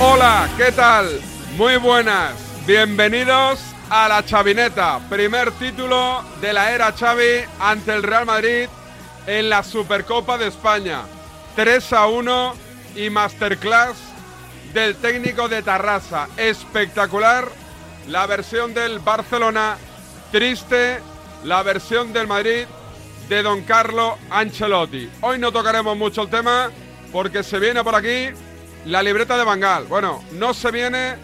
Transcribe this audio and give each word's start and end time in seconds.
Hola, 0.00 0.48
¿qué 0.56 0.70
tal? 0.70 1.20
Muy 1.56 1.76
buenas. 1.76 2.34
Bienvenidos 2.68 3.58
a 3.90 4.06
la 4.06 4.24
Chavineta, 4.24 5.00
primer 5.10 5.50
título 5.50 6.22
de 6.40 6.52
la 6.52 6.72
era 6.72 6.92
Xavi 6.92 7.42
ante 7.58 7.94
el 7.94 8.04
Real 8.04 8.24
Madrid 8.24 8.68
en 9.26 9.50
la 9.50 9.64
Supercopa 9.64 10.38
de 10.38 10.46
España. 10.46 11.02
3 11.56 11.92
a 11.94 12.06
1 12.06 12.54
y 12.94 13.10
masterclass 13.10 13.96
del 14.72 14.94
técnico 14.94 15.48
de 15.48 15.62
Tarrasa. 15.62 16.28
Espectacular 16.36 17.48
la 18.06 18.24
versión 18.26 18.74
del 18.74 19.00
Barcelona, 19.00 19.78
triste 20.30 21.00
la 21.42 21.64
versión 21.64 22.12
del 22.12 22.28
Madrid 22.28 22.66
de 23.28 23.42
Don 23.42 23.62
Carlo 23.62 24.16
Ancelotti. 24.30 25.10
Hoy 25.22 25.40
no 25.40 25.50
tocaremos 25.50 25.96
mucho 25.96 26.22
el 26.22 26.30
tema 26.30 26.70
porque 27.10 27.42
se 27.42 27.58
viene 27.58 27.82
por 27.82 27.96
aquí 27.96 28.28
la 28.84 29.02
libreta 29.02 29.36
de 29.36 29.44
Bangal. 29.44 29.84
Bueno, 29.84 30.22
no 30.32 30.54
se 30.54 30.70
viene 30.70 31.16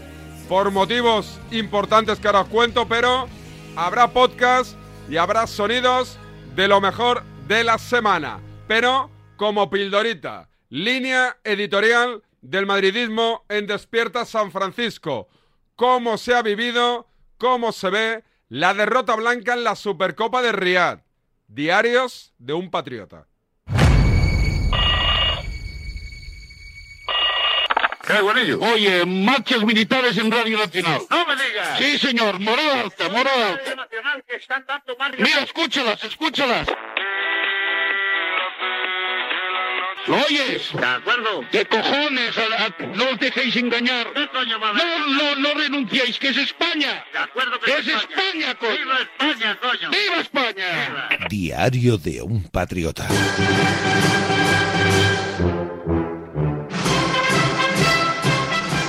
por 0.49 0.71
motivos 0.71 1.41
importantes 1.51 2.19
que 2.19 2.27
ahora 2.27 2.43
os 2.43 2.49
cuento, 2.49 2.87
pero 2.87 3.29
habrá 3.77 4.09
podcast 4.09 4.77
y 5.09 5.17
habrá 5.17 5.47
sonidos 5.47 6.19
de 6.55 6.69
lo 6.69 6.81
mejor 6.81 7.23
de 7.49 7.65
la 7.65 7.79
semana. 7.79 8.41
Pero 8.67 9.11
como 9.37 9.71
pildorita, 9.71 10.49
línea 10.69 11.37
editorial 11.45 12.23
del 12.41 12.67
madridismo 12.67 13.45
en 13.49 13.67
Despierta 13.67 14.25
San 14.25 14.53
Francisco. 14.53 15.29
Cómo 15.77 16.19
se 16.19 16.35
ha 16.35 16.43
vivido, 16.43 17.09
cómo 17.39 17.73
se 17.73 17.91
ve 17.91 18.25
la 18.49 18.75
derrota 18.75 19.17
blanca 19.17 19.55
en 19.55 19.65
la 19.65 19.77
Supercopa 19.77 20.43
de 20.43 20.53
Riyadh. 20.53 21.01
Diarios 21.49 22.33
de 22.39 22.53
un 22.53 22.71
patriota. 22.71 23.27
Oye, 28.61 29.05
marchas 29.07 29.63
militares 29.65 30.17
en 30.19 30.31
Radio 30.31 30.59
Nacional. 30.59 31.01
¡No 31.11 31.27
me 31.27 31.35
digas! 31.37 31.79
Sí, 31.79 31.99
señor, 31.99 32.39
morada 32.41 32.81
alta, 32.83 33.09
morada 33.09 33.49
alta. 33.51 33.63
Radio 33.65 33.77
Nacional 33.77 34.25
que 34.29 34.37
están 34.37 34.65
dando 34.67 34.97
marcha. 34.97 35.17
Mira, 35.23 35.41
escúchalas, 35.41 36.05
escúchalas. 36.05 36.69
¿Lo 40.07 40.17
oyes? 40.17 40.71
¿De 40.75 40.85
acuerdo? 40.87 41.45
¿Qué 41.51 41.65
cojones? 41.65 42.37
A- 42.37 42.65
a- 42.67 42.87
no 42.95 43.05
os 43.09 43.19
dejéis 43.19 43.57
engañar. 43.57 44.07
No, 44.15 45.07
no, 45.07 45.35
no 45.37 45.55
renunciéis, 45.55 46.19
que 46.19 46.29
es 46.29 46.37
España. 46.37 47.03
De 47.11 47.19
acuerdo 47.21 47.59
que 47.59 47.71
es 47.73 47.89
España, 47.89 48.55
coño. 48.57 48.75
¡Viva 48.77 48.99
España, 49.01 49.59
coño! 49.63 49.91
¡Viva 49.91 50.21
España! 50.21 50.89
¡Viva! 50.89 51.09
Diario 51.31 51.97
de 51.97 52.21
un 52.21 52.43
patriota. 52.51 53.07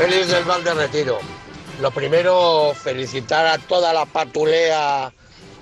Félix 0.05 0.27
del 0.27 0.43
Val 0.43 0.63
de 0.63 0.71
Retiro. 0.75 1.19
Lo 1.81 1.89
primero, 1.89 2.75
felicitar 2.75 3.47
a 3.47 3.57
toda 3.57 3.91
la 3.91 4.05
patulea 4.05 5.11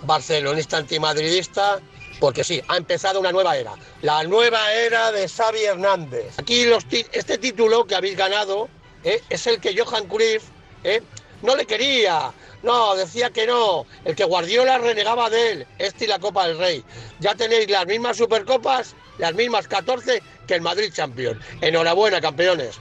barcelonista 0.02 0.76
antimadridista, 0.76 1.80
porque 2.20 2.44
sí, 2.44 2.62
ha 2.68 2.76
empezado 2.76 3.22
una 3.22 3.32
nueva 3.32 3.56
era. 3.56 3.72
La 4.02 4.22
nueva 4.24 4.74
era 4.74 5.14
de 5.14 5.30
Xavi 5.30 5.64
Hernández. 5.64 6.38
Aquí 6.38 6.66
este 7.14 7.38
título 7.38 7.86
que 7.86 7.96
habéis 7.96 8.18
ganado 8.18 8.68
¿eh? 9.06 9.22
es 9.30 9.48
el 9.48 9.62
que 9.62 9.78
Johan 9.78 10.08
Cruyff 10.08 10.44
¿eh? 10.84 11.02
no 11.42 11.56
le 11.56 11.66
quería. 11.66 12.34
No, 12.64 12.96
decía 12.96 13.30
que 13.30 13.48
no. 13.48 13.86
El 14.04 14.14
que 14.14 14.26
Guardiola 14.26 14.78
renegaba 14.78 15.30
de 15.30 15.52
él. 15.52 15.68
Este 15.80 16.04
y 16.04 16.08
la 16.10 16.20
Copa 16.20 16.48
del 16.48 16.58
Rey. 16.58 16.84
Ya 17.22 17.34
tenéis 17.34 17.70
las 17.70 17.86
mismas 17.86 18.18
Supercopas, 18.18 18.94
las 19.20 19.34
mismas 19.36 19.70
14 19.70 20.22
que 20.46 20.56
el 20.56 20.62
Madrid 20.62 20.92
Champion. 20.92 21.40
Enhorabuena, 21.62 22.20
campeones. 22.20 22.78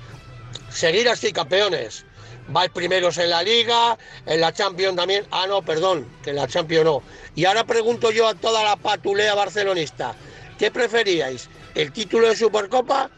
Seguir 0.72 1.08
así, 1.08 1.32
campeones. 1.32 2.04
Vais 2.48 2.70
primeros 2.70 3.18
en 3.18 3.30
la 3.30 3.42
Liga, 3.42 3.96
en 4.26 4.40
la 4.40 4.52
Champions 4.52 4.96
también. 4.96 5.26
Ah, 5.30 5.46
no, 5.46 5.62
perdón, 5.62 6.08
que 6.22 6.30
en 6.30 6.36
la 6.36 6.48
Champions 6.48 6.84
no. 6.84 7.02
Y 7.34 7.44
ahora 7.44 7.64
pregunto 7.64 8.10
yo 8.10 8.26
a 8.26 8.34
toda 8.34 8.64
la 8.64 8.76
patulea 8.76 9.34
barcelonista, 9.34 10.14
¿qué 10.58 10.70
preferíais? 10.70 11.48
¿El 11.74 11.92
título 11.92 12.28
de 12.28 12.36
Supercopa 12.36 13.10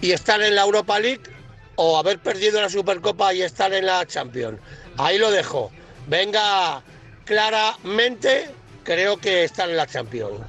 y 0.00 0.12
estar 0.12 0.42
en 0.42 0.54
la 0.54 0.62
Europa 0.62 0.98
League 0.98 1.22
o 1.76 1.96
haber 1.98 2.18
perdido 2.18 2.60
la 2.60 2.68
Supercopa 2.68 3.32
y 3.32 3.42
estar 3.42 3.72
en 3.72 3.86
la 3.86 4.04
Champions? 4.06 4.60
Ahí 4.98 5.18
lo 5.18 5.30
dejo. 5.30 5.70
Venga, 6.06 6.82
claramente 7.24 8.50
creo 8.84 9.16
que 9.16 9.44
estar 9.44 9.70
en 9.70 9.76
la 9.76 9.86
Champions. 9.86 10.40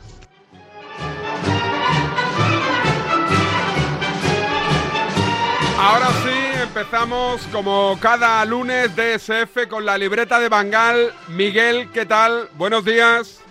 Empezamos 6.77 7.41
como 7.53 7.97
cada 8.01 8.43
lunes 8.43 8.93
DSF 8.97 9.69
con 9.69 9.85
la 9.85 9.97
libreta 9.97 10.41
de 10.41 10.49
Bangal. 10.49 11.13
Miguel, 11.29 11.89
¿qué 11.93 12.05
tal? 12.05 12.49
Buenos 12.55 12.83
días. 12.83 13.41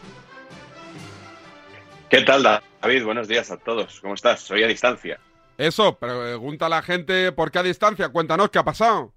¿Qué 2.11 2.21
tal, 2.21 2.43
David? 2.43 3.03
Buenos 3.03 3.27
días 3.27 3.51
a 3.51 3.57
todos. 3.57 3.99
¿Cómo 4.01 4.13
estás? 4.13 4.41
Soy 4.41 4.63
a 4.63 4.67
distancia. 4.67 5.19
Eso, 5.57 5.99
pregunta 5.99 6.67
a 6.67 6.69
la 6.69 6.83
gente 6.83 7.33
por 7.33 7.51
qué 7.51 7.61
a 7.61 7.63
distancia. 7.63 8.11
Cuéntanos 8.11 8.51
qué 8.51 8.59
ha 8.59 8.65
pasado. 8.65 9.15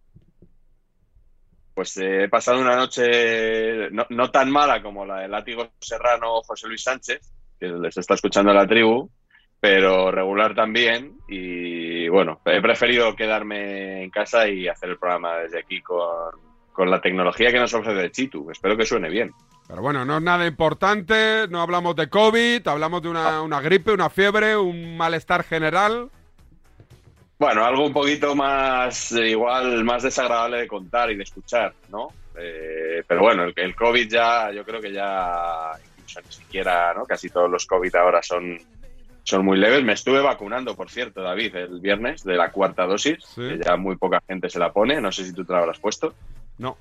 Pues 1.73 1.97
eh, 1.97 2.23
he 2.23 2.29
pasado 2.29 2.62
una 2.62 2.78
noche 2.78 3.91
no, 3.91 4.06
no 4.09 4.31
tan 4.31 4.50
mala 4.50 4.81
como 4.81 5.06
la 5.06 5.19
del 5.19 5.31
látigo 5.31 5.69
serrano 5.81 6.41
José 6.44 6.69
Luis 6.69 6.84
Sánchez, 6.84 7.19
que 7.59 7.67
les 7.67 7.97
está 7.97 8.13
escuchando 8.13 8.51
a 8.51 8.56
la 8.56 8.67
tribu, 8.67 9.12
pero 9.59 10.12
regular 10.12 10.56
también. 10.56 11.18
Y 11.28 12.07
bueno, 12.09 12.40
he 12.45 12.62
preferido 12.62 13.16
quedarme 13.16 14.03
en 14.03 14.09
casa 14.09 14.47
y 14.47 14.67
hacer 14.67 14.90
el 14.90 14.97
programa 14.97 15.37
desde 15.37 15.59
aquí 15.59 15.81
con, 15.81 16.31
con 16.72 16.90
la 16.90 17.02
tecnología 17.02 17.52
que 17.52 17.59
nos 17.59 17.73
ofrece 17.73 18.11
Chitu. 18.11 18.52
Espero 18.52 18.78
que 18.78 18.85
suene 18.85 19.09
bien. 19.09 19.34
Pero 19.67 19.81
bueno, 19.81 20.05
no 20.05 20.17
es 20.17 20.23
nada 20.23 20.47
importante, 20.47 21.46
no 21.49 21.61
hablamos 21.61 21.93
de 21.97 22.08
COVID, 22.08 22.66
hablamos 22.67 23.02
de 23.02 23.09
una, 23.09 23.41
una 23.41 23.59
gripe, 23.59 23.91
una 23.91 24.09
fiebre, 24.09 24.55
un 24.55 24.96
malestar 24.96 25.43
general. 25.43 26.09
Bueno, 27.37 27.66
algo 27.66 27.85
un 27.85 27.93
poquito 27.93 28.34
más, 28.34 29.11
eh, 29.11 29.29
igual, 29.29 29.84
más 29.84 30.03
desagradable 30.03 30.59
de 30.59 30.67
contar 30.67 31.11
y 31.11 31.17
de 31.17 31.23
escuchar, 31.23 31.73
¿no? 31.90 32.08
Eh, 32.40 33.03
pero 33.05 33.22
bueno, 33.22 33.43
el, 33.43 33.53
el 33.55 33.76
COVID 33.76 34.09
ya, 34.09 34.52
yo 34.52 34.64
creo 34.64 34.79
que 34.79 34.93
ya, 34.93 35.72
incluso 35.97 36.22
ni 36.22 36.31
siquiera, 36.31 36.93
¿no? 36.93 37.03
Casi 37.05 37.29
todos 37.29 37.52
los 37.52 37.66
COVID 37.66 37.93
ahora 37.96 38.23
son, 38.23 38.58
son 39.28 39.44
muy 39.44 39.58
leves. 39.58 39.84
Me 39.84 39.91
estuve 39.91 40.22
vacunando, 40.22 40.74
por 40.76 40.90
cierto, 40.90 41.22
David, 41.22 41.53
el 41.58 41.82
viernes 41.82 42.24
de 42.24 42.35
la 42.38 42.50
cuarta 42.50 42.85
dosis, 42.85 43.18
Sí. 43.26 43.41
que 43.41 43.59
ya 43.66 43.76
muy 43.76 43.97
poca 43.97 44.22
gente 44.26 44.50
se 44.50 44.58
la 44.58 44.72
pone. 44.72 45.02
No 45.02 45.12
sé 45.12 45.26
si 45.26 45.34
tú 45.34 45.44
te 45.44 45.52
la 45.52 45.59
habrás 45.59 45.79
puesto. 45.79 46.14
No. 46.59 46.78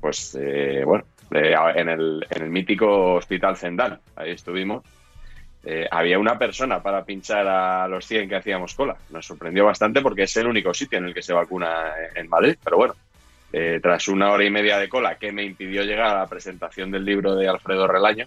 Pues, 0.00 0.36
eh, 0.38 0.82
bueno, 0.84 1.04
eh, 1.30 1.54
en, 1.76 1.88
el, 1.88 2.26
en 2.30 2.42
el 2.42 2.50
mítico 2.50 3.14
Hospital 3.14 3.56
Zendal, 3.56 4.00
ahí 4.16 4.32
estuvimos. 4.32 4.84
eh, 5.64 5.88
había 5.90 6.18
una 6.18 6.38
persona 6.38 6.80
para 6.80 7.04
pinchar 7.04 7.44
a 7.48 7.88
los 7.88 8.06
100 8.06 8.28
que 8.28 8.36
hacíamos 8.36 8.74
cola. 8.74 8.96
Nos 9.10 9.26
sorprendió 9.26 9.64
bastante 9.64 10.00
porque 10.02 10.24
es 10.24 10.36
el 10.36 10.46
único 10.46 10.72
sitio 10.74 10.98
en 10.98 11.06
el 11.06 11.14
que 11.14 11.22
se 11.22 11.32
vacuna 11.32 11.86
en 12.14 12.28
Madrid. 12.28 12.56
Pero 12.62 12.76
bueno, 12.76 12.94
eh, 13.52 13.80
tras 13.82 14.06
una 14.08 14.30
hora 14.30 14.44
y 14.44 14.50
media 14.50 14.78
de 14.78 14.88
cola 14.88 15.16
que 15.18 15.32
me 15.32 15.42
impidió 15.42 15.82
llegar 15.82 16.08
a 16.14 16.18
la 16.20 16.26
presentación 16.28 16.90
del 16.92 17.04
libro 17.04 17.34
de 17.34 17.48
Alfredo 17.48 17.88
Relaño, 17.88 18.26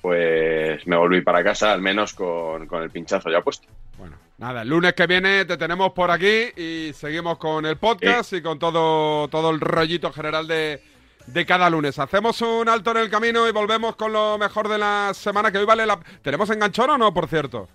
pues 0.00 0.86
me 0.86 0.96
volví 0.96 1.20
para 1.20 1.44
casa, 1.44 1.72
al 1.72 1.80
menos 1.80 2.14
con, 2.14 2.66
con 2.66 2.82
el 2.82 2.90
pinchazo 2.90 3.30
ya 3.30 3.40
puesto. 3.42 3.68
Bueno, 3.98 4.16
nada, 4.38 4.62
el 4.62 4.68
lunes 4.68 4.94
que 4.94 5.06
viene 5.06 5.44
te 5.44 5.56
tenemos 5.56 5.92
por 5.92 6.10
aquí 6.10 6.50
y 6.56 6.92
seguimos 6.94 7.38
con 7.38 7.66
el 7.66 7.76
podcast 7.76 8.32
y 8.32 8.42
con 8.42 8.58
todo, 8.58 9.28
todo 9.28 9.50
el 9.50 9.60
rollito 9.60 10.10
general 10.12 10.46
de, 10.46 10.82
de 11.26 11.46
cada 11.46 11.68
lunes. 11.68 11.98
Hacemos 11.98 12.40
un 12.40 12.68
alto 12.68 12.92
en 12.92 12.96
el 12.96 13.10
camino 13.10 13.46
y 13.46 13.52
volvemos 13.52 13.96
con 13.96 14.12
lo 14.12 14.38
mejor 14.38 14.68
de 14.68 14.78
la 14.78 15.12
semana 15.12 15.52
que 15.52 15.58
hoy 15.58 15.66
vale 15.66 15.84
la... 15.84 16.00
¿Tenemos 16.22 16.48
enganchón 16.50 16.90
o 16.90 16.98
no, 16.98 17.12
por 17.12 17.28
cierto? 17.28 17.68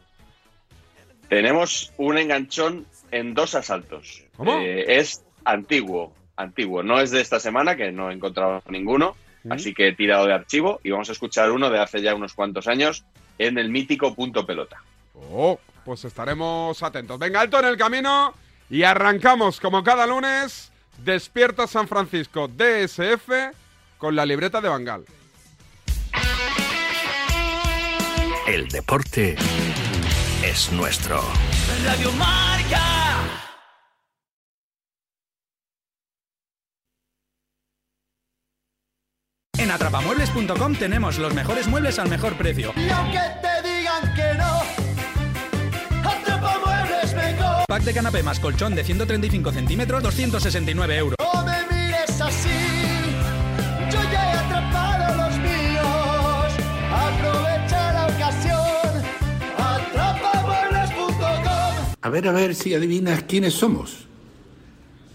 Tenemos 1.30 1.94
un 1.98 2.18
enganchón 2.18 2.86
en 3.12 3.34
dos 3.34 3.56
asaltos. 3.56 4.24
¿Cómo? 4.36 4.58
Eh, 4.60 4.98
es 4.98 5.24
antiguo, 5.44 6.14
antiguo. 6.38 6.84
No 6.84 7.00
es 7.00 7.12
de 7.12 7.22
esta 7.22 7.40
semana, 7.40 7.76
que 7.76 7.92
no 7.92 8.10
he 8.10 8.14
encontrado 8.14 8.62
ninguno. 8.68 9.16
Así 9.50 9.74
que 9.74 9.90
he 9.90 9.94
tirado 9.94 10.26
de 10.26 10.34
archivo 10.34 10.80
y 10.84 10.92
vamos 10.92 11.10
a 11.10 11.12
escuchar 11.12 11.52
uno 11.52 11.70
de 11.70 11.80
hace 11.80 12.02
ya 12.02 12.16
unos 12.16 12.34
cuantos 12.34 12.68
años 12.68 13.06
en 13.38 13.58
el 13.58 13.70
mítico 13.70 14.16
punto 14.16 14.46
pelota. 14.46 14.82
Oh, 15.14 15.60
pues 15.84 16.04
estaremos 16.06 16.82
atentos. 16.82 17.20
Venga, 17.20 17.42
alto 17.42 17.60
en 17.60 17.66
el 17.66 17.78
camino 17.78 18.34
y 18.70 18.84
arrancamos 18.84 19.60
como 19.60 19.84
cada 19.84 20.08
lunes. 20.08 20.72
Despierta 20.98 21.68
San 21.68 21.88
Francisco 21.88 22.48
DSF 22.48 23.30
con 23.98 24.16
la 24.16 24.26
libreta 24.26 24.62
de 24.62 24.70
Bangal. 24.70 25.06
El 28.48 28.68
deporte 28.70 29.36
es 30.44 30.72
nuestro. 30.72 31.22
Radio 31.84 32.12
Marca. 32.14 32.95
En 39.66 39.72
atrapamuebles.com 39.72 40.76
tenemos 40.76 41.18
los 41.18 41.34
mejores 41.34 41.68
muebles 41.68 41.98
al 41.98 42.08
mejor 42.08 42.38
precio. 42.38 42.72
Y 42.78 42.88
aunque 42.88 43.18
te 43.42 43.68
digan 43.68 44.14
que 44.14 44.36
no, 44.38 44.62
atrapa 46.08 46.60
muebles 46.64 47.16
vengo. 47.16 47.64
Pack 47.68 47.82
de 47.82 47.94
canapé 47.96 48.22
más 48.22 48.40
colchón 48.40 48.76
de 48.76 48.84
135 48.84 49.52
centímetros, 49.52 50.04
269 50.04 50.98
euros. 50.98 51.16
No 51.20 51.44
me 51.44 51.64
mires 51.72 52.22
así, 52.22 53.16
yo 53.92 54.04
ya 54.04 54.34
he 54.34 54.38
atrapado 54.38 55.16
los 55.18 55.36
míos. 55.40 56.54
Aprovecha 56.94 57.94
la 57.94 58.06
ocasión, 58.06 59.04
atrapamuebles.com. 59.58 61.96
A 62.04 62.10
ver, 62.12 62.28
a 62.28 62.32
ver 62.34 62.54
si 62.54 62.76
adivinas 62.76 63.24
quiénes 63.24 63.56
somos. 63.56 64.06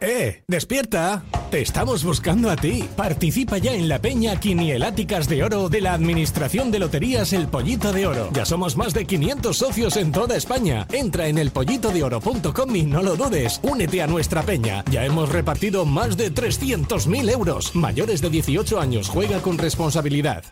¡Eh! 0.00 0.42
¡Despierta! 0.46 1.24
Te 1.50 1.60
estamos 1.60 2.04
buscando 2.04 2.50
a 2.50 2.56
ti. 2.56 2.88
Participa 2.96 3.58
ya 3.58 3.72
en 3.72 3.88
la 3.88 4.00
Peña 4.00 4.38
Quinieláticas 4.38 5.28
de 5.28 5.42
Oro 5.42 5.68
de 5.68 5.80
la 5.80 5.94
Administración 5.94 6.70
de 6.70 6.78
Loterías 6.78 7.32
El 7.32 7.48
Pollito 7.48 7.92
de 7.92 8.06
Oro. 8.06 8.30
Ya 8.32 8.44
somos 8.44 8.76
más 8.76 8.94
de 8.94 9.06
500 9.06 9.56
socios 9.56 9.96
en 9.96 10.12
toda 10.12 10.36
España. 10.36 10.86
Entra 10.92 11.26
en 11.26 11.38
elpollitodeoro.com 11.38 12.76
y 12.76 12.82
no 12.82 13.02
lo 13.02 13.16
dudes. 13.16 13.60
Únete 13.62 14.02
a 14.02 14.06
nuestra 14.06 14.42
peña. 14.42 14.84
Ya 14.90 15.04
hemos 15.04 15.30
repartido 15.30 15.84
más 15.84 16.16
de 16.16 16.32
300.000 16.32 17.30
euros. 17.32 17.74
Mayores 17.74 18.20
de 18.20 18.30
18 18.30 18.78
años, 18.78 19.08
juega 19.08 19.40
con 19.40 19.58
responsabilidad. 19.58 20.44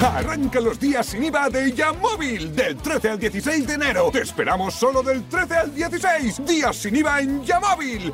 Arranca 0.00 0.60
los 0.60 0.80
días 0.80 1.06
sin 1.06 1.22
IVA 1.24 1.48
de 1.48 1.72
Yamóvil 1.72 2.54
del 2.56 2.76
13 2.76 3.10
al 3.10 3.18
16 3.20 3.66
de 3.68 3.74
enero. 3.74 4.10
Te 4.12 4.22
esperamos 4.22 4.74
solo 4.74 5.00
del 5.02 5.22
13 5.28 5.54
al 5.54 5.74
16. 5.74 6.44
Días 6.44 6.76
sin 6.76 6.96
IVA 6.96 7.20
en 7.20 7.44
Yamóvil. 7.44 7.61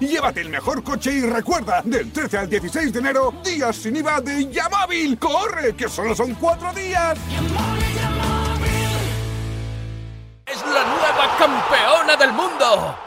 Llévate 0.00 0.40
el 0.42 0.50
mejor 0.50 0.82
coche 0.82 1.12
y 1.12 1.20
recuerda, 1.22 1.82
del 1.84 2.12
13 2.12 2.38
al 2.38 2.48
16 2.48 2.92
de 2.92 2.98
enero, 2.98 3.34
días 3.44 3.76
sin 3.76 3.96
IVA 3.96 4.20
de 4.20 4.50
Yamóvil. 4.50 5.18
¡Corre, 5.18 5.74
que 5.74 5.88
solo 5.88 6.14
son 6.14 6.34
cuatro 6.34 6.72
días! 6.72 7.18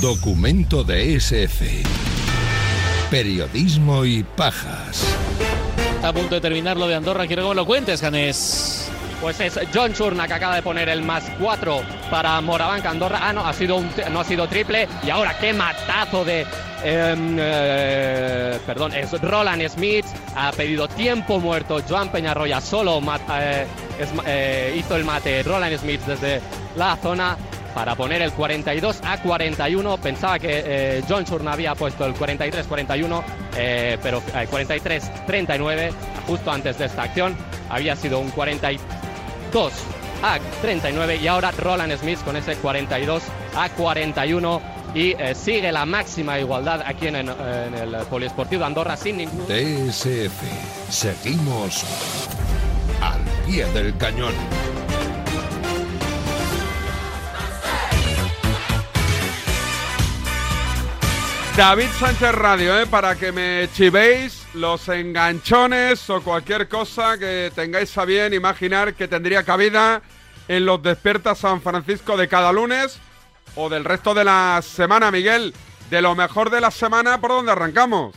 Documento 0.00 0.82
de 0.82 1.16
SF. 1.16 1.99
Periodismo 3.10 4.04
y 4.04 4.22
pajas. 4.22 5.04
Está 5.96 6.08
a 6.08 6.12
punto 6.12 6.36
de 6.36 6.40
terminar 6.40 6.76
lo 6.76 6.86
de 6.86 6.94
Andorra. 6.94 7.26
Quiero 7.26 7.42
que 7.42 7.48
me 7.48 7.54
lo 7.56 7.66
cuentes, 7.66 8.00
Janés. 8.00 8.88
Pues 9.20 9.38
es 9.40 9.58
John 9.74 9.92
Churna 9.92 10.26
que 10.26 10.32
acaba 10.34 10.54
de 10.54 10.62
poner 10.62 10.88
el 10.88 11.02
más 11.02 11.24
4 11.40 11.82
para 12.10 12.40
Morabanca 12.40 12.88
Andorra. 12.90 13.18
Ah, 13.22 13.32
no, 13.32 13.44
ha 13.46 13.52
sido 13.52 13.76
un, 13.76 13.90
no 14.12 14.20
ha 14.20 14.24
sido 14.24 14.46
triple. 14.48 14.88
Y 15.04 15.10
ahora 15.10 15.36
qué 15.38 15.52
matazo 15.52 16.24
de. 16.24 16.46
em, 16.84 17.36
eh, 17.38 18.58
perdón, 18.64 18.94
es 18.94 19.10
Roland 19.20 19.68
Smith. 19.68 20.06
Ha 20.36 20.52
pedido 20.52 20.88
tiempo 20.88 21.38
muerto. 21.40 21.82
Joan 21.86 22.10
Peñarroya 22.10 22.60
solo 22.60 23.00
mat- 23.00 23.20
eh, 23.34 23.66
es- 23.98 24.08
eh, 24.24 24.76
hizo 24.78 24.96
el 24.96 25.04
mate. 25.04 25.42
Roland 25.42 25.76
Smith 25.78 26.00
desde 26.06 26.40
la 26.76 26.96
zona 26.96 27.36
para 27.74 27.94
poner 27.94 28.22
el 28.22 28.32
42 28.32 29.00
a 29.04 29.18
41. 29.22 29.96
Pensaba 29.98 30.38
que 30.38 30.62
eh, 30.64 31.02
John 31.08 31.24
Churna 31.24 31.52
había 31.52 31.74
puesto 31.74 32.04
el 32.04 32.14
43-41, 32.14 33.22
eh, 33.56 33.98
pero 34.02 34.22
eh, 34.34 34.46
43-39 34.50 35.92
justo 36.26 36.50
antes 36.50 36.78
de 36.78 36.86
esta 36.86 37.02
acción. 37.02 37.36
Había 37.68 37.94
sido 37.96 38.18
un 38.18 38.30
42 38.30 39.72
a 40.22 40.38
39 40.60 41.16
y 41.16 41.26
ahora 41.28 41.50
Roland 41.52 41.96
Smith 41.98 42.18
con 42.24 42.36
ese 42.36 42.56
42 42.56 43.22
a 43.56 43.68
41 43.70 44.60
y 44.94 45.14
sigue 45.34 45.70
la 45.70 45.86
máxima 45.86 46.38
igualdad 46.40 46.82
aquí 46.84 47.06
en, 47.06 47.16
en- 47.16 47.28
el 47.30 47.96
Poliesportivo 48.10 48.64
Andorra 48.64 48.96
sin 48.96 49.18
ningún... 49.18 49.46
DSF. 49.46 50.42
Seguimos 50.90 51.84
al 53.00 53.20
pie 53.46 53.64
del 53.66 53.96
cañón. 53.96 54.34
David 61.60 61.88
Sánchez 61.88 62.32
Radio, 62.32 62.80
¿eh? 62.80 62.86
para 62.86 63.16
que 63.16 63.32
me 63.32 63.68
chivéis 63.74 64.48
los 64.54 64.88
enganchones 64.88 66.08
o 66.08 66.22
cualquier 66.22 66.68
cosa 66.68 67.18
que 67.18 67.52
tengáis 67.54 67.98
a 67.98 68.06
bien 68.06 68.32
imaginar 68.32 68.94
que 68.94 69.06
tendría 69.06 69.44
cabida 69.44 70.00
en 70.48 70.64
los 70.64 70.82
Despiertas 70.82 71.36
San 71.36 71.60
Francisco 71.60 72.16
de 72.16 72.28
cada 72.28 72.50
lunes 72.50 72.98
o 73.56 73.68
del 73.68 73.84
resto 73.84 74.14
de 74.14 74.24
la 74.24 74.62
semana, 74.62 75.10
Miguel. 75.10 75.52
De 75.90 76.00
lo 76.00 76.14
mejor 76.14 76.48
de 76.48 76.62
la 76.62 76.70
semana, 76.70 77.20
¿por 77.20 77.32
dónde 77.32 77.52
arrancamos? 77.52 78.16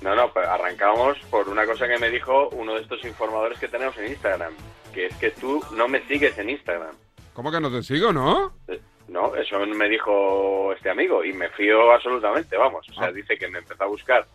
No, 0.00 0.14
no, 0.14 0.32
pero 0.32 0.48
arrancamos 0.48 1.18
por 1.28 1.48
una 1.48 1.66
cosa 1.66 1.88
que 1.88 1.98
me 1.98 2.08
dijo 2.08 2.50
uno 2.50 2.74
de 2.74 2.82
estos 2.82 3.04
informadores 3.04 3.58
que 3.58 3.66
tenemos 3.66 3.98
en 3.98 4.12
Instagram, 4.12 4.52
que 4.94 5.06
es 5.06 5.16
que 5.16 5.32
tú 5.32 5.60
no 5.72 5.88
me 5.88 6.06
sigues 6.06 6.38
en 6.38 6.50
Instagram. 6.50 6.94
¿Cómo 7.34 7.50
que 7.50 7.60
no 7.60 7.68
te 7.68 7.82
sigo, 7.82 8.12
no? 8.12 8.52
Eh, 8.68 8.80
No, 9.08 9.34
eso 9.36 9.58
me 9.66 9.88
dijo 9.88 10.72
este 10.72 10.90
amigo 10.90 11.24
y 11.24 11.32
me 11.32 11.48
fío 11.50 11.92
absolutamente, 11.92 12.56
vamos. 12.56 12.88
O 12.90 12.92
sea, 12.94 13.12
dice 13.12 13.36
que 13.38 13.48
me 13.48 13.58
empezó 13.58 13.84
a 13.84 13.88
buscar 13.88 14.26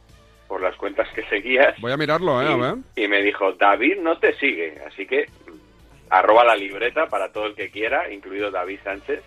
por 0.47 0.61
las 0.61 0.75
cuentas 0.75 1.07
que 1.13 1.23
seguías 1.29 1.79
Voy 1.81 1.91
a 1.91 1.97
mirarlo, 1.97 2.41
¿eh? 2.41 2.47
A 2.47 2.55
ver. 2.55 2.75
y 2.95 3.07
me 3.07 3.21
dijo, 3.21 3.53
David 3.53 3.97
no 4.01 4.17
te 4.17 4.33
sigue, 4.37 4.77
así 4.87 5.05
que 5.05 5.25
arroba 6.09 6.43
la 6.43 6.55
libreta 6.55 7.07
para 7.07 7.31
todo 7.31 7.45
el 7.47 7.55
que 7.55 7.69
quiera, 7.71 8.11
incluido 8.11 8.51
David 8.51 8.79
Sánchez. 8.83 9.21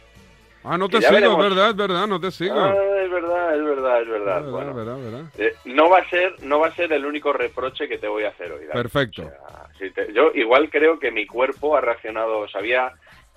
Ah, 0.66 0.78
no 0.78 0.88
te 0.88 0.98
sigo, 1.02 1.12
veremos. 1.12 1.36
es 1.44 1.50
verdad, 1.50 1.70
es 1.70 1.76
verdad, 1.76 2.06
no 2.06 2.18
te 2.20 2.30
sigo. 2.30 2.54
Ah, 2.58 2.74
es 3.02 3.10
verdad, 3.10 3.54
es 3.54 3.64
verdad, 3.64 4.00
es 4.02 4.08
verdad. 4.08 4.34
Verdad, 4.42 4.50
Bueno, 4.50 4.74
verdad, 4.74 4.96
verdad. 4.98 5.24
eh, 5.36 5.54
no 5.66 5.90
va 5.90 5.98
a 5.98 6.08
ser, 6.08 6.42
no 6.42 6.58
va 6.60 6.68
a 6.68 6.74
ser 6.74 6.90
el 6.92 7.04
único 7.04 7.34
reproche 7.34 7.86
que 7.86 7.98
te 7.98 8.08
voy 8.08 8.24
a 8.24 8.28
hacer 8.30 8.50
hoy. 8.50 8.60
David. 8.66 8.72
Perfecto. 8.72 9.30
Te- 9.78 10.12
yo 10.14 10.30
igual 10.34 10.70
creo 10.70 10.98
que 10.98 11.10
mi 11.10 11.26
cuerpo 11.26 11.76
ha 11.76 11.82
reaccionado, 11.82 12.48
sabía 12.48 12.92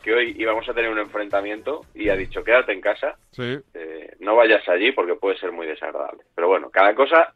que 0.07 0.13
hoy 0.13 0.35
íbamos 0.39 0.67
a 0.69 0.73
tener 0.73 0.89
un 0.89 0.99
enfrentamiento 0.99 1.81
y 1.93 2.07
ha 2.07 2.15
dicho 2.15 2.41
quédate 2.41 2.71
en 2.71 2.79
casa, 2.79 3.17
Sí. 3.31 3.57
eh, 3.73 4.15
no 4.21 4.37
vayas 4.37 4.65
allí 4.69 4.93
porque 4.93 5.15
puede 5.15 5.37
ser 5.37 5.51
muy 5.51 5.67
desagradable. 5.67 6.23
Pero 6.33 6.47
bueno, 6.47 6.69
cada 6.69 6.95
cosa 6.95 7.33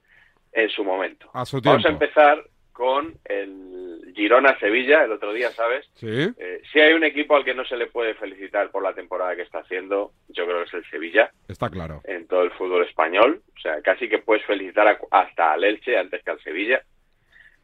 en 0.54 0.70
su 0.70 0.86
momento. 0.86 1.30
A 1.34 1.44
su 1.46 1.60
Vamos 1.60 1.86
a 1.86 1.90
empezar 1.90 2.42
con 2.72 3.14
el 3.26 4.14
Girona-Sevilla, 4.16 5.04
el 5.04 5.12
otro 5.12 5.34
día, 5.34 5.50
¿sabes? 5.52 5.86
Sí. 5.96 6.08
Eh, 6.38 6.62
si 6.72 6.80
hay 6.80 6.94
un 6.94 7.04
equipo 7.04 7.36
al 7.36 7.44
que 7.44 7.54
no 7.54 7.66
se 7.66 7.76
le 7.76 7.88
puede 7.88 8.14
felicitar 8.14 8.72
por 8.72 8.84
la 8.84 8.94
temporada 8.94 9.36
que 9.36 9.42
está 9.42 9.60
haciendo, 9.60 10.12
yo 10.30 10.46
creo 10.46 10.60
que 10.60 10.64
es 10.70 10.74
el 10.76 10.86
Sevilla 10.90 11.30
Está 11.50 11.70
claro. 11.70 12.00
en 12.06 12.26
todo 12.28 12.44
el 12.44 12.52
fútbol 12.52 12.86
español. 12.88 13.42
O 13.58 13.60
sea, 13.60 13.82
casi 13.82 14.08
que 14.08 14.20
puedes 14.20 14.46
felicitar 14.46 14.88
a- 14.88 14.98
hasta 15.12 15.52
al 15.52 15.66
Elche 15.66 15.98
antes 15.98 16.24
que 16.24 16.32
al 16.32 16.40
Sevilla, 16.42 16.82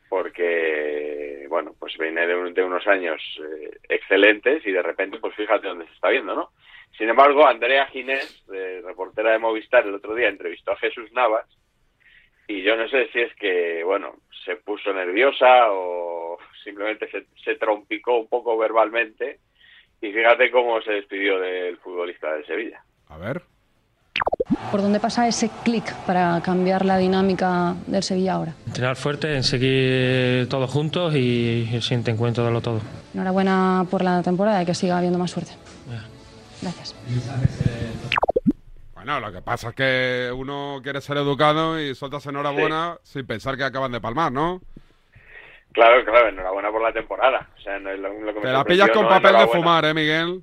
porque, 0.09 1.45
bueno, 1.49 1.73
pues 1.79 1.97
viene 1.97 2.25
de, 2.27 2.35
un- 2.35 2.53
de 2.53 2.63
unos 2.63 2.85
años 2.87 3.21
eh, 3.41 3.71
excelentes 3.89 4.65
y 4.65 4.71
de 4.71 4.81
repente, 4.81 5.19
pues 5.19 5.35
fíjate 5.35 5.67
dónde 5.67 5.85
se 5.87 5.93
está 5.93 6.09
viendo, 6.09 6.35
¿no? 6.35 6.51
Sin 6.97 7.09
embargo, 7.09 7.45
Andrea 7.45 7.85
Ginés, 7.87 8.43
de 8.47 8.81
reportera 8.81 9.31
de 9.31 9.39
Movistar, 9.39 9.85
el 9.85 9.95
otro 9.95 10.15
día 10.15 10.29
entrevistó 10.29 10.71
a 10.71 10.77
Jesús 10.77 11.11
Navas 11.11 11.45
y 12.47 12.61
yo 12.63 12.75
no 12.77 12.87
sé 12.87 13.07
si 13.11 13.19
es 13.19 13.33
que, 13.35 13.83
bueno, 13.83 14.15
se 14.45 14.55
puso 14.55 14.93
nerviosa 14.93 15.71
o 15.71 16.37
simplemente 16.63 17.09
se, 17.11 17.25
se 17.43 17.55
trompicó 17.55 18.17
un 18.17 18.29
poco 18.29 18.57
verbalmente 18.57 19.39
y 20.01 20.11
fíjate 20.13 20.49
cómo 20.51 20.81
se 20.81 20.93
despidió 20.93 21.39
del 21.39 21.77
futbolista 21.77 22.33
del 22.33 22.45
Sevilla. 22.45 22.81
A 23.09 23.17
ver. 23.17 23.41
¿Por 24.71 24.81
dónde 24.81 24.99
pasa 24.99 25.27
ese 25.27 25.49
clic 25.63 25.93
para 26.05 26.41
cambiar 26.41 26.85
la 26.85 26.97
dinámica 26.97 27.75
del 27.85 28.03
Sevilla 28.03 28.33
ahora? 28.33 28.53
Entrenar 28.65 28.95
fuerte, 28.95 29.35
en 29.35 29.43
seguir 29.43 30.47
todos 30.49 30.69
juntos 30.69 31.13
y 31.15 31.69
el 31.73 31.81
siguiente 31.81 32.11
encuentro 32.11 32.43
darlo 32.43 32.61
todo. 32.61 32.81
Enhorabuena 33.13 33.85
por 33.89 34.03
la 34.03 34.21
temporada 34.21 34.61
y 34.61 34.65
que 34.65 34.73
siga 34.73 34.97
habiendo 34.97 35.19
más 35.19 35.31
suerte. 35.31 35.51
Gracias. 36.61 36.95
Bueno, 38.93 39.19
lo 39.19 39.31
que 39.31 39.41
pasa 39.41 39.69
es 39.69 39.75
que 39.75 40.31
uno 40.35 40.79
quiere 40.81 41.01
ser 41.01 41.17
educado 41.17 41.79
y 41.79 41.93
sueltas 41.95 42.25
enhorabuena 42.25 42.97
sin 43.03 43.25
pensar 43.25 43.57
que 43.57 43.63
acaban 43.63 43.91
de 43.91 44.01
palmar, 44.01 44.31
¿no? 44.31 44.61
Claro, 45.71 46.03
claro, 46.03 46.29
enhorabuena 46.29 46.71
por 46.71 46.81
la 46.81 46.91
temporada. 46.91 47.47
O 47.57 47.61
sea, 47.61 47.79
no 47.79 47.89
es 47.89 47.99
lo, 47.99 48.09
lo 48.09 48.33
que 48.33 48.39
me 48.39 48.45
Te 48.47 48.51
la 48.51 48.63
pillas 48.63 48.89
con 48.89 49.03
no, 49.03 49.09
papel 49.09 49.37
de 49.37 49.47
fumar, 49.47 49.85
¿eh, 49.85 49.93
Miguel? 49.93 50.41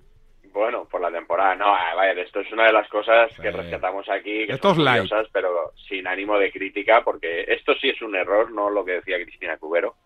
Bueno, 0.55 0.87
por 0.89 1.01
la 1.01 1.11
temporada. 1.11 1.57
No, 1.57 1.75
a 1.75 1.95
ver, 1.97 2.17
esto 2.21 2.39
es 2.41 2.51
una 2.53 2.67
de 2.67 2.73
las 2.73 2.89
cosas 2.89 3.31
que 3.39 3.51
rescatamos 3.51 4.09
aquí, 4.09 4.47
que 4.47 4.53
Esto 4.53 4.73
son 4.75 4.87
es 4.87 4.93
curiosas, 5.01 5.27
pero 5.33 5.73
sin 5.89 6.07
ánimo 6.07 6.39
de 6.39 6.53
crítica, 6.53 7.03
porque 7.05 7.45
esto 7.49 7.75
sí 7.75 7.89
es 7.91 8.01
un 8.01 8.15
error, 8.15 8.53
no 8.53 8.71
lo 8.71 8.85
que 8.85 8.93
decía 8.93 9.21
Cristina 9.23 9.57
Cubero. 9.59 9.97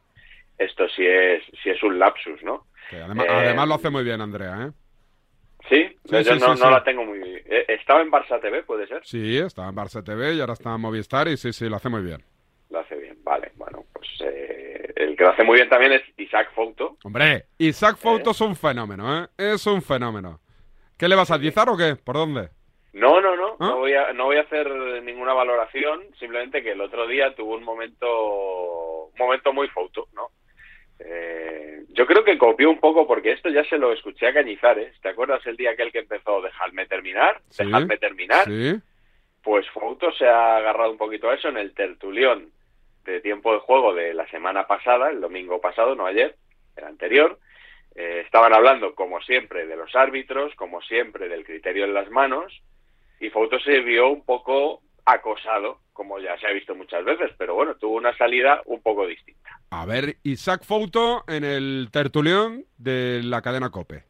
Esto 0.56 0.88
sí 0.88 1.06
es, 1.06 1.42
sí 1.62 1.68
es 1.70 1.80
un 1.82 1.98
lapsus, 1.98 2.42
¿no? 2.42 2.64
Además, 2.90 3.26
Eh, 3.26 3.30
además 3.30 3.68
lo 3.68 3.74
hace 3.74 3.90
muy 3.90 4.02
bien, 4.02 4.20
Andrea, 4.22 4.68
¿eh? 4.68 4.72
Sí, 5.68 5.96
Sí, 6.06 6.24
yo 6.24 6.54
no, 6.56 6.70
la 6.70 6.82
tengo 6.82 7.04
muy... 7.04 7.20
eh, 7.44 7.66
Estaba 7.68 8.00
en 8.00 8.10
Barça 8.10 8.40
TV, 8.40 8.62
¿puede 8.62 8.86
ser? 8.86 9.02
Sí, 9.04 9.36
estaba 9.36 9.68
en 9.68 9.76
Barça 9.76 10.02
TV 10.02 10.32
y 10.34 10.40
ahora 10.40 10.54
está 10.54 10.74
en 10.74 10.80
Movistar 10.80 11.28
y 11.28 11.36
sí, 11.36 11.52
sí, 11.52 11.68
lo 11.68 11.76
hace 11.76 11.90
muy 11.90 12.00
bien. 12.02 12.22
Lo 12.70 12.78
hace 12.80 12.96
bien, 12.96 13.18
vale. 13.22 13.52
Bueno, 13.56 13.84
pues 13.92 14.08
eh, 14.22 14.67
el 14.98 15.16
que 15.16 15.24
lo 15.24 15.30
hace 15.30 15.44
muy 15.44 15.56
bien 15.56 15.68
también 15.68 15.92
es 15.92 16.02
Isaac 16.16 16.50
Fouto. 16.54 16.96
Hombre, 17.04 17.44
Isaac 17.58 17.96
Fouto 17.96 18.32
es 18.32 18.40
un 18.40 18.56
fenómeno, 18.56 19.22
¿eh? 19.22 19.28
Es 19.36 19.66
un 19.66 19.80
fenómeno. 19.80 20.40
¿Qué 20.98 21.08
le 21.08 21.14
vas 21.14 21.30
a 21.30 21.36
atizar 21.36 21.68
o 21.68 21.76
qué? 21.76 21.94
¿Por 21.94 22.16
dónde? 22.16 22.48
No, 22.92 23.20
no, 23.20 23.36
no, 23.36 23.52
¿Ah? 23.60 23.68
no 23.68 23.76
voy 23.78 23.92
a 23.92 24.12
no 24.12 24.24
voy 24.24 24.38
a 24.38 24.42
hacer 24.42 24.68
ninguna 25.04 25.34
valoración, 25.34 26.00
simplemente 26.18 26.62
que 26.64 26.72
el 26.72 26.80
otro 26.80 27.06
día 27.06 27.32
tuvo 27.36 27.54
un 27.54 27.62
momento 27.62 29.06
un 29.06 29.18
momento 29.18 29.52
muy 29.52 29.68
foto, 29.68 30.08
¿no? 30.14 30.30
Eh, 30.98 31.84
yo 31.90 32.04
creo 32.06 32.24
que 32.24 32.36
copió 32.36 32.68
un 32.68 32.80
poco 32.80 33.06
porque 33.06 33.30
esto 33.30 33.50
ya 33.50 33.62
se 33.64 33.78
lo 33.78 33.92
escuché 33.92 34.26
a 34.26 34.34
Cañizares. 34.34 35.00
¿Te 35.00 35.10
acuerdas 35.10 35.46
el 35.46 35.56
día 35.56 35.70
aquel 35.70 35.92
que 35.92 36.00
empezó 36.00 36.42
dejadme 36.42 36.86
terminar? 36.86 37.40
Sí, 37.50 37.64
Dejadme 37.64 37.98
terminar. 37.98 38.46
Sí. 38.46 38.74
Pues 39.44 39.68
Fouto 39.70 40.10
se 40.12 40.26
ha 40.26 40.56
agarrado 40.56 40.90
un 40.90 40.98
poquito 40.98 41.30
a 41.30 41.34
eso 41.34 41.48
en 41.48 41.58
el 41.58 41.72
tertulión 41.72 42.50
de 43.12 43.20
tiempo 43.20 43.52
de 43.52 43.60
juego 43.60 43.94
de 43.94 44.14
la 44.14 44.28
semana 44.28 44.66
pasada, 44.66 45.10
el 45.10 45.20
domingo 45.20 45.60
pasado, 45.60 45.94
no 45.94 46.06
ayer, 46.06 46.36
el 46.76 46.84
anterior. 46.84 47.38
Eh, 47.94 48.22
estaban 48.24 48.52
hablando, 48.52 48.94
como 48.94 49.20
siempre, 49.22 49.66
de 49.66 49.76
los 49.76 49.94
árbitros, 49.96 50.54
como 50.54 50.80
siempre, 50.82 51.28
del 51.28 51.44
criterio 51.44 51.84
en 51.84 51.94
las 51.94 52.10
manos, 52.10 52.52
y 53.20 53.30
Fouto 53.30 53.58
se 53.58 53.80
vio 53.80 54.08
un 54.08 54.24
poco 54.24 54.82
acosado, 55.04 55.80
como 55.92 56.18
ya 56.20 56.38
se 56.38 56.46
ha 56.46 56.52
visto 56.52 56.74
muchas 56.74 57.04
veces, 57.04 57.32
pero 57.36 57.54
bueno, 57.54 57.74
tuvo 57.76 57.96
una 57.96 58.16
salida 58.16 58.62
un 58.66 58.80
poco 58.82 59.06
distinta. 59.06 59.50
A 59.70 59.86
ver, 59.86 60.16
Isaac 60.22 60.62
Fouto 60.64 61.24
en 61.26 61.44
el 61.44 61.88
tertulión 61.90 62.64
de 62.76 63.22
la 63.24 63.42
cadena 63.42 63.70
COPE. 63.70 64.04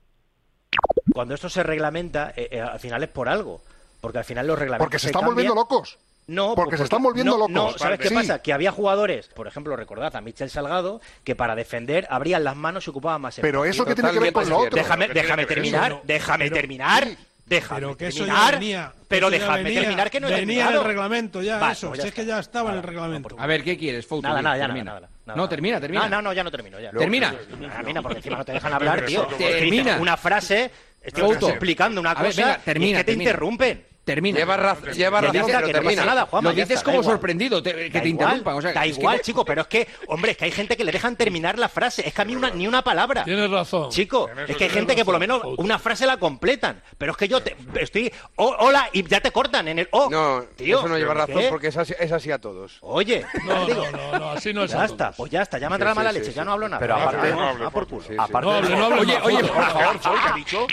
Cuando 1.14 1.34
esto 1.34 1.48
se 1.48 1.62
reglamenta, 1.62 2.32
eh, 2.36 2.48
eh, 2.50 2.60
al 2.60 2.78
final 2.78 3.02
es 3.02 3.08
por 3.08 3.28
algo. 3.28 3.62
Porque 4.00 4.18
al 4.18 4.24
final 4.24 4.46
los 4.46 4.58
reglamentos. 4.58 4.84
Porque 4.84 4.98
se 4.98 5.08
están 5.08 5.24
volviendo 5.24 5.54
locos. 5.54 5.98
No, 6.28 6.54
Porque 6.54 6.76
se 6.76 6.84
están 6.84 7.02
volviendo 7.02 7.32
no, 7.32 7.38
locos. 7.48 7.52
No, 7.52 7.78
¿sabes 7.78 7.98
qué 7.98 8.08
Sí. 8.08 8.14
pasa? 8.14 8.40
Que 8.42 8.52
había 8.52 8.70
jugadores, 8.70 9.28
por 9.28 9.46
ejemplo, 9.48 9.74
recordad 9.76 10.14
a 10.14 10.20
Michel 10.20 10.50
Salgado, 10.50 11.00
que 11.24 11.34
para 11.34 11.56
defender 11.56 12.06
abrían 12.10 12.44
las 12.44 12.54
manos 12.54 12.86
y 12.86 12.90
ocupaban 12.90 13.20
más 13.22 13.36
Pero 13.40 13.64
espacio. 13.64 13.82
eso 13.82 13.88
qué 13.88 13.94
tiene 13.94 14.12
que 14.12 14.18
ver 14.20 14.32
con 14.34 14.48
lo 14.48 14.58
otro. 14.58 14.76
Déjame, 14.76 15.06
Pero 15.06 15.14
¿qué 15.14 15.20
déjame 15.22 15.46
que 15.46 15.54
terminar, 15.54 15.90
eso? 15.92 16.00
déjame 16.04 16.44
Pero- 16.44 16.54
terminar. 16.56 17.08
Déjame 17.46 17.80
Pero 17.80 17.96
que 17.96 18.06
eso 18.08 18.18
ya 18.18 18.24
terminar. 18.26 18.54
venía. 18.58 18.92
pero 19.08 19.28
eso 19.28 19.36
ya 19.36 19.40
déjame 19.40 19.62
venía- 19.64 19.80
terminar 19.80 20.10
que 20.10 20.20
no 20.20 20.28
Venía 20.28 20.68
en 20.68 20.74
el 20.76 20.84
reglamento 20.84 21.40
ya, 21.40 21.72
eso. 21.72 21.88
pues 21.88 21.96
ya 21.96 22.02
si 22.02 22.08
es 22.08 22.14
que 22.14 22.26
ya 22.26 22.38
estaba 22.40 22.72
en 22.72 22.76
el 22.76 22.82
reglamento. 22.82 23.36
A 23.38 23.46
ver, 23.46 23.64
¿qué 23.64 23.78
quieres, 23.78 24.06
Fouto? 24.06 24.28
Nada, 24.28 24.42
nada, 24.42 24.56
ya 24.56 24.64
nada, 24.64 24.74
termina. 24.74 24.94
nada, 24.96 25.08
nada. 25.24 25.36
No, 25.38 25.48
termina, 25.48 25.80
termina. 25.80 26.02
No, 26.02 26.16
no, 26.16 26.22
no, 26.22 26.32
ya 26.34 26.44
no 26.44 26.50
termino. 26.50 26.78
Ya. 26.78 26.90
Termina. 26.90 27.34
Termina, 27.74 28.02
porque 28.02 28.18
encima 28.18 28.36
no 28.36 28.44
te 28.44 28.52
dejan 28.52 28.74
hablar, 28.74 29.02
tío. 29.06 29.24
Termina. 29.38 29.96
Una 29.98 30.18
frase, 30.18 30.70
estoy 31.00 31.36
explicando 31.48 32.02
una 32.02 32.10
A 32.10 32.22
ver, 32.22 32.32
cosa 32.32 32.42
venga, 32.48 32.58
termina, 32.58 32.90
y 32.90 32.92
es 32.92 32.98
que 32.98 33.04
te 33.04 33.12
termina. 33.12 33.30
interrumpen. 33.30 33.87
Termina. 34.08 34.38
Lleva 34.38 34.56
raz- 34.56 34.82
lleva 34.96 35.20
razón, 35.20 35.42
pero 35.46 35.60
lo 35.60 35.66
termina. 35.66 35.90
dices- 35.90 36.06
nada, 36.06 36.26
Juanma, 36.26 36.48
Lo 36.50 36.54
dices 36.56 36.70
está, 36.78 36.84
como 36.90 37.02
sorprendido, 37.02 37.62
te- 37.62 37.74
que 37.74 37.90
Da 37.90 38.00
te 38.02 38.08
igual, 38.08 38.24
interrumpan. 38.28 38.54
O 38.56 38.62
sea, 38.62 38.72
da 38.72 38.82
que- 38.82 38.88
igual, 38.88 39.20
chico, 39.20 39.44
pero 39.44 39.60
es 39.62 39.66
que, 39.68 39.86
hombre, 40.06 40.30
es 40.32 40.36
que 40.38 40.46
hay 40.46 40.50
gente 40.50 40.76
que 40.78 40.84
le 40.84 40.92
dejan 40.92 41.14
terminar 41.16 41.58
la 41.58 41.68
frase. 41.68 42.08
Es 42.08 42.14
que 42.14 42.22
a 42.22 42.24
mí 42.24 42.34
una- 42.34 42.50
ni 42.50 42.66
una 42.66 42.82
palabra. 42.82 43.24
Tienes 43.24 43.50
razón. 43.50 43.90
Chico, 43.90 44.30
es 44.48 44.56
que 44.56 44.64
hay 44.64 44.70
gente 44.70 44.96
que 44.96 45.04
por 45.04 45.12
lo 45.14 45.20
razón, 45.20 45.40
menos 45.42 45.58
una 45.58 45.78
frase 45.78 46.06
la 46.06 46.16
completan. 46.16 46.82
Pero 46.96 47.12
es 47.12 47.18
que 47.18 47.28
yo 47.28 47.42
te, 47.42 47.54
estoy. 47.80 48.10
oh, 48.36 48.56
hola, 48.60 48.88
y 48.94 49.06
ya 49.06 49.20
te 49.20 49.30
cortan 49.30 49.68
en 49.68 49.80
el. 49.80 49.88
Oh, 49.90 50.08
No, 50.10 50.42
tío, 50.56 50.78
eso 50.78 50.88
no 50.88 50.96
lleva 50.96 51.12
¿qué? 51.26 51.34
razón 51.34 51.42
porque 51.50 51.66
es 51.68 51.76
así, 51.76 51.94
es 51.98 52.10
así 52.10 52.30
a 52.30 52.38
todos. 52.38 52.78
Oye, 52.80 53.26
No, 53.44 53.66
digo, 53.66 53.84
no, 53.90 54.12
no, 54.12 54.18
no, 54.18 54.30
así 54.30 54.54
no 54.54 54.64
es. 54.64 54.70
ya 54.72 54.84
está, 54.86 55.12
pues 55.12 55.30
ya 55.30 55.42
está, 55.42 55.58
ya 55.58 55.68
me 55.68 55.76
Sí, 55.76 55.84
mala 55.94 56.10
sí, 56.12 56.18
leche, 56.18 56.30
sí, 56.30 56.36
ya 56.36 56.44
no 56.44 56.52
hablo 56.52 56.68
nada. 56.68 56.80
Pero 56.80 56.94
aparte- 56.96 57.30
no, 57.30 57.66
a 57.66 57.70
por 57.70 57.86
culo. 57.86 58.04
Oye, 58.98 59.18
oye, 59.22 59.44
por 59.44 59.64
favor, 59.64 60.00
¿qué 60.00 60.08
ha 60.08 60.32
dicho? 60.34 60.66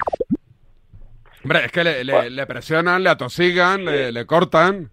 Hombre, 1.46 1.66
es 1.66 1.72
que 1.72 1.84
le, 1.84 2.04
le- 2.04 2.30
le 2.30 2.46
presionan, 2.48 3.04
le 3.04 3.10
atosigan, 3.10 3.86
le, 3.86 4.12
le 4.12 4.25
cortan. 4.25 4.90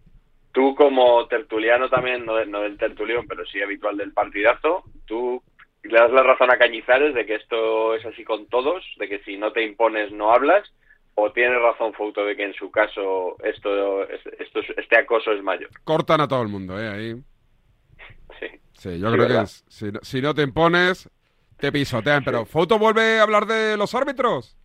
Tú 0.53 0.75
como 0.75 1.27
tertuliano 1.29 1.89
también, 1.89 2.27
no, 2.27 2.45
no 2.45 2.61
del 2.61 2.77
tertulión, 2.77 3.27
pero 3.27 3.45
sí 3.47 3.61
habitual 3.63 3.97
del 3.97 4.13
partidazo, 4.13 4.85
tú 5.07 5.43
le 5.83 5.99
das 5.99 6.13
la 6.13 6.23
razón 6.23 6.51
a 6.51 6.59
Cañizares 6.59 7.15
de 7.15 7.25
que 7.25 7.37
esto 7.37 7.95
es 7.95 8.05
así 8.05 8.23
con 8.23 8.47
todos, 8.49 8.85
de 8.99 9.09
que 9.09 9.21
si 9.25 9.37
no 9.39 9.53
te 9.53 9.63
impones 9.65 10.13
no 10.13 10.33
hablas, 10.33 10.71
o 11.15 11.33
tienes 11.33 11.59
razón 11.61 11.93
Fouto 11.95 12.25
de 12.25 12.37
que 12.37 12.45
en 12.45 12.55
su 12.55 12.71
caso 12.71 13.37
esto, 13.43 14.07
esto 14.09 14.61
es- 14.61 14.79
este 14.79 14.99
acoso 14.99 15.33
es 15.33 15.43
mayor. 15.43 15.71
Cortan 15.85 16.21
a 16.21 16.29
todo 16.29 16.43
el 16.43 16.49
mundo, 16.49 16.79
¿eh? 16.79 16.89
Ahí. 16.89 17.15
Sí. 18.39 18.47
Sí, 18.75 18.99
yo 18.99 19.11
Sí, 19.11 19.17
creo 19.17 19.29
que 19.29 19.47
si, 19.47 19.85
no- 19.93 20.01
si 20.03 20.21
no 20.23 20.35
te 20.35 20.43
impones, 20.43 21.09
te 21.59 21.73
pisotean. 21.73 22.25
Pero, 22.25 22.45
¿Fouto 22.45 22.79
vuelve 22.79 23.19
a 23.21 23.23
hablar 23.23 23.47
de 23.47 23.77
los 23.77 23.95
árbitros? 23.95 24.57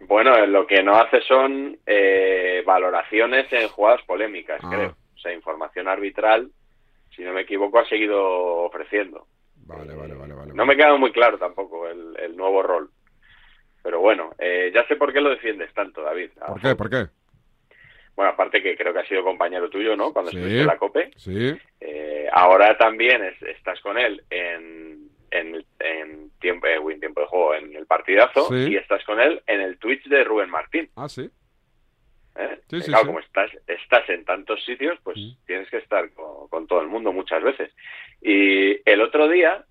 Bueno, 0.00 0.46
lo 0.46 0.66
que 0.66 0.82
no 0.82 0.94
hace 0.94 1.20
son 1.22 1.76
eh, 1.86 2.62
valoraciones 2.64 3.52
en 3.52 3.68
jugadas 3.68 4.02
polémicas, 4.06 4.60
Ah. 4.62 4.70
creo. 4.72 4.96
O 5.14 5.18
sea, 5.18 5.32
información 5.32 5.88
arbitral, 5.88 6.50
si 7.14 7.22
no 7.22 7.32
me 7.32 7.40
equivoco, 7.42 7.78
ha 7.80 7.88
seguido 7.88 8.20
ofreciendo. 8.64 9.26
Vale, 9.66 9.94
vale, 9.94 10.14
vale, 10.14 10.34
vale. 10.34 10.52
No 10.54 10.64
me 10.64 10.76
queda 10.76 10.96
muy 10.96 11.12
claro 11.12 11.36
tampoco 11.38 11.88
el, 11.88 12.16
el 12.20 12.36
nuevo 12.36 12.62
rol. 12.62 12.90
Pero 13.82 14.00
bueno, 14.00 14.30
eh, 14.38 14.70
ya 14.74 14.86
sé 14.86 14.96
por 14.96 15.12
qué 15.12 15.20
lo 15.20 15.30
defiendes 15.30 15.72
tanto, 15.74 16.02
David. 16.02 16.30
¿Por 16.46 16.60
qué? 16.60 16.74
¿Por 16.76 16.90
qué? 16.90 17.06
bueno, 18.14 18.32
aparte 18.32 18.60
que 18.60 18.76
creo 18.76 18.92
que 18.92 18.98
ha 18.98 19.06
sido 19.06 19.22
compañero 19.22 19.70
tuyo, 19.70 19.96
¿no? 19.96 20.12
Cuando 20.12 20.32
Sí. 20.32 20.38
estuviste 20.38 20.60
en 20.62 20.66
la 20.66 20.76
COPE. 20.76 21.10
Sí. 21.16 21.56
Eh, 21.80 22.26
ahora 22.32 22.76
también 22.76 23.22
es- 23.24 23.40
estás 23.42 23.80
con 23.80 23.96
él 23.96 24.24
en, 24.28 25.08
en, 25.30 25.64
en 25.78 26.27
tiempo, 26.38 26.66
eh, 26.66 26.76
en 26.92 27.00
tiempo 27.00 27.20
de 27.20 27.26
juego, 27.26 27.54
en 27.54 27.74
el 27.76 27.86
partidazo, 27.86 28.48
Sí. 28.48 28.72
y 28.72 28.76
estás 28.76 29.04
con 29.04 29.20
él 29.20 29.42
en 29.46 29.60
el 29.60 29.78
Twitch 29.78 30.04
de 30.08 30.24
Rubén 30.24 30.50
Martín. 30.50 30.88
Ah, 30.96 31.08
sí. 31.08 31.30
¿eh? 32.36 32.60
Sí, 32.68 32.76
Eh, 32.76 32.80
sí, 32.82 32.86
claro, 32.90 33.06
como 33.06 33.20
estás, 33.20 33.50
estás 33.66 34.08
en 34.10 34.24
tantos 34.24 34.64
sitios, 34.64 34.98
pues 35.02 35.16
tienes 35.46 35.68
que 35.70 35.78
estar 35.78 36.10
con, 36.12 36.48
con 36.48 36.66
todo 36.66 36.80
el 36.80 36.88
mundo 36.88 37.12
muchas 37.12 37.42
veces. 37.42 37.72
Y 38.22 38.78
el 38.88 39.00
otro 39.00 39.28
día 39.28 39.64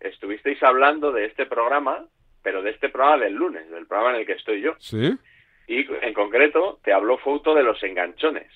estuvisteis 0.00 0.62
hablando 0.62 1.12
de 1.12 1.26
este 1.26 1.46
programa, 1.46 2.06
pero 2.42 2.62
de 2.62 2.70
este 2.70 2.88
programa 2.88 3.24
del 3.24 3.34
lunes, 3.34 3.68
del 3.70 3.86
programa 3.86 4.14
en 4.14 4.20
el 4.20 4.26
que 4.26 4.32
estoy 4.34 4.60
yo. 4.62 4.74
Sí. 4.78 5.12
Y 5.66 5.86
en 6.02 6.14
concreto 6.14 6.80
te 6.82 6.92
habló 6.92 7.18
Fouto 7.18 7.54
de 7.54 7.62
los 7.62 7.82
enganchones. 7.82 8.50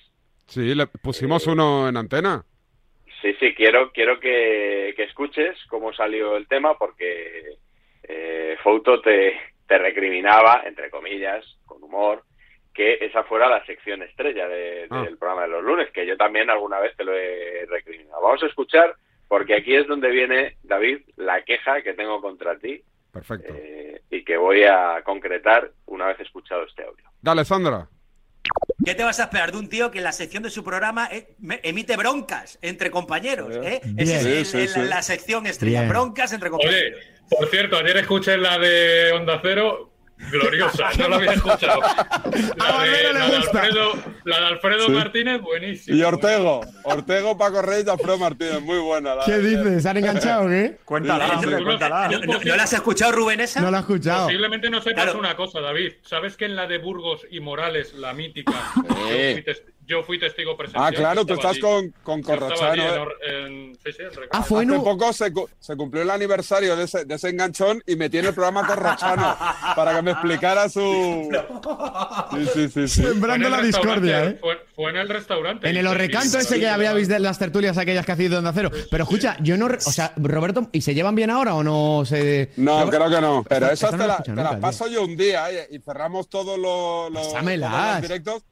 Sí, 0.47 0.75
le 0.75 0.87
pusimos 0.87 1.47
uno 1.47 1.89
en 1.89 1.97
antena. 1.97 2.45
Sí, 3.23 3.35
sí, 3.41 3.55
quiero, 3.55 3.93
quiero 3.93 4.19
que, 4.21 4.93
que 4.97 5.05
escuches 5.05 5.57
cómo 5.69 5.93
salió 5.93 6.37
el 6.37 6.49
tema 6.49 6.77
porque 6.77 7.57
eh, 8.03 8.57
Fouto 8.63 9.01
te, 9.01 9.39
te 9.67 9.79
recriminaba, 9.79 10.63
entre 10.67 10.91
comillas, 10.91 11.45
con 11.65 11.83
humor, 11.83 12.25
que 12.75 12.95
esa 13.01 13.23
fuera 13.25 13.49
la 13.49 13.65
sección 13.65 14.03
estrella 14.03 14.49
de- 14.49 14.89
Ah. 14.91 15.05
del 15.05 15.17
programa 15.19 15.43
de 15.43 15.49
los 15.49 15.63
lunes, 15.63 15.91
que 15.93 16.05
yo 16.07 16.17
también 16.17 16.51
alguna 16.51 16.81
vez 16.81 16.97
te 16.97 17.05
lo 17.05 17.15
he 17.17 17.65
recriminado. 17.67 18.21
Vamos 18.21 18.43
a 18.43 18.47
escuchar 18.47 18.95
porque 19.29 19.55
aquí 19.55 19.75
es 19.75 19.87
donde 19.87 20.11
viene, 20.11 20.57
David, 20.65 20.99
la 21.17 21.43
queja 21.45 21.81
que 21.83 21.95
tengo 21.95 22.21
contra 22.21 22.59
ti 22.59 22.83
Perfecto. 23.13 23.55
eh, 23.57 24.01
y 24.11 24.25
que 24.25 24.37
voy 24.37 24.65
a 24.65 25.01
concretar 25.05 25.71
una 25.87 26.09
vez 26.09 26.19
escuchado 26.21 26.65
este 26.65 26.83
audio. 26.83 27.05
Dale, 27.23 27.45
Sandra. 27.45 27.87
¿Qué 28.85 28.95
te 28.97 29.05
vas 29.05 29.21
a 29.21 29.25
esperar 29.25 29.53
de 29.53 29.59
un 29.59 29.69
tío 29.69 29.91
que 29.91 29.99
en 29.99 30.05
la 30.05 30.13
sección 30.13 30.43
de 30.43 30.51
su 30.51 30.65
programa 30.65 31.09
eh, 31.13 31.35
emite 31.63 31.97
broncas 31.97 32.59
entre 32.63 32.91
compañeros? 32.91 33.55
¿eh? 33.63 33.81
Esa 33.97 34.17
es 34.17 34.25
Bien. 34.25 34.37
el- 34.39 34.45
Sí, 34.47 34.51
sí, 34.51 34.59
el- 34.59 34.69
sí. 34.69 34.81
la 34.89 35.03
sección 35.03 35.47
estrella, 35.47 35.81
Bien. 35.83 35.89
broncas 35.91 36.33
entre 36.33 36.51
compañeros. 36.51 36.99
Oye, 36.99 37.17
por 37.39 37.49
cierto, 37.49 37.77
ayer 37.77 37.97
escuché 37.99 38.37
la 38.37 38.59
de 38.59 39.13
Onda 39.13 39.39
Cero, 39.43 39.92
gloriosa, 40.31 40.91
no 40.99 41.09
la 41.09 41.17
había 41.17 41.33
escuchado. 41.33 41.81
La 42.57 42.83
de, 42.85 43.13
la 43.13 43.27
de 43.29 43.37
Alfredo, 43.37 43.93
la 44.25 44.41
de 44.41 44.47
Alfredo 44.47 44.87
Sí. 44.87 44.93
Martínez, 44.93 45.41
buenísima. 45.41 45.97
Y 45.97 46.03
Ortego, 46.03 46.61
Ortego, 46.85 47.37
Paco 47.37 47.61
Reyes 47.63 47.87
Alfredo 47.89 48.19
Martínez, 48.19 48.61
muy 48.63 48.79
buena. 48.79 49.15
la 49.15 49.25
¿Qué 49.25 49.39
dices? 49.39 49.83
¿Se 49.83 49.89
han 49.89 49.97
enganchado 49.99 50.45
o 50.47 50.49
qué? 50.49 50.79
Cuéntala, 50.85 51.27
Sí, 51.29 51.33
hombre, 51.47 51.65
cuéntala. 51.65 52.09
¿No, 52.09 52.19
no- 52.21 52.41
no 52.45 52.57
la 52.57 52.63
has 52.63 52.73
escuchado, 52.73 53.13
Rubén, 53.13 53.41
esa? 53.41 53.61
No 53.61 53.71
la 53.71 53.79
he 53.79 53.81
escuchado. 53.81 54.27
Posiblemente 54.27 54.71
no 54.71 54.81
sepas 54.81 55.05
Claro. 55.05 55.19
una 55.19 55.37
cosa, 55.37 55.61
David. 55.61 55.93
¿Sabes 56.03 56.37
que 56.37 56.45
en 56.47 56.57
la 56.57 56.67
de 56.67 56.79
Burgos 56.79 57.27
y 57.31 57.41
Morales, 57.41 57.93
la 57.95 58.13
mítica, 58.15 58.53
yo, 58.77 58.95
fui 58.95 59.43
tes- 59.45 59.63
yo 59.93 60.03
fui 60.03 60.19
testigo 60.19 60.57
presencial? 60.57 60.85
Ah, 60.87 60.97
claro, 60.97 61.25
tú 61.25 61.35
estás 61.35 61.53
allí. 61.53 61.61
con, 61.61 61.91
con 62.03 62.23
Corrochano. 62.23 62.83
en 62.83 63.03
¿eh? 63.03 63.05
En- 63.47 63.75
sí, 63.77 63.93
sí, 63.93 64.03
en 64.03 64.09
Recordado. 64.11 64.29
Ah, 64.33 64.39
Hace 64.41 64.55
poco 64.85 65.13
se, 65.13 65.33
se 65.61 65.77
cumplió 65.77 66.03
el 66.03 66.11
aniversario 66.11 66.77
de 66.77 66.85
ese, 66.85 67.05
de 67.05 67.15
ese 67.15 67.29
enganchón 67.31 67.83
y 67.87 67.97
metí 67.97 68.19
en 68.19 68.27
el 68.27 68.35
programa 68.35 68.67
Corrochano 68.67 69.37
para 69.77 69.95
que 69.97 70.03
me 70.03 70.11
explicara 70.13 70.69
su. 70.69 71.29
Sí, 72.33 72.47
sí, 72.55 72.69
sí. 72.69 72.89
sí. 72.89 73.03
Sembrando 73.03 73.49
Fue 73.49 73.57
en 73.59 73.61
la 73.63 73.67
discordia, 73.67 74.25
¿eh? 74.25 74.39
Fue, 74.41 74.59
fue 74.75 74.91
en 74.91 74.97
el 74.97 75.09
restaurante. 75.09 75.69
En 75.69 75.77
el 75.77 75.85
y- 75.85 75.89
ese 76.39 76.59
que 76.61 76.69
habíais 76.69 77.09
de 77.09 77.19
las 77.19 77.39
tertulias 77.39 77.79
aquellas 77.79 78.05
que 78.07 78.13
hacéis 78.13 78.31
de 78.31 78.37
Onda 78.39 78.53
Cero. 78.55 78.71
Pero 78.91 79.05
escucha, 79.05 79.37
yo 79.41 79.57
no... 79.57 79.67
O 79.67 79.79
sea, 79.93 80.13
Roberto, 80.17 80.69
¿y 80.73 80.81
se 80.81 80.95
llevan 80.95 81.15
bien 81.15 81.31
ahora 81.31 81.55
o 81.55 81.63
no 81.63 82.05
se...? 82.07 82.51
No, 82.57 82.85
Robert- 82.85 82.97
creo 82.97 83.11
que 83.11 83.21
no. 83.21 83.45
Pero 83.49 83.67
Esta- 83.71 83.89
esas 83.89 83.93
no 83.93 83.99
te, 83.99 84.07
la 84.09 84.15
las 84.45 84.57
paso 84.61 84.87
yo 84.89 85.03
un 85.05 85.17
día 85.17 85.51
eh, 85.51 85.69
y 85.71 85.79
cerramos 85.81 86.29
todos 86.29 86.59
los, 86.59 87.11
los 87.13 87.33
directos. 88.03 88.43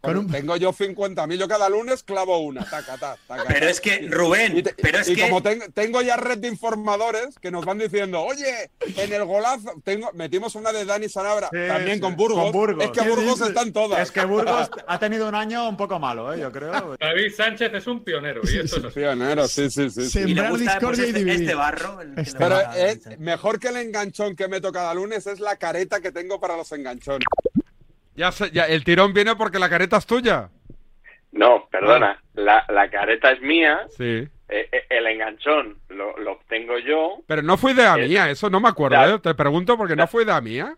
Con- 0.00 0.30
Tengo 0.30 0.56
yo 0.56 0.72
50.000. 0.72 1.36
Yo 1.36 1.48
cada 1.48 1.68
lunes 1.68 2.04
clavo 2.04 2.38
una. 2.38 2.62
Taca, 2.64 2.96
taca, 2.96 3.16
taca, 3.26 3.44
Pero 3.48 3.68
es 3.68 3.80
que, 3.80 4.06
Rubén, 4.08 4.58
Y, 4.58 4.62
te- 4.62 4.74
pero 4.74 4.98
es 5.00 5.08
y 5.08 5.16
que- 5.16 5.22
como 5.22 5.42
ten- 5.42 5.72
tengo 5.74 6.00
ya 6.00 6.16
red 6.16 6.38
de 6.38 6.46
informadores 6.46 7.36
que 7.40 7.50
nos 7.50 7.64
van 7.64 7.78
diciendo, 7.78 8.22
oye, 8.22 8.70
en 8.96 9.12
el 9.12 9.24
golazo 9.24 9.72
tengo, 9.82 10.12
metimos 10.12 10.54
una 10.54 10.70
de 10.72 10.84
Dani 10.84 11.08
Sanabra, 11.08 11.48
Sí, 11.50 11.58
también 11.66 11.96
sí, 11.96 12.00
con 12.00 12.14
Burgos. 12.14 12.40
con 12.44 12.52
Burgos. 12.52 12.84
Es 12.84 12.90
que 12.92 13.00
¿Qué 13.00 13.08
Burgos 13.08 13.40
están 13.40 13.72
todas. 13.72 14.00
Es 14.00 14.12
que 14.12 14.24
Burgos 14.24 14.70
ha 14.86 14.98
tenido 15.00 15.28
un 15.28 15.34
año 15.34 15.68
un 15.68 15.76
poco 15.76 15.98
malo, 15.98 16.32
¿eh? 16.32 16.38
yo 16.40 16.52
creo. 16.52 16.96
David 17.00 17.32
Sánchez 17.36 17.74
es 17.74 17.86
un 17.88 18.04
pionero. 18.04 18.42
Y 18.44 18.58
esto 18.58 18.86
es. 18.86 18.94
Pionero, 18.94 19.48
sí, 19.48 19.68
sí, 19.70 19.90
sí. 19.90 20.08
sí. 20.08 20.18
Y 20.20 20.34
le 20.34 20.42
Sembrar 20.42 20.50
gusta 20.52 20.78
pues, 20.80 20.98
y 20.98 21.02
este, 21.02 21.18
dividir. 21.18 21.40
este 21.42 21.54
barro. 21.56 22.00
el 22.00 22.14
que 22.14 22.22
le 22.22 22.32
Pero 22.38 22.54
gusta. 22.56 22.78
es 22.78 23.18
mejor 23.18 23.58
que 23.58 23.68
el 23.68 23.76
enganchón 23.78 24.36
que 24.36 24.46
meto 24.46 24.70
cada 24.70 24.94
lunes 24.94 25.26
es 25.26 25.40
la 25.40 25.56
careta 25.56 26.00
que 26.00 26.12
tengo 26.12 26.38
para 26.38 26.56
los 26.56 26.70
enganchones. 26.70 27.26
Ya, 28.16 28.32
sé- 28.32 28.50
ya, 28.52 28.64
el 28.64 28.82
tirón 28.84 29.12
viene 29.12 29.36
porque 29.36 29.58
la 29.58 29.68
careta 29.68 29.98
es 29.98 30.06
tuya. 30.06 30.48
No, 31.32 31.68
perdona, 31.70 32.20
la, 32.34 32.64
la 32.68 32.88
careta 32.90 33.30
es 33.32 33.40
mía, 33.42 33.80
Sí. 33.90 34.26
eh, 34.48 34.68
eh, 34.72 34.86
el 34.88 35.06
enganchón 35.06 35.76
lo, 35.88 36.16
lo 36.18 36.32
obtengo 36.32 36.78
yo, 36.78 37.18
Pero 37.26 37.42
no 37.42 37.56
fue 37.58 37.72
idea 37.72 37.94
Eh, 37.98 38.08
mía, 38.08 38.30
eso 38.30 38.48
no 38.48 38.58
me 38.60 38.68
acuerdo, 38.68 38.96
Da- 38.96 39.14
¿eh? 39.14 39.18
Te 39.18 39.34
pregunto 39.34 39.76
porque 39.76 39.96
no 39.96 40.06
fue 40.06 40.24
idea 40.24 40.40
mía. 40.40 40.74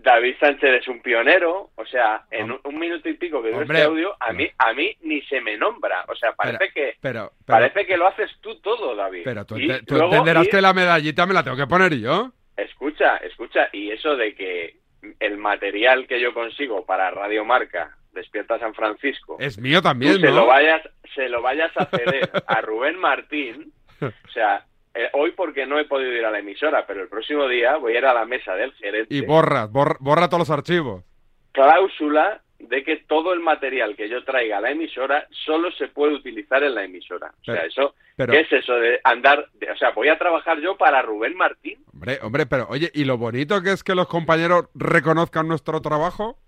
David 0.00 0.36
Sánchez 0.40 0.80
es 0.80 0.88
un 0.88 1.02
pionero, 1.02 1.70
o 1.74 1.84
sea, 1.86 2.24
en 2.30 2.52
un, 2.52 2.60
un 2.64 2.78
minuto 2.78 3.08
y 3.08 3.14
pico 3.14 3.42
que 3.42 3.50
dura 3.50 3.64
este 3.64 3.82
audio, 3.82 4.14
a 4.20 4.32
mí, 4.32 4.48
a 4.56 4.72
mí 4.72 4.96
ni 5.02 5.20
se 5.22 5.40
me 5.40 5.58
nombra, 5.58 6.04
o 6.08 6.14
sea, 6.14 6.32
parece 6.32 6.58
Pero- 6.58 6.72
que 6.72 6.96
Pero, 7.02 7.32
pero, 7.44 7.58
parece 7.58 7.86
que 7.86 7.96
lo 7.96 8.06
haces 8.06 8.30
tú 8.40 8.58
todo, 8.60 8.94
David. 8.94 9.22
pero 9.24 9.44
tú, 9.44 9.58
Y 9.58 9.64
ente- 9.68 9.84
tú 9.84 9.94
luego 9.96 10.12
entenderás 10.12 10.48
que 10.48 10.62
la 10.62 10.72
medallita 10.72 11.26
me 11.26 11.34
la 11.34 11.42
tengo 11.42 11.56
que 11.56 11.66
poner 11.66 11.94
yo. 11.98 12.30
Escucha, 12.56 13.16
escucha, 13.18 13.68
y 13.72 13.90
eso 13.90 14.16
de 14.16 14.34
que 14.34 14.76
el 15.20 15.36
material 15.38 16.06
que 16.06 16.20
yo 16.20 16.34
consigo 16.34 16.84
para 16.84 17.10
Radio 17.10 17.44
Marca, 17.44 17.96
Despierta 18.12 18.58
San 18.58 18.74
Francisco, 18.74 19.36
Es 19.38 19.58
mío 19.58 19.78
tú 19.78 19.88
también, 19.88 20.20
se 20.20 20.30
lo 20.30 20.46
vayas, 20.46 20.82
se 21.14 21.28
lo 21.28 21.42
vayas 21.42 21.70
a 21.76 21.86
ceder 21.86 22.30
a 22.46 22.60
Rubén 22.60 22.98
Martín, 22.98 23.72
o 24.00 24.30
sea, 24.32 24.64
eh, 24.94 25.08
hoy 25.12 25.32
porque 25.32 25.66
no 25.66 25.78
he 25.78 25.84
podido 25.84 26.12
ir 26.12 26.24
a 26.24 26.30
la 26.30 26.40
emisora, 26.40 26.86
pero 26.86 27.02
el 27.02 27.08
próximo 27.08 27.46
día 27.46 27.76
voy 27.76 27.94
a 27.94 27.98
ir 27.98 28.06
a 28.06 28.14
la 28.14 28.24
mesa 28.24 28.54
del 28.54 28.72
gerente. 28.74 29.14
Y 29.14 29.20
borras, 29.20 29.70
borra, 29.70 29.96
borra 30.00 30.28
todos 30.28 30.40
los 30.40 30.50
archivos. 30.50 31.04
cláusula 31.52 32.40
de 32.58 32.82
que 32.84 32.96
todo 33.06 33.32
el 33.32 33.40
material 33.40 33.94
que 33.96 34.08
yo 34.08 34.24
traiga 34.24 34.58
a 34.58 34.60
la 34.60 34.70
emisora 34.72 35.26
solo 35.46 35.70
se 35.72 35.88
puede 35.88 36.14
utilizar 36.14 36.62
en 36.64 36.74
la 36.74 36.84
emisora. 36.84 37.32
O 37.40 37.44
sea, 37.44 37.64
eso, 37.64 37.94
pero- 38.16 38.32
¿qué 38.32 38.40
es 38.40 38.52
eso 38.52 38.74
de 38.74 39.00
andar? 39.04 39.46
de- 39.54 39.70
o 39.70 39.76
sea, 39.76 39.90
voy 39.90 40.08
a 40.08 40.18
trabajar 40.18 40.58
yo 40.60 40.76
para 40.76 41.00
Rubén 41.02 41.36
Martín. 41.36 41.78
Hombre, 41.92 42.18
hombre, 42.22 42.46
pero 42.46 42.66
oye, 42.68 42.90
¿y 42.94 43.04
lo 43.04 43.16
bonito 43.16 43.62
que 43.62 43.70
es 43.72 43.82
que 43.84 43.94
los 43.94 44.08
compañeros 44.08 44.66
reconozcan 44.74 45.46
nuestro 45.48 45.80
trabajo? 45.80 46.38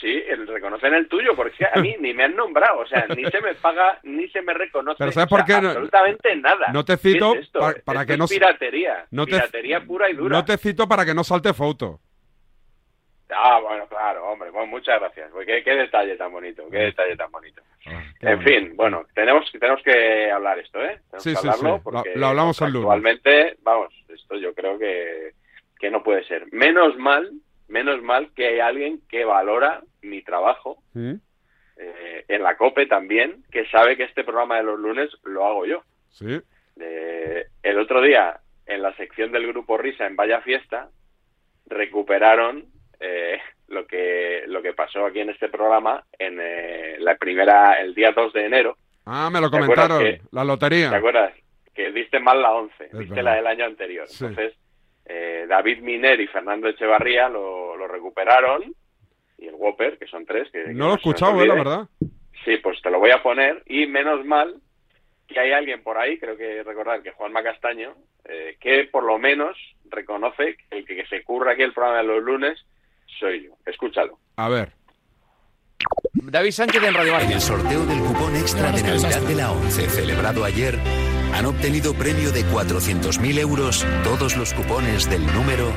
Sí, 0.00 0.22
el, 0.28 0.46
reconocen 0.46 0.94
el 0.94 1.08
tuyo, 1.08 1.34
porque 1.34 1.66
a 1.74 1.80
mí 1.80 1.96
ni 2.00 2.14
me 2.14 2.22
han 2.22 2.36
nombrado, 2.36 2.78
o 2.78 2.86
sea, 2.86 3.06
ni 3.16 3.24
se 3.24 3.40
me 3.40 3.54
paga, 3.56 3.98
ni 4.04 4.28
se 4.28 4.40
me 4.42 4.54
reconoce. 4.54 4.96
Pero 4.98 5.10
¿sabes 5.10 5.28
por 5.28 5.44
qué 5.44 5.54
Absolutamente 5.54 6.36
nada. 6.36 6.66
no 6.72 6.84
te 6.84 6.92
¿Qué 6.92 6.98
cito 7.14 7.34
es 7.34 7.48
para 7.48 7.70
Esto 8.02 8.06
que 8.06 8.12
es 8.12 8.18
no 8.20 8.26
piratería, 8.28 9.06
no 9.10 9.24
te- 9.26 9.32
piratería 9.32 9.80
pura 9.84 10.08
y 10.08 10.14
dura. 10.14 10.36
No 10.36 10.44
te 10.44 10.56
cito 10.56 10.86
para 10.86 11.04
que 11.04 11.14
no 11.14 11.24
salte 11.24 11.52
foto. 11.52 11.98
Ah, 13.30 13.60
bueno, 13.60 13.86
claro, 13.88 14.26
hombre, 14.26 14.50
bueno, 14.50 14.66
muchas 14.68 14.98
gracias. 15.00 15.30
Qué, 15.46 15.62
qué 15.62 15.70
detalle 15.74 16.16
tan 16.16 16.32
bonito, 16.32 16.68
qué 16.70 16.78
detalle 16.78 17.16
tan 17.16 17.30
bonito. 17.30 17.62
Ah, 17.86 18.02
en 18.20 18.42
fin, 18.42 18.72
bueno, 18.76 19.04
tenemos, 19.14 19.50
tenemos 19.52 19.82
que 19.82 20.30
hablar 20.30 20.58
esto, 20.58 20.82
¿eh? 20.82 20.98
Tenemos 21.10 21.22
Sí, 21.22 21.30
que 21.30 21.36
sí, 21.36 21.48
hablarlo 21.48 21.76
sí. 21.76 21.80
porque 21.84 22.10
Lo- 22.14 22.20
lo 22.20 22.26
hablamos 22.28 22.60
el 22.62 22.72
lunes. 22.72 22.84
Actualmente, 22.86 23.56
vamos, 23.62 23.92
esto 24.08 24.36
yo 24.36 24.54
creo 24.54 24.78
que, 24.78 25.32
que 25.78 25.90
no 25.90 26.02
puede 26.02 26.24
ser. 26.24 26.46
Menos 26.52 26.96
mal, 26.96 27.30
menos 27.68 28.02
mal 28.02 28.30
que 28.34 28.46
hay 28.48 28.60
alguien 28.60 29.00
que 29.10 29.24
valora 29.24 29.82
mi 30.00 30.22
trabajo 30.22 30.82
¿Mm? 30.94 31.14
eh, 31.76 32.24
en 32.28 32.42
la 32.42 32.56
COPE 32.56 32.86
también, 32.86 33.44
que 33.52 33.66
sabe 33.66 33.96
que 33.96 34.04
este 34.04 34.24
programa 34.24 34.56
de 34.56 34.62
los 34.64 34.78
lunes 34.80 35.10
lo 35.24 35.44
hago 35.46 35.66
yo. 35.66 35.82
Sí. 36.08 36.40
Eh, 36.80 37.44
el 37.62 37.78
otro 37.78 38.00
día, 38.00 38.40
en 38.66 38.80
la 38.82 38.94
sección 38.96 39.32
del 39.32 39.46
grupo 39.48 39.76
Risa 39.76 40.06
en 40.06 40.16
Vaya 40.16 40.40
Fiesta, 40.40 40.88
recuperaron 41.66 42.64
eh, 43.00 43.38
lo 43.68 43.86
que 43.86 44.44
lo 44.46 44.62
que 44.62 44.72
pasó 44.72 45.06
aquí 45.06 45.20
en 45.20 45.30
este 45.30 45.48
programa 45.48 46.04
en 46.18 46.38
eh, 46.40 46.96
la 47.00 47.16
primera 47.16 47.74
el 47.74 47.94
día 47.94 48.12
2 48.12 48.32
de 48.32 48.46
enero. 48.46 48.76
Ah, 49.06 49.30
me 49.30 49.40
lo 49.40 49.50
¿Te 49.50 49.56
acuerdas 49.56 49.88
comentaron. 49.88 50.04
que- 50.04 50.20
La 50.32 50.44
lotería. 50.44 50.90
¿Te 50.90 50.96
acuerdas? 50.96 51.32
Que 51.74 51.90
diste 51.92 52.18
mal 52.20 52.42
la 52.42 52.52
11, 52.52 52.84
Es 52.86 52.92
diste 52.98 53.14
verdad. 53.14 53.22
la 53.24 53.34
del 53.36 53.46
año 53.46 53.64
anterior. 53.66 54.08
Sí. 54.08 54.24
Entonces, 54.24 54.54
eh, 55.06 55.46
David 55.48 55.78
Miner 55.80 56.20
y 56.20 56.26
Fernando 56.26 56.68
Echevarría 56.68 57.28
lo, 57.28 57.76
lo 57.76 57.86
recuperaron 57.88 58.74
y 59.38 59.46
el 59.46 59.54
Whopper, 59.54 59.96
que 59.98 60.06
son 60.08 60.26
tres. 60.26 60.50
Que, 60.50 60.64
que 60.64 60.74
No 60.74 60.86
lo 60.88 60.92
he 60.94 60.96
escuchado, 60.96 61.40
eh, 61.42 61.46
la 61.46 61.54
verdad. 61.54 61.88
Sí, 62.44 62.56
pues 62.58 62.80
te 62.82 62.90
lo 62.90 62.98
voy 62.98 63.10
a 63.10 63.22
poner 63.22 63.62
y 63.66 63.86
menos 63.86 64.24
mal 64.24 64.56
que 65.26 65.38
hay 65.38 65.52
alguien 65.52 65.82
por 65.82 65.98
ahí, 65.98 66.18
creo 66.18 66.36
que 66.36 66.62
recordar 66.62 67.02
que 67.02 67.10
Juanma 67.12 67.42
Castaño, 67.42 67.94
eh, 68.24 68.56
que 68.60 68.84
por 68.90 69.04
lo 69.04 69.18
menos 69.18 69.56
reconoce 69.90 70.56
que 70.56 70.78
el 70.78 70.86
que 70.86 71.06
se 71.06 71.22
curra 71.22 71.52
aquí 71.52 71.62
el 71.62 71.72
programa 71.74 71.98
de 71.98 72.04
los 72.04 72.22
lunes 72.22 72.58
soy 73.18 73.46
yo. 73.46 73.52
Escúchalo. 73.66 74.18
A 74.36 74.48
ver. 74.48 74.72
David 76.14 76.50
Sánchez 76.50 76.82
en 76.82 76.94
Radio 76.94 77.12
Marca. 77.12 77.26
En 77.26 77.32
el 77.32 77.40
sorteo 77.40 77.86
del 77.86 78.00
cupón 78.00 78.36
extra 78.36 78.72
de 78.72 78.82
Navidad 78.82 79.20
de 79.22 79.34
la 79.34 79.52
11 79.52 79.88
celebrado 79.88 80.44
ayer, 80.44 80.78
han 81.32 81.46
obtenido 81.46 81.94
premio 81.94 82.32
de 82.32 82.44
400.000 82.46 83.38
euros 83.38 83.86
todos 84.04 84.36
los 84.36 84.52
cupones 84.54 85.08
del 85.08 85.24
número 85.32 85.72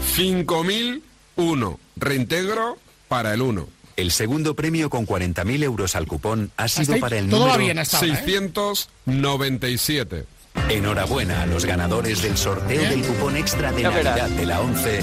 5001. 0.00 1.80
Reintegro 1.96 2.78
para 3.08 3.34
el 3.34 3.42
1. 3.42 3.68
El 3.96 4.10
segundo 4.10 4.54
premio 4.54 4.88
con 4.88 5.06
40.000 5.06 5.62
euros 5.62 5.94
al 5.94 6.06
cupón 6.06 6.50
ha 6.56 6.68
sido 6.68 6.98
para 6.98 7.18
el 7.18 7.28
número 7.28 7.58
bien 7.58 7.78
hasta 7.78 7.98
ahora, 7.98 8.08
¿eh? 8.08 8.16
697. 8.16 10.24
Enhorabuena 10.68 11.42
a 11.42 11.46
los 11.46 11.64
ganadores 11.64 12.22
del 12.22 12.36
sorteo 12.36 12.80
del 12.82 13.02
cupón 13.02 13.36
extra 13.36 13.72
de 13.72 13.82
Ya 13.82 13.90
verás. 13.90 14.16
Navidad 14.18 14.36
de 14.36 14.46
la 14.46 14.60
11 14.60 15.00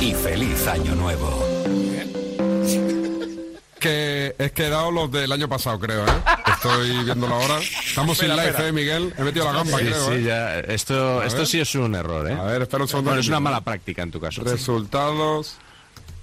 y 0.00 0.12
feliz 0.14 0.66
año 0.66 0.94
nuevo. 0.94 1.44
Que 3.78 4.34
es 4.38 4.52
que 4.52 4.66
he 4.66 4.70
dado 4.70 4.90
los 4.90 5.10
del 5.12 5.30
año 5.30 5.46
pasado, 5.48 5.78
creo, 5.78 6.06
¿eh? 6.06 6.10
Estoy 6.46 7.04
viéndolo 7.04 7.34
ahora. 7.34 7.58
Estamos 7.86 8.16
sin 8.16 8.30
live, 8.30 8.48
espera. 8.48 8.68
¿eh, 8.68 8.72
Miguel? 8.72 9.14
He 9.18 9.22
metido 9.22 9.44
la 9.44 9.52
gamba, 9.52 9.78
Sí, 9.78 9.84
creo, 9.84 10.06
sí, 10.08 10.12
¿eh? 10.14 10.22
ya. 10.22 10.58
Esto, 10.60 11.20
A 11.20 11.26
esto 11.26 11.38
ver. 11.40 11.46
sí 11.46 11.60
es 11.60 11.74
un 11.74 11.94
error, 11.94 12.30
¿eh? 12.30 12.32
A 12.34 12.44
ver, 12.44 12.62
espera 12.62 12.82
un 12.84 12.88
segundo. 12.88 13.10
Bueno, 13.10 13.20
es 13.20 13.28
una 13.28 13.40
mala 13.40 13.60
práctica 13.60 14.02
en 14.02 14.10
tu 14.10 14.20
caso. 14.20 14.42
Resultados. 14.42 15.56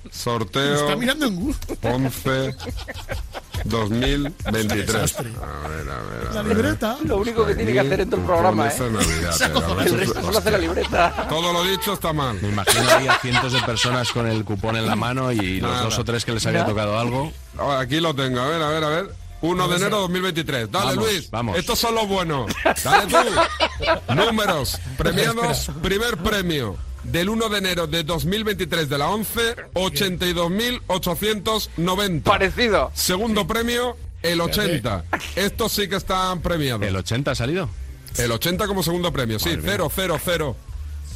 Sorteo. 0.09 0.73
Está 0.73 0.95
mirando 0.95 1.27
en 1.27 1.35
Google. 1.35 1.55
Ponce 1.79 2.55
2023. 3.65 4.87
desastre. 4.87 5.29
A 5.41 5.67
ver, 5.67 5.89
a 5.89 6.01
ver. 6.01 6.27
a 6.29 6.33
La 6.33 6.43
libreta. 6.43 6.97
Lo 7.05 7.17
único 7.17 7.45
que 7.45 7.55
tiene 7.55 7.73
que 7.73 7.79
hacer 7.79 8.01
en 8.01 8.09
tu 8.09 8.19
programa, 8.25 8.67
¿eh? 8.67 8.73
Navidad, 8.79 9.85
El 9.85 9.99
resto 9.99 10.21
solo 10.21 10.37
hace 10.37 10.51
la 10.51 10.57
libreta. 10.57 11.27
Todo 11.29 11.53
lo 11.53 11.63
dicho 11.63 11.93
está 11.93 12.13
mal. 12.13 12.37
Me 12.41 12.49
imagino 12.49 12.89
había 12.89 13.15
cientos 13.19 13.53
de 13.53 13.61
personas 13.61 14.11
con 14.11 14.27
el 14.27 14.43
cupón 14.45 14.75
en 14.75 14.85
la 14.87 14.95
mano 14.95 15.31
y 15.31 15.59
los 15.59 15.71
Nada. 15.71 15.83
dos 15.83 15.99
o 15.99 16.03
tres 16.03 16.25
que 16.25 16.31
les 16.33 16.45
había 16.45 16.65
tocado 16.65 16.97
algo. 16.99 17.31
Aquí 17.79 17.99
lo 17.99 18.13
tengo, 18.15 18.39
a 18.39 18.47
ver, 18.47 18.61
a 18.61 18.69
ver, 18.69 18.83
a 18.83 18.89
ver. 18.89 19.15
1 19.43 19.67
de 19.69 19.75
enero 19.75 19.99
2023. 20.01 20.69
Dale, 20.71 20.85
Vamos, 20.95 21.03
Luis. 21.03 21.31
vamos. 21.31 21.57
Estos 21.57 21.79
son 21.79 21.95
los 21.95 22.07
buenos. 22.07 22.51
Dale 22.83 23.07
tú. 23.07 24.13
Números. 24.13 24.77
Premiados. 24.97 25.71
Primer 25.81 26.15
premio. 26.17 26.75
Del 27.03 27.29
1 27.29 27.49
de 27.49 27.57
enero 27.57 27.87
de 27.87 28.03
2023 28.03 28.87
de 28.89 28.97
la 28.97 29.09
11, 29.09 29.55
82.890. 29.73 32.21
Parecido. 32.23 32.91
Segundo 32.93 33.47
premio, 33.47 33.97
el 34.21 34.39
80. 34.41 35.05
Estos 35.35 35.71
sí 35.71 35.87
que 35.87 35.95
están 35.95 36.41
premiados. 36.41 36.81
¿El 36.83 36.95
80 36.95 37.31
ha 37.31 37.35
salido? 37.35 37.69
El 38.17 38.31
80 38.31 38.67
como 38.67 38.83
segundo 38.83 39.11
premio, 39.11 39.39
sí. 39.39 39.57
0, 39.63 39.91
0, 39.93 40.19
0. 40.23 40.55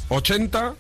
80, 0.10 0.76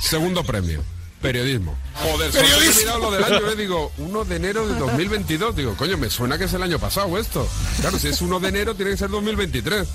segundo 0.00 0.44
premio. 0.44 0.82
Periodismo. 1.22 1.74
Joder, 2.02 2.30
Periodismo. 2.32 2.80
mirado 2.80 2.98
lo 2.98 3.10
del 3.10 3.24
año, 3.24 3.50
eh. 3.50 3.56
Digo, 3.56 3.90
1 3.98 4.24
de 4.26 4.36
enero 4.36 4.68
de 4.68 4.78
2022. 4.78 5.56
Digo, 5.56 5.74
coño, 5.76 5.96
me 5.96 6.10
suena 6.10 6.36
que 6.36 6.44
es 6.44 6.52
el 6.52 6.62
año 6.62 6.78
pasado 6.78 7.16
esto. 7.18 7.48
Claro, 7.80 7.98
si 7.98 8.08
es 8.08 8.20
1 8.20 8.40
de 8.40 8.48
enero, 8.48 8.74
tiene 8.74 8.90
que 8.92 8.96
ser 8.98 9.08
2023. 9.10 9.88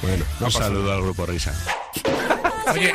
Bueno, 0.00 0.24
no 0.40 0.46
Un 0.46 0.52
pasa 0.52 0.64
saludo 0.64 0.82
nada. 0.84 0.94
al 0.96 1.02
grupo 1.02 1.26
Risa. 1.26 1.52
Oye, 2.72 2.94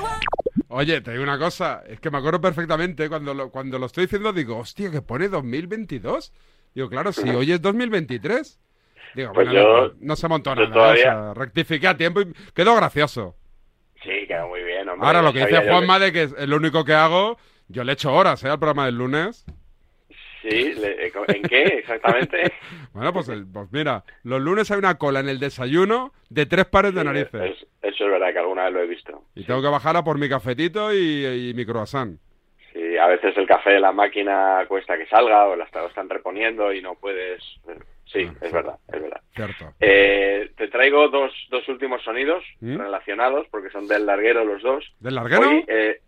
Oye, 0.78 1.02
te 1.02 1.10
digo 1.12 1.24
una 1.24 1.40
cosa, 1.40 1.82
es 1.88 2.00
que 2.00 2.12
me 2.12 2.20
acuerdo 2.20 2.40
perfectamente 2.40 3.10
cuando 3.10 3.34
lo, 3.34 3.50
cuando 3.50 3.80
lo 3.80 3.88
estoy 3.88 4.04
diciendo, 4.04 4.32
digo, 4.32 4.60
hostia, 4.60 4.92
que 4.92 5.02
pone 5.02 5.28
2022. 5.28 6.32
Digo, 6.76 6.88
claro, 6.88 7.12
si 7.12 7.28
hoy 7.30 7.52
es 7.52 7.60
2023. 7.64 8.60
Digo, 9.16 9.34
Pues 9.34 9.48
bueno, 9.48 9.88
yo- 9.88 9.94
no, 10.02 10.16
se 10.16 10.28
montó 10.28 10.52
yo 10.54 10.62
nada, 10.62 10.72
todavía- 10.74 11.20
o 11.20 11.24
sea, 11.24 11.34
rectifiqué 11.34 11.88
a 11.88 11.98
tiempo 11.98 12.22
y 12.22 12.32
quedó 12.54 12.76
gracioso. 12.76 13.36
Sí, 14.04 14.28
quedó 14.28 14.48
muy 14.50 14.62
bien, 14.64 14.88
hombre. 14.88 15.08
Ahora, 15.08 15.24
lo 15.24 15.34
que 15.34 15.40
dice 15.40 15.54
yo 15.66 15.72
Juanma 15.72 15.98
de 15.98 16.12
que 16.14 16.22
es 16.24 16.48
lo 16.48 16.58
único 16.58 16.86
que 16.86 16.94
hago, 16.94 17.40
yo 17.70 17.84
le 17.84 17.94
echo 17.94 18.14
horas, 18.14 18.44
¿eh? 18.44 18.50
Al 18.50 18.60
programa 18.60 18.86
del 18.86 18.98
lunes. 19.00 19.46
Sí, 20.42 20.74
le- 20.74 21.08
¿en 21.08 21.42
qué 21.44 21.64
exactamente? 21.64 22.52
Bueno, 22.94 23.14
pues, 23.14 23.30
el- 23.30 23.46
pues 23.46 23.68
mira, 23.72 24.04
los 24.24 24.42
lunes 24.42 24.72
hay 24.72 24.80
una 24.80 24.98
cola 24.98 25.20
en 25.20 25.30
el 25.30 25.40
desayuno 25.40 26.14
de 26.30 26.46
tres 26.48 26.66
pares 26.66 26.94
de 26.96 27.04
narices. 27.04 27.34
es- 27.52 27.68
eso 27.82 28.06
es 28.06 28.12
verdad 28.12 28.34
que 28.34 28.40
alguna 28.40 28.66
vez 28.66 28.74
lo 28.74 28.82
he 28.82 28.88
visto. 28.88 29.24
Y 29.36 29.44
tengo 29.46 29.62
que 29.62 29.68
bajar 29.70 29.96
a 29.98 30.04
por 30.04 30.18
mi 30.18 30.28
cafetito 30.28 30.94
y, 30.94 31.26
y 31.50 31.54
mi 31.54 31.66
croissant. 31.66 32.20
Sí, 32.74 32.98
a 32.98 33.08
veces 33.08 33.36
el 33.38 33.48
café 33.48 33.72
de 33.72 33.80
la 33.80 33.92
máquina 33.92 34.66
cuesta 34.68 34.98
que 34.98 35.06
salga 35.08 35.48
o 35.48 35.56
la 35.56 35.68
lo 35.74 35.88
están 35.88 36.10
reponiendo 36.10 36.74
y 36.74 36.82
no 36.82 36.96
puedes... 36.96 37.42
Sí, 38.06 38.26
Ah, 38.26 38.34
es 38.46 38.52
verdad, 38.54 38.76
es 38.92 39.02
verdad. 39.02 39.22
Cierto. 39.36 39.74
Eh, 39.82 40.52
te 40.56 40.70
traigo 40.70 41.10
dos, 41.10 41.32
dos 41.50 41.68
últimos 41.68 42.02
sonidos 42.04 42.44
¿Mm? 42.62 42.78
relacionados 42.78 43.48
porque 43.52 43.70
son 43.70 43.88
del 43.88 44.06
larguero 44.06 44.46
los 44.46 44.62
dos. 44.64 44.86
¿Del 45.00 45.16
larguero? 45.16 45.50
Hoy, 45.50 45.66
eh, 45.68 46.00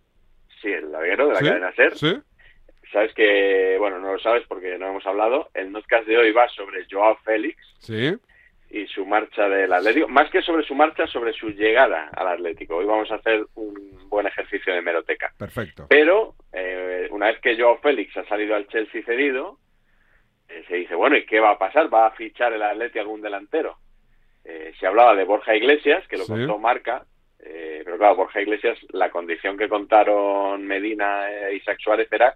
sí, 0.62 0.70
el 0.72 0.92
larguero 0.92 1.28
de 1.28 1.34
la 1.34 1.40
¿Sí? 1.40 1.46
cadena 1.46 1.72
SER. 1.74 1.98
¿Sí? 1.98 2.18
Sabes 2.92 3.14
que, 3.14 3.76
bueno, 3.78 4.00
no 4.00 4.14
lo 4.14 4.20
sabes 4.20 4.44
porque 4.48 4.78
no 4.78 4.88
hemos 4.88 5.06
hablado. 5.06 5.50
El 5.54 5.72
podcast 5.72 6.08
de 6.08 6.18
hoy 6.18 6.32
va 6.32 6.48
sobre 6.50 6.86
Joao 6.90 7.18
Félix 7.24 7.58
Sí. 7.80 8.16
y 8.72 8.88
su 8.88 9.06
marcha 9.06 9.48
del 9.48 9.72
Atlético. 9.72 10.08
Más 10.08 10.30
que 10.32 10.42
sobre 10.42 10.64
su 10.66 10.74
marcha, 10.74 11.06
sobre 11.08 11.34
su 11.34 11.50
llegada 11.52 12.10
al 12.16 12.28
Atlético. 12.30 12.78
Hoy 12.78 12.86
vamos 12.86 13.12
a 13.12 13.16
hacer 13.16 13.46
un 13.56 14.10
buen 14.10 14.26
ejercicio 14.26 14.74
de 14.74 14.82
meroteca. 14.82 15.32
Perfecto. 15.38 15.86
Pero 15.88 16.34
eh, 16.52 17.08
una 17.12 17.28
vez 17.28 17.40
que 17.42 17.56
Joao 17.60 17.78
Félix 17.80 18.18
ha 18.18 18.26
salido 18.26 18.56
al 18.56 18.68
Chelsea 18.68 19.04
cedido, 19.06 19.60
eh, 20.48 20.64
se 20.68 20.78
dice, 20.78 20.96
bueno, 20.96 21.16
¿y 21.16 21.26
qué 21.28 21.40
va 21.40 21.52
a 21.52 21.58
pasar? 21.60 21.94
¿Va 21.94 22.08
a 22.08 22.12
fichar 22.12 22.54
el 22.54 22.64
Atlético 22.64 23.02
algún 23.02 23.22
delantero? 23.22 23.78
Eh, 24.46 24.74
se 24.80 24.88
hablaba 24.88 25.14
de 25.16 25.26
Borja 25.26 25.56
Iglesias, 25.56 26.08
que 26.08 26.18
lo 26.18 26.24
Sí. 26.24 26.32
contó 26.32 26.58
Marca, 26.58 27.06
eh, 27.40 27.84
pero 27.86 28.00
claro, 28.00 28.16
Borja 28.16 28.42
Iglesias, 28.42 28.80
la 28.90 29.12
condición 29.12 29.58
que 29.58 29.70
contaron 29.70 30.66
Medina 30.66 31.30
e 31.32 31.56
Isaac 31.56 31.78
Suárez 31.80 32.12
era 32.12 32.36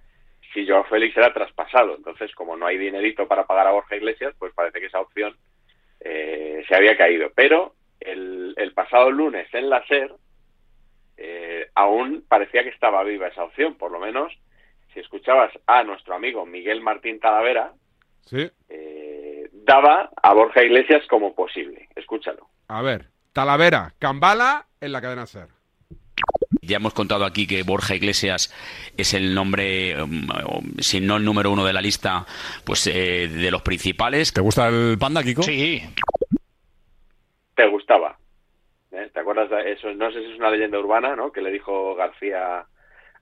si 0.53 0.67
Joao 0.67 0.83
Félix 0.85 1.15
era 1.17 1.33
traspasado. 1.33 1.95
Entonces, 1.95 2.33
como 2.35 2.55
no 2.55 2.65
hay 2.67 2.77
dinerito 2.77 3.27
para 3.27 3.45
pagar 3.45 3.67
a 3.67 3.71
Borja 3.71 3.95
Iglesias, 3.95 4.33
pues 4.39 4.53
parece 4.53 4.79
que 4.79 4.85
esa 4.87 4.99
opción 5.01 5.35
eh, 5.99 6.63
se 6.67 6.75
había 6.75 6.95
caído. 6.97 7.31
Pero 7.35 7.75
el, 7.99 8.53
el 8.57 8.73
pasado 8.73 9.09
lunes 9.11 9.47
en 9.53 9.69
la 9.69 9.85
SER 9.87 10.11
eh, 11.17 11.67
aún 11.75 12.25
parecía 12.27 12.63
que 12.63 12.69
estaba 12.69 13.03
viva 13.03 13.27
esa 13.27 13.43
opción, 13.43 13.75
por 13.75 13.91
lo 13.91 13.99
menos 13.99 14.33
si 14.93 14.99
escuchabas 14.99 15.51
a 15.67 15.83
nuestro 15.83 16.13
amigo 16.15 16.45
Miguel 16.45 16.81
Martín 16.81 17.19
Talavera, 17.19 17.73
Sí. 18.21 18.49
eh, 18.69 19.49
daba 19.51 20.09
a 20.21 20.33
Borja 20.33 20.63
Iglesias 20.63 21.03
como 21.09 21.33
posible. 21.35 21.87
Escúchalo. 21.95 22.47
A 22.67 22.81
ver, 22.81 23.07
Talavera, 23.33 23.93
Cambala 23.99 24.65
en 24.79 24.91
la 24.91 25.01
cadena 25.01 25.25
SER. 25.25 25.47
Ya 26.65 26.77
hemos 26.77 26.93
contado 26.93 27.25
aquí 27.25 27.45
que 27.47 27.63
Borja 27.63 27.95
Iglesias 27.95 28.53
es 28.97 29.13
el 29.13 29.33
nombre, 29.35 30.01
um, 30.01 30.27
si 30.79 30.99
no 31.01 31.17
el 31.17 31.25
número 31.25 31.51
uno 31.51 31.65
de 31.65 31.73
la 31.73 31.81
lista, 31.81 32.25
pues 32.65 32.87
eh, 32.87 33.27
de 33.27 33.51
los 33.51 33.61
principales. 33.61 34.33
¿Te 34.33 34.41
gusta 34.41 34.67
el 34.69 34.97
panda, 34.99 35.23
Kiko? 35.23 35.43
Sí. 35.43 35.81
¿Te 37.55 37.67
gustaba? 37.67 38.17
¿Eh? 38.91 39.09
¿Te 39.13 39.19
acuerdas 39.19 39.49
de 39.49 39.71
eso? 39.71 39.91
No 39.93 40.11
sé 40.11 40.19
si 40.23 40.31
es 40.31 40.37
una 40.39 40.49
leyenda 40.51 40.79
urbana, 40.79 41.15
¿no? 41.15 41.31
Que 41.31 41.41
le 41.41 41.51
dijo 41.51 41.95
García 41.95 42.65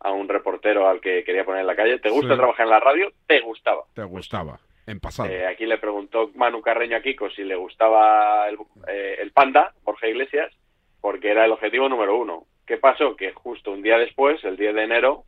a 0.04 0.12
un 0.12 0.28
reportero 0.28 0.88
al 0.88 1.00
que 1.00 1.24
quería 1.24 1.46
poner 1.46 1.62
en 1.62 1.68
la 1.68 1.76
calle, 1.76 2.00
¿te 2.00 2.10
gusta 2.10 2.34
Sí. 2.34 2.38
trabajar 2.38 2.66
en 2.66 2.72
la 2.72 2.80
radio? 2.80 3.12
¿Te 3.28 3.40
gustaba? 3.42 3.84
Te 3.94 4.04
gustaba. 4.04 4.60
En 4.88 5.00
pasado. 5.00 5.30
Eh, 5.30 5.46
aquí 5.46 5.68
le 5.68 5.78
preguntó 5.78 6.32
Manu 6.36 6.60
Carreño 6.62 6.98
a 6.98 7.02
Kiko 7.02 7.30
si 7.30 7.44
le 7.44 7.56
gustaba 7.56 8.50
el, 8.50 8.58
eh, 8.88 9.18
el 9.22 9.32
panda, 9.32 9.74
Borja 9.84 10.08
Iglesias, 10.08 10.52
porque 11.00 11.30
era 11.30 11.46
el 11.46 11.52
objetivo 11.52 11.88
número 11.88 12.18
uno. 12.18 12.46
¿Qué 12.72 12.78
pasó? 12.78 13.18
Que 13.18 13.34
justo 13.34 13.74
un 13.74 13.82
día 13.82 13.98
después, 13.98 14.42
el 14.46 14.56
10 14.56 14.74
de 14.74 14.84
enero, 14.86 15.26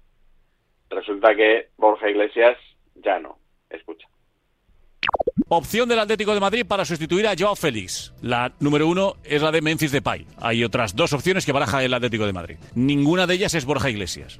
resulta 0.89 1.35
que 1.35 1.67
Borja 1.75 2.09
Iglesias 2.09 2.57
ya 2.95 3.19
no. 3.19 3.37
Escucha. 3.69 4.07
Opción 5.49 5.89
del 5.89 5.99
Atlético 5.99 6.33
de 6.33 6.39
Madrid 6.39 6.65
para 6.65 6.85
sustituir 6.85 7.27
a 7.27 7.33
Joao 7.37 7.57
Félix. 7.57 8.13
La 8.21 8.53
número 8.61 8.87
uno 8.87 9.15
es 9.25 9.41
la 9.41 9.51
de 9.51 9.61
Memphis 9.61 9.91
Depay. 9.91 10.25
Hay 10.39 10.63
otras 10.63 10.95
dos 10.95 11.11
opciones 11.11 11.45
que 11.45 11.51
baraja 11.51 11.83
el 11.83 11.93
Atlético 11.93 12.25
de 12.25 12.31
Madrid. 12.31 12.55
Ninguna 12.75 13.27
de 13.27 13.33
ellas 13.33 13.53
es 13.55 13.65
Borja 13.65 13.89
Iglesias. 13.89 14.37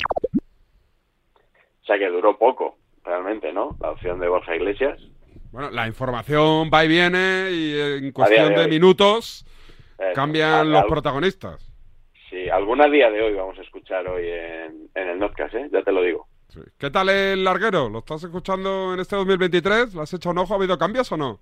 O 1.82 1.86
sea 1.86 1.98
que 2.00 2.08
duró 2.08 2.38
poco, 2.38 2.78
realmente, 3.04 3.52
¿no? 3.52 3.76
La 3.82 3.92
opción 3.92 4.18
de 4.22 4.30
Borja 4.30 4.56
Iglesias. 4.56 4.98
Bueno, 5.52 5.72
la 5.72 5.88
información 5.88 6.70
va 6.74 6.86
y 6.86 6.88
viene 6.88 7.50
y 7.52 7.82
en 8.06 8.14
cuestión 8.14 8.56
de 8.56 8.70
minutos 8.70 9.46
Eh, 10.00 10.14
cambian 10.16 10.72
los 10.72 10.86
protagonistas. 10.86 11.73
Alguna 12.54 12.88
día 12.88 13.10
de 13.10 13.20
hoy 13.20 13.34
vamos 13.34 13.58
a 13.58 13.64
escuchar 13.64 14.08
hoy 14.08 14.28
en, 14.28 14.88
en 14.94 15.10
el 15.10 15.18
Notcast, 15.18 15.56
¿eh? 15.56 15.70
Ya 15.72 15.82
te 15.82 15.92
lo 15.92 16.04
digo. 16.04 16.28
¿Qué 16.78 16.92
tal 16.92 17.10
el 17.10 17.44
larguero? 17.44 17.90
¿Lo 17.90 18.00
estás 18.00 18.24
escuchando 18.24 18.94
en 18.94 19.00
este 19.00 19.16
2023? 19.16 19.96
¿Le 19.96 20.02
has 20.02 20.14
hecho 20.14 20.30
un 20.30 20.38
ojo? 20.38 20.54
¿Ha 20.54 20.58
habido 20.58 20.78
cambios 20.78 21.12
o 21.12 21.18
no? 21.18 21.40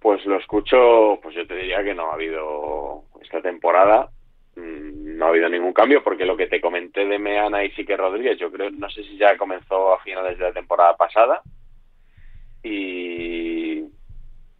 Pues 0.00 0.24
lo 0.26 0.38
escucho, 0.38 1.18
pues 1.20 1.34
yo 1.34 1.44
te 1.44 1.56
diría 1.56 1.82
que 1.82 1.92
no 1.92 2.08
ha 2.08 2.14
habido 2.14 3.02
esta 3.20 3.42
temporada, 3.42 4.10
mm, 4.54 5.16
no 5.18 5.26
ha 5.26 5.28
habido 5.30 5.48
ningún 5.48 5.72
cambio, 5.72 6.04
porque 6.04 6.24
lo 6.24 6.36
que 6.36 6.46
te 6.46 6.60
comenté 6.60 7.04
de 7.04 7.18
Meana 7.18 7.64
y 7.64 7.72
Sique 7.72 7.96
Rodríguez, 7.96 8.38
yo 8.38 8.52
creo, 8.52 8.70
no 8.70 8.88
sé 8.90 9.02
si 9.02 9.18
ya 9.18 9.36
comenzó 9.36 9.92
a 9.92 10.00
finales 10.02 10.38
de 10.38 10.44
la 10.44 10.52
temporada 10.52 10.96
pasada, 10.96 11.42
y 12.62 13.82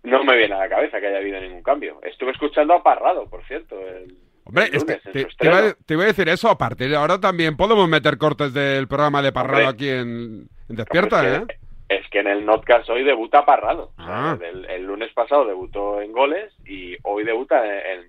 no 0.02 0.24
me 0.24 0.36
viene 0.36 0.56
a 0.56 0.58
la 0.58 0.68
cabeza 0.68 0.98
que 0.98 1.06
haya 1.06 1.18
habido 1.18 1.40
ningún 1.40 1.62
cambio. 1.62 2.00
Estuve 2.02 2.32
escuchando 2.32 2.74
a 2.74 2.82
Parrado, 2.82 3.30
por 3.30 3.44
cierto, 3.44 3.78
el, 3.78 4.27
Hombre, 4.48 4.68
es 4.72 4.84
que 4.84 4.96
te, 4.96 5.24
te 5.26 5.46
iba 5.46 5.58
a, 5.58 5.72
te 5.74 5.96
decir 5.96 6.28
eso. 6.28 6.48
A 6.48 6.58
partir 6.58 6.88
de 6.90 6.96
ahora 6.96 7.20
también 7.20 7.56
podemos 7.56 7.88
meter 7.88 8.16
cortes 8.18 8.52
del 8.54 8.88
programa 8.88 9.22
de 9.22 9.30
Parrado 9.32 9.68
Hombre. 9.68 9.68
aquí 9.74 9.88
en, 9.88 10.48
en 10.68 10.76
Despierta, 10.76 11.16
Hombre, 11.20 11.34
¿eh? 11.34 11.36
es 11.40 11.46
que- 11.46 11.68
Es 11.90 12.06
que 12.10 12.18
en 12.20 12.26
el 12.26 12.44
Notcast 12.44 12.88
hoy 12.90 13.02
debuta 13.04 13.46
Parrado. 13.46 13.92
O 13.98 14.04
sea, 14.04 14.32
Ah. 14.32 14.38
el, 14.42 14.64
el 14.66 14.84
lunes 14.84 15.10
pasado 15.14 15.46
debutó 15.46 16.00
en 16.02 16.12
goles 16.12 16.52
y 16.66 16.96
hoy 17.02 17.24
debuta 17.24 17.62
en, 17.64 18.06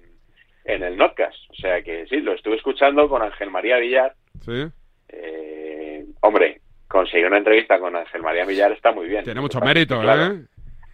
en 0.65 0.84
el 0.84 0.97
Notcast. 0.97 1.38
O 1.49 1.54
sea 1.56 1.82
que 1.82 2.06
sí, 2.08 2.17
lo 2.17 2.34
estuve 2.34 2.56
escuchando 2.58 3.08
con 3.08 3.21
Ángel 3.21 3.49
María 3.52 3.78
Villar. 3.78 4.15
Sí. 4.43 4.65
Eh, 5.10 6.06
hombre, 6.21 6.60
conseguir 6.89 7.28
una 7.28 7.38
entrevista 7.38 7.80
con 7.80 7.95
Ángel 7.95 8.21
María 8.21 8.43
Villar 8.45 8.71
está 8.73 8.91
muy 8.91 9.08
bien. 9.08 9.23
Tiene 9.23 9.39
mucho 9.41 9.62
mérito, 9.62 9.99
claro, 10.02 10.25
¿eh? 10.36 10.41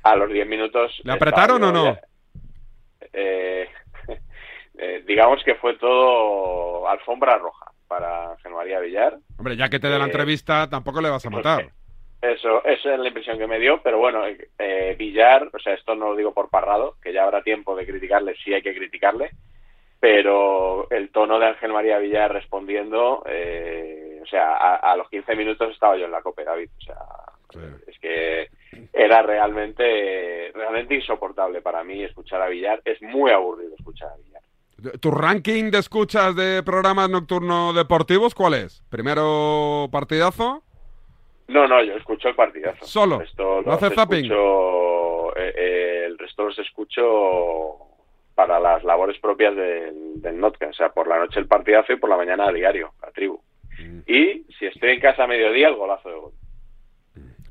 A 0.04 0.16
los 0.16 0.32
10 0.32 0.48
minutos... 0.48 0.92
¿Le 1.04 1.14
apretaron 1.14 1.64
o 1.64 1.72
no? 1.72 1.98
eh, 3.14 3.68
eh, 4.78 5.04
digamos 5.06 5.44
que 5.44 5.56
fue 5.56 5.76
todo 5.78 6.88
alfombra 6.88 7.38
roja 7.38 7.72
para 7.88 8.32
Ángel 8.32 8.54
María 8.54 8.80
Villar. 8.80 9.18
Hombre, 9.38 9.56
ya 9.56 9.70
que 9.70 9.80
te 9.80 9.88
dé 9.88 9.98
la 9.98 10.06
Eh, 10.06 10.08
entrevista, 10.08 10.70
tampoco 10.70 11.02
le 11.02 11.10
vas 11.10 11.26
a 11.26 11.30
matar. 11.30 11.70
Eso, 12.22 12.64
esa 12.66 12.94
es 12.94 13.00
la 13.00 13.08
impresión 13.08 13.38
que 13.38 13.46
me 13.46 13.60
dio, 13.60 13.82
pero 13.84 14.00
bueno, 14.00 14.24
eh, 14.58 14.96
Villar, 14.98 15.50
o 15.54 15.60
sea, 15.60 15.74
esto 15.76 15.94
no 15.94 16.10
lo 16.10 16.16
digo 16.16 16.34
por 16.34 16.50
parrado, 16.50 16.96
que 17.02 17.14
ya 17.14 17.24
habrá 17.24 17.44
tiempo 17.44 17.76
de 17.76 17.86
criticarle, 17.86 18.36
sí 18.44 18.52
hay 18.54 18.64
que 18.64 18.74
criticarle, 18.76 19.30
pero 20.00 20.90
el 20.90 21.10
tono 21.12 21.38
de 21.40 21.48
Ángel 21.48 21.72
María 21.74 22.00
Villar 22.00 22.32
respondiendo, 22.34 23.24
eh, 23.28 24.20
o 24.24 24.26
sea, 24.26 24.56
a, 24.56 24.76
a 24.78 24.96
los 24.96 25.10
15 25.10 25.36
minutos 25.36 25.72
estaba 25.72 25.98
yo 25.98 26.06
en 26.06 26.12
la 26.12 26.22
copa, 26.22 26.44
David, 26.44 26.70
o 26.78 26.82
sea, 26.82 26.98
es 27.88 28.00
que 28.00 28.50
era 28.92 29.22
realmente, 29.22 30.52
realmente 30.54 30.96
insoportable 30.96 31.62
para 31.62 31.84
mí 31.84 32.04
escuchar 32.04 32.42
a 32.42 32.48
Villar, 32.50 32.82
es 32.86 33.02
muy 33.04 33.32
aburrido 33.32 33.76
escuchar 33.78 34.10
a 34.10 34.18
Villar. 34.18 34.35
¿Tu 35.00 35.10
ranking 35.12 35.72
de 35.72 35.78
escuchas 35.80 36.36
de 36.36 36.62
programas 36.64 37.10
nocturnos 37.10 37.74
deportivos 37.76 38.36
cuál 38.36 38.56
es? 38.56 38.84
¿Primero 38.90 39.88
partidazo? 39.92 40.64
No, 41.48 41.68
no, 41.68 41.82
yo 41.84 41.94
escucho 41.94 42.28
el 42.28 42.36
partidazo. 42.36 42.84
Solo. 42.86 43.16
El 43.16 43.22
resto 43.22 43.62
¿No 43.66 43.72
hace 43.74 43.90
zapping? 43.92 44.26
escucho, 44.26 45.38
eh, 45.38 45.54
eh, 45.56 46.04
el 46.08 46.18
resto 46.18 46.44
los 46.44 46.60
escucho 46.60 47.78
para 48.36 48.60
las 48.60 48.84
labores 48.84 49.18
propias 49.20 49.56
del, 49.56 50.22
del. 50.22 50.44
O 50.44 50.74
sea, 50.74 50.90
por 50.90 51.08
la 51.08 51.20
noche 51.20 51.40
el 51.40 51.48
partidazo 51.48 51.94
y 51.94 51.98
por 51.98 52.10
la 52.10 52.18
mañana 52.18 52.48
a 52.48 52.52
diario, 52.52 52.94
la 53.02 53.12
tribu. 53.12 53.40
Mm. 53.80 54.00
Y 54.08 54.46
si 54.60 54.66
estoy 54.66 54.92
en 54.92 55.00
casa 55.02 55.24
a 55.24 55.28
mediodía, 55.28 55.70
el 55.70 55.76
golazo 55.76 56.10
de 56.10 56.16
gol. 56.16 56.32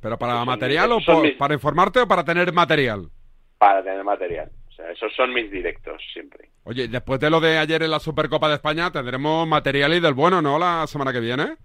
¿Pero 0.00 0.18
para 0.18 0.44
material 0.44 0.92
o 0.92 1.00
son 1.00 1.14
por- 1.16 1.24
mis- 1.24 1.36
para 1.36 1.54
informarte 1.54 2.00
o 2.00 2.06
para 2.08 2.24
tener 2.24 2.52
material? 2.52 3.08
Para 3.56 3.82
tener 3.82 4.04
material. 4.04 4.50
Sea, 4.84 4.92
esos 4.92 5.14
son 5.14 5.32
mis 5.32 5.50
directos 5.50 6.02
siempre. 6.12 6.48
Oye, 6.64 6.88
después 6.88 7.20
de 7.20 7.30
lo 7.30 7.40
de 7.40 7.58
ayer 7.58 7.82
en 7.82 7.90
la 7.90 7.98
Supercopa 7.98 8.48
de 8.48 8.54
España, 8.54 8.90
tendremos 8.90 9.46
material 9.46 9.94
y 9.94 10.00
del 10.00 10.14
bueno, 10.14 10.42
¿no? 10.42 10.58
La 10.58 10.86
semana 10.86 11.12
que 11.12 11.20
viene. 11.20 11.56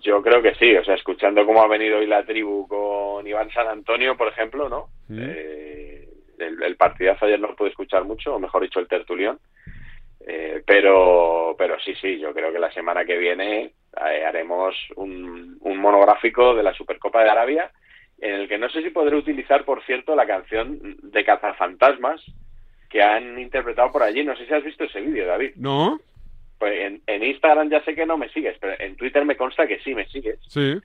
Yo 0.00 0.22
creo 0.22 0.42
que 0.42 0.54
sí. 0.54 0.76
O 0.76 0.84
sea, 0.84 0.94
escuchando 0.94 1.44
cómo 1.46 1.62
ha 1.62 1.68
venido 1.68 1.98
hoy 1.98 2.06
la 2.06 2.24
tribu 2.24 2.66
con 2.66 3.26
Iván 3.26 3.50
San 3.50 3.68
Antonio, 3.68 4.16
por 4.16 4.28
ejemplo, 4.28 4.68
¿no? 4.68 4.88
Mm. 5.08 5.18
Eh, 5.20 6.08
el, 6.38 6.62
el 6.62 6.76
partidazo 6.76 7.26
ayer 7.26 7.40
no 7.40 7.48
lo 7.48 7.56
pude 7.56 7.70
escuchar 7.70 8.04
mucho, 8.04 8.34
o 8.34 8.38
mejor 8.38 8.62
dicho, 8.62 8.80
el 8.80 8.88
tertulión. 8.88 9.38
Eh, 10.26 10.62
pero, 10.66 11.54
pero 11.56 11.78
sí, 11.80 11.94
sí, 11.94 12.18
yo 12.18 12.34
creo 12.34 12.52
que 12.52 12.58
la 12.58 12.72
semana 12.72 13.04
que 13.04 13.16
viene 13.16 13.72
eh, 13.96 14.24
haremos 14.26 14.74
un, 14.96 15.56
un 15.60 15.78
monográfico 15.78 16.54
de 16.54 16.62
la 16.62 16.74
Supercopa 16.74 17.22
de 17.22 17.30
Arabia, 17.30 17.70
en 18.20 18.34
el 18.34 18.48
que 18.48 18.58
no 18.58 18.68
sé 18.68 18.82
si 18.82 18.90
podré 18.90 19.16
utilizar, 19.16 19.64
por 19.64 19.82
cierto, 19.84 20.14
la 20.16 20.26
canción 20.26 20.96
de 21.02 21.24
Cazafantasmas 21.24 22.24
que 22.88 23.02
han 23.02 23.38
interpretado 23.38 23.92
por 23.92 24.02
allí. 24.02 24.24
No 24.24 24.36
sé 24.36 24.46
si 24.46 24.54
has 24.54 24.64
visto 24.64 24.84
ese 24.84 25.00
vídeo, 25.00 25.26
David. 25.26 25.52
¿No? 25.56 26.00
Pues 26.58 26.80
en, 26.80 27.02
en 27.06 27.24
Instagram 27.24 27.70
ya 27.70 27.84
sé 27.84 27.94
que 27.94 28.06
no 28.06 28.16
me 28.16 28.28
sigues, 28.30 28.56
pero 28.58 28.74
en 28.78 28.96
Twitter 28.96 29.24
me 29.24 29.36
consta 29.36 29.66
que 29.66 29.78
sí 29.80 29.94
me 29.94 30.06
sigues. 30.08 30.40
Sí. 30.48 30.78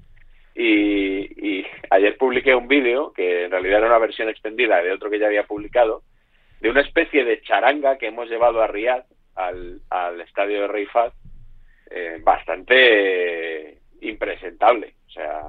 Y, 0.56 1.60
y 1.60 1.66
ayer 1.90 2.16
publiqué 2.18 2.54
un 2.54 2.68
vídeo 2.68 3.12
que 3.14 3.46
en 3.46 3.52
realidad 3.52 3.80
era 3.80 3.88
una 3.88 3.98
versión 3.98 4.30
extendida 4.30 4.82
de 4.84 4.92
otro 4.92 5.10
que 5.10 5.18
ya 5.18 5.26
había 5.26 5.48
publicado, 5.48 6.04
de 6.60 6.70
una 6.70 6.82
especie 6.82 7.24
de 7.24 7.42
charanga 7.42 7.98
que 7.98 8.08
hemos 8.08 8.30
llevado 8.30 8.62
a 8.62 8.68
Riyadh, 8.68 9.06
al, 9.36 9.82
al 9.90 10.22
estadio 10.22 10.62
de 10.62 10.68
Rey 10.68 10.88
eh, 11.90 12.20
bastante 12.22 13.80
impresentable. 14.02 14.94
O 15.14 15.16
sea, 15.16 15.42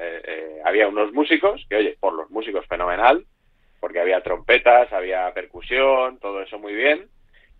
eh, 0.00 0.22
eh, 0.26 0.60
había 0.64 0.88
unos 0.88 1.12
músicos, 1.12 1.64
que 1.68 1.76
oye, 1.76 1.96
por 2.00 2.12
los 2.12 2.28
músicos 2.30 2.66
fenomenal, 2.66 3.24
porque 3.78 4.00
había 4.00 4.20
trompetas, 4.20 4.92
había 4.92 5.32
percusión, 5.32 6.18
todo 6.18 6.42
eso 6.42 6.58
muy 6.58 6.74
bien, 6.74 7.06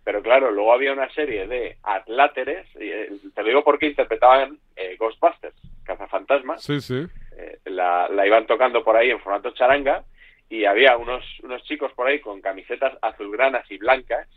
pero 0.03 0.22
claro, 0.22 0.51
luego 0.51 0.72
había 0.72 0.92
una 0.92 1.09
serie 1.11 1.46
de 1.46 1.77
atláteres, 1.85 2.66
y, 2.75 2.88
eh, 2.90 3.11
te 3.33 3.42
lo 3.42 3.48
digo 3.48 3.62
porque 3.64 3.87
interpretaban 3.87 4.59
eh, 4.75 4.96
Ghostbusters, 4.98 5.55
cazafantasmas, 5.85 6.64
Sí, 6.64 6.81
sí. 6.81 7.07
la, 7.66 8.09
la 8.09 8.27
iban 8.27 8.46
tocando 8.46 8.83
por 8.83 8.96
ahí 8.96 9.11
en 9.11 9.20
formato 9.20 9.53
charanga 9.53 10.05
y 10.48 10.64
había 10.64 10.96
unos, 10.96 11.25
unos 11.44 11.62
chicos 11.62 11.92
por 11.92 12.09
ahí 12.09 12.20
con 12.20 12.40
camisetas 12.40 12.92
azulgranas 13.03 13.70
y 13.70 13.79
blancas, 13.79 14.29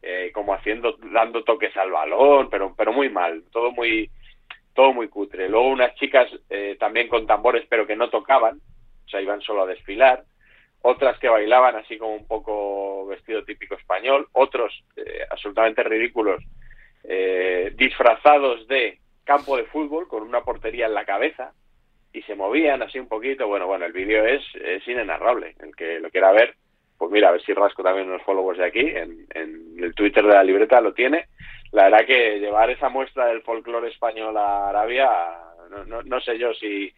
eh, 0.00 0.30
como 0.32 0.54
haciendo, 0.54 0.96
dando 1.12 1.42
toques 1.42 1.76
al 1.76 1.90
balón, 1.90 2.48
pero, 2.50 2.72
pero 2.76 2.92
muy 2.92 3.08
mal, 3.10 3.42
todo 3.50 3.72
muy, 3.72 4.08
todo 4.78 4.92
muy 4.92 5.08
cutre. 5.08 5.48
Luego 5.48 5.70
unas 5.70 5.92
chicas 5.96 6.30
eh, 6.48 6.76
también 6.78 7.08
con 7.08 7.26
tambores, 7.26 7.66
pero 7.68 7.84
que 7.84 7.96
no 7.96 8.10
tocaban, 8.10 8.58
o 9.06 9.08
sea, 9.08 9.20
iban 9.20 9.40
solo 9.40 9.62
a 9.62 9.66
desfilar. 9.66 10.22
Otras 10.82 11.18
que 11.18 11.28
bailaban 11.28 11.74
así 11.74 11.98
como 11.98 12.14
un 12.14 12.28
poco 12.28 13.04
vestido 13.08 13.42
típico 13.42 13.74
español, 13.74 14.28
otros 14.34 14.72
eh, 14.94 15.22
absolutamente 15.28 15.82
ridículos, 15.82 16.44
eh, 17.02 17.72
disfrazados 17.74 18.68
de 18.68 19.00
campo 19.24 19.56
de 19.56 19.64
fútbol 19.64 20.06
con 20.06 20.22
una 20.22 20.42
portería 20.42 20.86
en 20.86 20.94
la 20.94 21.04
cabeza 21.04 21.54
y 22.12 22.22
se 22.22 22.36
movían 22.36 22.80
así 22.80 23.00
un 23.00 23.08
poquito. 23.08 23.48
Bueno, 23.48 23.66
bueno, 23.66 23.84
el 23.84 23.92
vídeo 23.92 24.24
es, 24.26 24.44
es 24.54 24.86
inenarrable. 24.86 25.56
El 25.58 25.74
que 25.74 25.98
lo 25.98 26.08
quiera 26.08 26.30
ver, 26.30 26.54
pues 26.96 27.10
mira, 27.10 27.30
a 27.30 27.32
ver 27.32 27.42
si 27.42 27.52
rasco 27.52 27.82
también 27.82 28.06
unos 28.06 28.22
followers 28.22 28.60
de 28.60 28.66
aquí. 28.66 28.86
En, 28.86 29.26
en 29.34 29.82
el 29.82 29.92
Twitter 29.92 30.24
de 30.24 30.34
la 30.34 30.44
libreta 30.44 30.80
lo 30.80 30.92
tiene. 30.94 31.26
La 31.72 31.84
verdad 31.84 32.06
que 32.06 32.38
llevar 32.38 32.70
esa 32.70 32.88
muestra 32.88 33.26
del 33.26 33.42
folclore 33.42 33.88
español 33.88 34.36
a 34.36 34.70
Arabia, 34.70 35.08
no, 35.70 35.84
no, 35.84 36.02
no 36.02 36.20
sé 36.20 36.38
yo 36.38 36.52
si. 36.54 36.92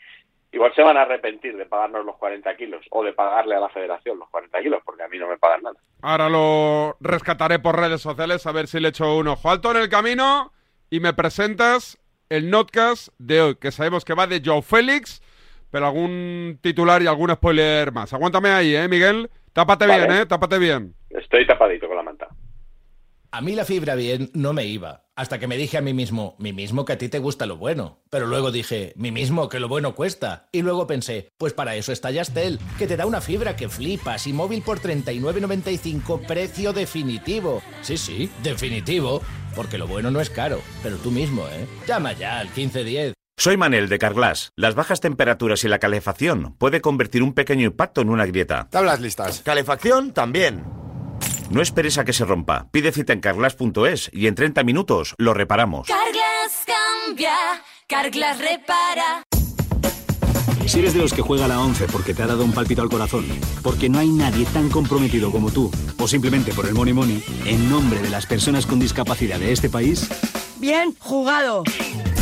Igual 0.53 0.75
se 0.75 0.83
van 0.83 0.97
a 0.97 1.03
arrepentir 1.03 1.57
de 1.57 1.65
pagarnos 1.65 2.05
los 2.05 2.17
40 2.17 2.57
kilos 2.57 2.85
o 2.91 3.05
de 3.05 3.13
pagarle 3.13 3.55
a 3.55 3.61
la 3.61 3.69
federación 3.69 4.19
los 4.19 4.29
40 4.31 4.61
kilos, 4.61 4.83
porque 4.85 5.05
a 5.05 5.09
mí 5.09 5.17
no 5.17 5.29
me 5.29 5.39
pagan 5.39 5.63
nada. 5.63 5.77
Ahora 6.03 6.29
lo 6.29 6.97
rescataré 6.99 7.61
por 7.61 7.79
redes 7.79 8.01
sociales 8.01 8.45
a 8.47 8.53
ver 8.53 8.67
si 8.67 8.81
le 8.81 8.89
echo 8.89 9.17
un 9.17 9.29
ojo 9.29 9.49
alto 9.49 9.71
en 9.71 9.77
el 9.77 9.89
camino 9.89 10.53
y 10.91 10.99
me 10.99 11.13
presentas 11.13 12.01
el 12.31 12.51
notcast 12.51 13.09
de 13.19 13.43
hoy, 13.43 13.55
que 13.57 13.71
sabemos 13.71 14.05
que 14.05 14.15
va 14.15 14.27
de 14.27 14.43
Joe 14.45 14.63
Félix, 14.63 15.23
pero 15.71 15.87
algún 15.87 16.59
titular 16.61 17.01
y 17.01 17.07
algún 17.07 17.31
spoiler 17.31 17.93
más. 17.93 18.13
Aguántame 18.13 18.51
ahí, 18.51 18.75
¿eh, 18.75 18.89
Miguel? 18.89 19.31
Tápate 19.53 19.87
Vale. 19.87 20.07
bien, 20.07 20.21
¿eh? 20.21 20.27
Tápate 20.27 20.59
bien. 20.59 20.95
Estoy 21.11 21.47
tapadito 21.47 21.87
con 21.87 21.97
la 21.97 22.03
manta. 22.03 22.29
A 23.33 23.43
mí 23.43 23.55
la 23.55 23.65
fibra 23.65 23.95
bien 23.95 24.31
no 24.35 24.53
me 24.53 24.67
iba, 24.67 25.05
hasta 25.15 25.39
que 25.39 25.47
me 25.47 25.57
dije 25.57 25.79
a 25.79 25.81
mí 25.81 25.95
mismo, 25.95 26.35
mí 26.41 26.53
mismo 26.53 26.85
que 26.85 26.95
a 26.95 26.99
ti 26.99 27.09
te 27.09 27.21
gusta 27.21 27.47
lo 27.47 27.57
bueno. 27.57 28.01
Pero 28.11 28.27
luego 28.27 28.51
dije, 28.51 28.93
mí 28.97 29.13
mismo 29.13 29.49
que 29.49 29.61
lo 29.61 29.69
bueno 29.69 29.95
cuesta. 29.95 30.49
Y 30.51 30.63
luego 30.63 30.89
pensé, 30.89 31.29
pues 31.39 31.53
para 31.53 31.77
eso 31.77 31.93
está 31.93 32.11
Yastel, 32.11 32.59
que 32.77 32.89
te 32.89 32.97
da 32.97 33.07
una 33.07 33.21
fibra 33.21 33.55
que 33.55 33.69
flipas 33.69 34.27
y 34.27 34.33
móvil 34.33 34.63
por 34.63 34.81
39.95, 34.81 36.27
precio 36.27 36.73
definitivo. 36.73 37.63
Sí, 37.83 37.97
sí, 37.97 38.29
definitivo, 38.43 39.23
porque 39.55 39.79
lo 39.79 39.87
bueno 39.87 40.11
no 40.11 40.21
es 40.21 40.29
caro, 40.29 40.61
pero 40.83 40.97
tú 40.97 41.13
mismo, 41.13 41.47
¿eh? 41.47 41.69
Llama 41.87 42.13
ya 42.15 42.41
al 42.41 42.47
1510. 42.47 43.15
Soy 43.37 43.57
Manel 43.57 43.89
de 43.89 43.99
Carglass. 44.01 44.51
Las 44.57 44.75
bajas 44.75 45.01
temperaturas 45.01 45.63
y 45.63 45.69
la 45.69 45.79
calefacción 45.79 46.57
puede 46.59 46.81
convertir 46.81 47.23
un 47.23 47.33
pequeño 47.33 47.67
impacto 47.67 48.01
en 48.01 48.11
una 48.11 48.27
grieta. 48.27 48.67
Tablas 48.71 49.01
listas. 49.01 49.41
Calefacción 49.43 50.13
también. 50.13 50.80
No 51.51 51.61
esperes 51.63 51.99
a 51.99 52.05
que 52.05 52.13
se 52.13 52.25
rompa. 52.25 52.69
Pide 52.71 52.93
cita 52.93 53.13
en 53.13 53.21
carglass.es 53.21 54.11
y 54.13 54.27
en 54.29 54.35
30 54.37 54.63
minutos 54.63 55.15
lo 55.19 55.35
reparamos. 55.35 55.89
Carglass 55.89 56.65
cambia, 56.67 57.35
Carglass 57.89 58.39
repara. 58.39 59.23
Si 60.67 60.79
eres 60.79 60.95
de 60.95 61.01
los 61.01 61.13
que 61.13 61.23
juega 61.23 61.47
a 61.47 61.49
la 61.49 61.61
11 61.61 61.87
porque 61.89 62.15
te 62.15 62.23
ha 62.23 62.29
dado 62.29 62.45
un 62.45 62.53
palpito 62.53 62.83
al 62.83 62.89
corazón, 62.89 63.27
porque 63.63 63.89
no 63.89 63.99
hay 63.99 64.09
nadie 64.11 64.45
tan 64.47 64.69
comprometido 64.69 65.33
como 65.33 65.51
tú, 65.51 65.69
o 65.99 66.07
simplemente 66.07 66.53
por 66.53 66.67
el 66.67 66.75
money 66.75 66.93
money, 66.95 67.25
en 67.47 67.69
nombre 67.69 68.01
de 68.01 68.11
las 68.11 68.27
personas 68.27 68.67
con 68.67 68.79
discapacidad 68.79 69.41
de 69.41 69.51
este 69.51 69.69
país, 69.69 70.09
Bien 70.59 70.95
jugado. 71.01 71.65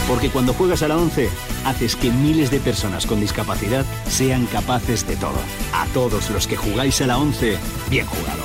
porque 0.08 0.30
cuando 0.30 0.54
juegas 0.54 0.82
a 0.82 0.88
la 0.88 0.96
11, 0.96 1.28
haces 1.66 1.94
que 1.96 2.10
miles 2.10 2.50
de 2.50 2.60
personas 2.60 3.04
con 3.04 3.20
discapacidad 3.20 3.84
sean 4.08 4.46
capaces 4.46 5.06
de 5.06 5.16
todo. 5.16 5.38
A 5.74 5.84
todos 5.92 6.30
los 6.30 6.46
que 6.46 6.56
jugáis 6.56 7.02
a 7.02 7.06
la 7.06 7.18
11, 7.18 7.58
bien 7.90 8.06
jugado. 8.06 8.44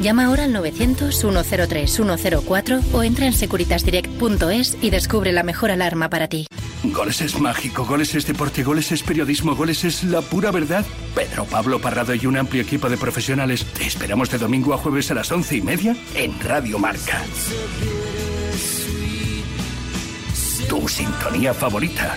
Llama 0.00 0.26
ahora 0.26 0.44
al 0.44 0.54
900-103-104 0.54 2.92
o 2.92 3.02
entra 3.02 3.26
en 3.26 3.34
securitasdirect.es 3.34 4.78
y 4.80 4.88
descubre 4.88 5.32
la 5.32 5.42
mejor 5.42 5.70
alarma 5.70 6.08
para 6.08 6.28
ti. 6.28 6.46
Goles 6.82 7.20
es 7.20 7.38
mágico, 7.38 7.84
goles 7.84 8.14
es 8.14 8.26
deporte, 8.26 8.62
goles 8.62 8.90
es 8.92 9.02
periodismo, 9.02 9.54
goles 9.54 9.84
es 9.84 10.02
la 10.04 10.22
pura 10.22 10.50
verdad. 10.50 10.86
Pedro 11.14 11.44
Pablo 11.44 11.78
Parrado 11.78 12.14
y 12.14 12.24
un 12.24 12.38
amplio 12.38 12.62
equipo 12.62 12.88
de 12.88 12.96
profesionales 12.96 13.66
te 13.66 13.86
esperamos 13.86 14.30
de 14.30 14.38
domingo 14.38 14.72
a 14.72 14.78
jueves 14.78 15.10
a 15.10 15.14
las 15.14 15.30
once 15.30 15.56
y 15.56 15.60
media 15.60 15.94
en 16.14 16.40
Radio 16.40 16.78
Marca. 16.78 17.22
Tu 20.68 20.88
sintonía 20.88 21.52
favorita. 21.52 22.16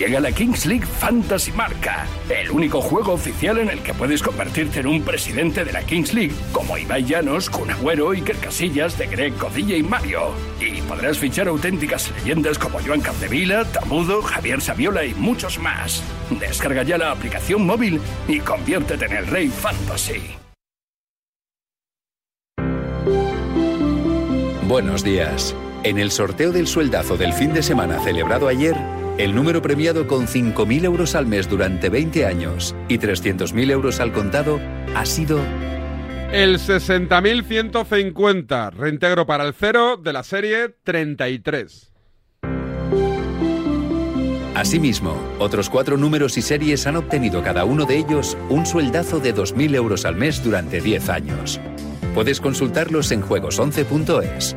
Llega 0.00 0.18
la 0.18 0.32
Kings 0.32 0.64
League 0.64 0.86
Fantasy 0.86 1.52
Marca, 1.52 2.06
el 2.30 2.50
único 2.50 2.80
juego 2.80 3.12
oficial 3.12 3.58
en 3.58 3.68
el 3.68 3.82
que 3.82 3.92
puedes 3.92 4.22
convertirte 4.22 4.80
en 4.80 4.86
un 4.86 5.02
presidente 5.02 5.62
de 5.62 5.74
la 5.74 5.82
Kings 5.82 6.14
League, 6.14 6.32
como 6.52 6.78
Ibai 6.78 7.04
Llanos, 7.04 7.50
Kun 7.50 7.70
Agüero, 7.70 8.12
Iker 8.12 8.36
Casillas, 8.36 8.96
De 8.96 9.06
Greg, 9.06 9.34
Codilla 9.34 9.76
y 9.76 9.82
Mario. 9.82 10.30
Y 10.58 10.80
podrás 10.80 11.18
fichar 11.18 11.48
auténticas 11.48 12.10
leyendas 12.16 12.58
como 12.58 12.80
Joan 12.80 13.02
Capdevila, 13.02 13.66
Tamudo, 13.66 14.22
Javier 14.22 14.62
Saviola 14.62 15.04
y 15.04 15.12
muchos 15.12 15.58
más. 15.58 16.02
Descarga 16.30 16.82
ya 16.82 16.96
la 16.96 17.10
aplicación 17.10 17.66
móvil 17.66 18.00
y 18.26 18.40
conviértete 18.40 19.04
en 19.04 19.12
el 19.12 19.26
rey 19.26 19.48
fantasy. 19.48 20.22
Buenos 24.66 25.04
días. 25.04 25.54
En 25.82 25.98
el 25.98 26.10
sorteo 26.10 26.52
del 26.52 26.66
sueldazo 26.66 27.18
del 27.18 27.34
fin 27.34 27.52
de 27.52 27.62
semana 27.62 28.00
celebrado 28.00 28.48
ayer, 28.48 28.76
el 29.24 29.34
número 29.34 29.60
premiado 29.60 30.06
con 30.06 30.26
5.000 30.26 30.84
euros 30.84 31.14
al 31.14 31.26
mes 31.26 31.46
durante 31.46 31.90
20 31.90 32.24
años 32.24 32.74
y 32.88 32.96
300.000 32.98 33.70
euros 33.70 34.00
al 34.00 34.12
contado 34.12 34.58
ha 34.94 35.04
sido 35.04 35.38
El 36.32 36.58
60.150, 36.58 38.72
reintegro 38.72 39.26
para 39.26 39.44
el 39.44 39.52
cero 39.52 39.98
de 39.98 40.14
la 40.14 40.22
serie 40.22 40.74
33. 40.84 41.92
Asimismo, 44.54 45.22
otros 45.38 45.68
cuatro 45.68 45.98
números 45.98 46.38
y 46.38 46.42
series 46.42 46.86
han 46.86 46.96
obtenido 46.96 47.42
cada 47.42 47.66
uno 47.66 47.84
de 47.84 47.98
ellos 47.98 48.38
un 48.48 48.64
sueldazo 48.64 49.20
de 49.20 49.34
2.000 49.34 49.74
euros 49.74 50.06
al 50.06 50.16
mes 50.16 50.42
durante 50.42 50.80
10 50.80 51.10
años. 51.10 51.60
Puedes 52.14 52.40
consultarlos 52.40 53.12
en 53.12 53.22
juegos11.es. 53.22 54.56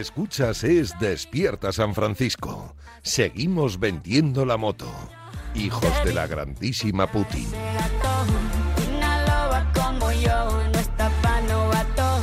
Que 0.00 0.02
escuchas 0.02 0.64
es 0.64 0.98
Despierta 0.98 1.72
San 1.72 1.94
Francisco. 1.94 2.74
Seguimos 3.02 3.78
vendiendo 3.78 4.46
la 4.46 4.56
moto. 4.56 4.86
Hijos 5.54 5.92
de 6.04 6.14
la 6.14 6.26
grandísima 6.26 7.06
Putin. 7.06 7.46
Una 8.94 9.20
loba 9.26 9.70
como 9.74 10.10
yo 10.12 10.68
no 10.72 10.78
está 10.78 11.10
pa' 11.20 11.42
novato. 11.42 12.18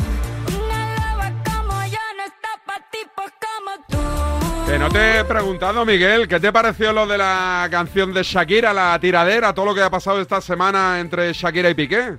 Una 0.60 0.96
loba 0.96 1.32
como 1.44 1.86
yo 1.86 2.00
no 2.18 2.24
está 2.26 2.50
pa' 2.66 2.82
tipos 2.90 3.32
como 3.46 3.86
tú. 3.90 4.72
Que 4.72 4.80
no 4.80 4.90
te 4.90 5.20
he 5.20 5.24
preguntado, 5.26 5.86
Miguel, 5.86 6.28
¿qué 6.28 6.40
te 6.40 6.52
pareció 6.52 6.92
lo 6.92 7.06
de 7.06 7.20
la 7.20 7.68
canción 7.70 8.12
de 8.12 8.24
Shakira, 8.24 8.74
la 8.74 8.98
tiradera, 9.00 9.54
todo 9.54 9.68
lo 9.68 9.76
que 9.76 9.84
ha 9.84 9.92
pasado 9.92 10.20
esta 10.20 10.42
semana 10.42 11.00
entre 11.00 11.32
Shakira 11.32 11.70
y 11.70 11.76
Piqué? 11.76 12.18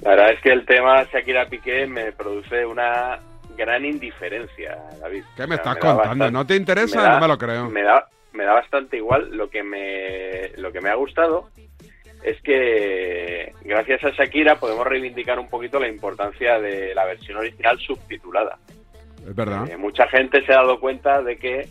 La 0.00 0.10
verdad 0.10 0.32
es 0.32 0.40
que 0.40 0.50
el 0.50 0.66
tema 0.66 1.04
Shakira 1.04 1.46
Piqué 1.48 1.86
me 1.86 2.10
produce 2.10 2.66
una 2.66 3.20
gran 3.56 3.84
indiferencia, 3.84 4.76
David. 5.00 5.24
¿Qué 5.36 5.46
me 5.46 5.54
O 5.56 5.58
sea, 5.58 5.72
estás 5.72 5.74
contando? 5.76 5.98
bastante- 5.98 6.30
¿No 6.32 6.46
te 6.46 6.56
interesa? 6.56 7.02
da- 7.02 7.14
no 7.14 7.20
me 7.20 7.28
lo 7.28 7.38
creo. 7.38 7.68
Me 7.70 7.82
da, 7.82 8.06
me 8.32 8.44
da 8.44 8.54
bastante 8.54 8.96
igual. 8.96 9.30
Lo 9.36 9.48
que 9.50 9.62
me, 9.62 10.50
lo 10.56 10.72
que 10.72 10.80
me 10.80 10.88
ha 10.90 10.94
gustado 10.94 11.50
es 12.22 12.40
que 12.42 13.52
gracias 13.62 14.04
a 14.04 14.10
Shakira 14.10 14.56
podemos 14.56 14.86
reivindicar 14.86 15.38
un 15.38 15.48
poquito 15.48 15.78
la 15.80 15.88
importancia 15.88 16.58
de 16.60 16.94
la 16.94 17.04
versión 17.06 17.38
original 17.38 17.78
subtitulada. 17.78 18.58
Es 19.26 19.34
verdad. 19.34 19.70
Eh, 19.70 19.76
mucha 19.76 20.06
gente 20.08 20.44
se 20.44 20.52
ha 20.52 20.56
dado 20.56 20.80
cuenta 20.80 21.22
de 21.22 21.36
que 21.38 21.68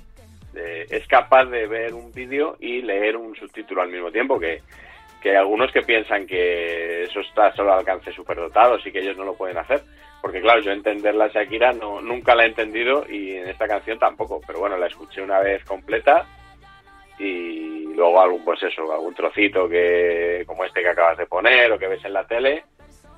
eh, 0.55 0.85
es 0.89 1.07
capaz 1.07 1.45
de 1.45 1.67
ver 1.67 1.93
un 1.93 2.11
vídeo 2.11 2.57
y 2.59 2.81
leer 2.81 3.15
un 3.15 3.35
subtítulo 3.35 3.81
al 3.81 3.89
mismo 3.89 4.11
tiempo, 4.11 4.39
que, 4.39 4.61
que 5.21 5.29
hay 5.31 5.35
algunos 5.35 5.71
que 5.71 5.81
piensan 5.83 6.25
que 6.25 7.03
eso 7.03 7.19
está 7.21 7.53
solo 7.55 7.71
al 7.73 7.79
alcance 7.79 8.11
superdotados 8.11 8.85
y 8.85 8.91
que 8.91 8.99
ellos 8.99 9.17
no 9.17 9.25
lo 9.25 9.35
pueden 9.35 9.57
hacer. 9.57 9.81
Porque 10.21 10.41
claro, 10.41 10.61
yo 10.61 10.71
entender 10.71 11.15
la 11.15 11.29
Shakira 11.29 11.71
no, 11.71 12.01
nunca 12.01 12.35
la 12.35 12.43
he 12.43 12.47
entendido 12.47 13.05
y 13.09 13.35
en 13.35 13.47
esta 13.47 13.67
canción 13.67 13.97
tampoco, 13.97 14.41
pero 14.45 14.59
bueno, 14.59 14.77
la 14.77 14.87
escuché 14.87 15.21
una 15.21 15.39
vez 15.39 15.63
completa 15.63 16.25
y 17.17 17.93
luego 17.93 18.21
algún, 18.21 18.43
pues 18.43 18.61
eso, 18.63 18.91
algún 18.91 19.13
trocito 19.13 19.67
que 19.67 20.43
como 20.45 20.65
este 20.65 20.81
que 20.81 20.89
acabas 20.89 21.17
de 21.17 21.25
poner 21.25 21.71
o 21.71 21.79
que 21.79 21.87
ves 21.87 22.03
en 22.03 22.13
la 22.13 22.25
tele, 22.25 22.63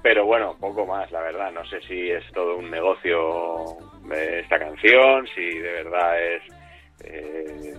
pero 0.01 0.25
bueno, 0.25 0.55
poco 0.59 0.85
más, 0.85 1.11
la 1.11 1.21
verdad. 1.21 1.51
No 1.51 1.65
sé 1.65 1.81
si 1.81 2.09
es 2.09 2.23
todo 2.33 2.57
un 2.57 2.69
negocio 2.69 3.77
eh, 4.11 4.41
esta 4.43 4.59
canción, 4.59 5.27
si 5.27 5.59
de 5.59 5.71
verdad 5.71 6.23
es, 6.23 6.43
eh, 7.03 7.73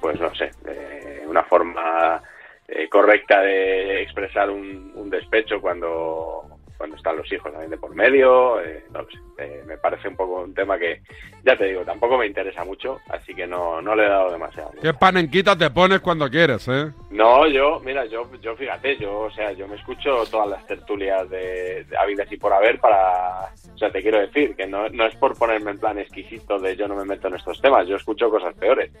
pues 0.00 0.20
no 0.20 0.32
sé, 0.34 0.50
eh, 0.66 1.22
una 1.26 1.42
forma 1.44 2.22
eh, 2.68 2.88
correcta 2.88 3.40
de 3.40 4.02
expresar 4.02 4.50
un, 4.50 4.92
un 4.94 5.10
despecho 5.10 5.60
cuando 5.60 6.57
cuando 6.78 6.96
están 6.96 7.16
los 7.16 7.30
hijos 7.32 7.50
también 7.50 7.70
de 7.70 7.76
por 7.76 7.92
medio, 7.94 8.60
eh, 8.60 8.84
no 8.92 9.02
lo 9.02 9.08
sé, 9.10 9.18
eh, 9.38 9.62
me 9.66 9.76
parece 9.76 10.08
un 10.08 10.16
poco 10.16 10.42
un 10.42 10.54
tema 10.54 10.78
que, 10.78 11.02
ya 11.44 11.56
te 11.56 11.66
digo, 11.66 11.82
tampoco 11.82 12.16
me 12.16 12.26
interesa 12.26 12.64
mucho, 12.64 13.00
así 13.08 13.34
que 13.34 13.48
no, 13.48 13.82
no 13.82 13.96
le 13.96 14.06
he 14.06 14.08
dado 14.08 14.30
demasiado. 14.30 14.70
¿Qué 14.80 14.94
panenquita 14.94 15.58
te 15.58 15.70
pones 15.70 16.00
cuando 16.00 16.30
quieres, 16.30 16.68
eh? 16.68 16.92
No, 17.10 17.48
yo, 17.48 17.80
mira, 17.80 18.04
yo, 18.06 18.30
yo 18.40 18.54
fíjate, 18.54 18.96
yo, 18.96 19.22
o 19.22 19.30
sea, 19.32 19.50
yo 19.52 19.66
me 19.66 19.74
escucho 19.74 20.24
todas 20.30 20.48
las 20.48 20.64
tertulias 20.68 21.28
de, 21.28 21.84
de 21.84 21.98
habidas 21.98 22.30
y 22.30 22.36
por 22.36 22.52
haber 22.52 22.78
para, 22.78 23.52
o 23.74 23.78
sea, 23.78 23.90
te 23.90 24.00
quiero 24.00 24.20
decir 24.20 24.54
que 24.54 24.66
no, 24.68 24.88
no 24.88 25.06
es 25.06 25.16
por 25.16 25.36
ponerme 25.36 25.72
en 25.72 25.80
plan 25.80 25.98
exquisito 25.98 26.60
de 26.60 26.76
yo 26.76 26.86
no 26.86 26.94
me 26.94 27.04
meto 27.04 27.26
en 27.26 27.34
estos 27.34 27.60
temas, 27.60 27.88
yo 27.88 27.96
escucho 27.96 28.30
cosas 28.30 28.54
peores, 28.54 28.92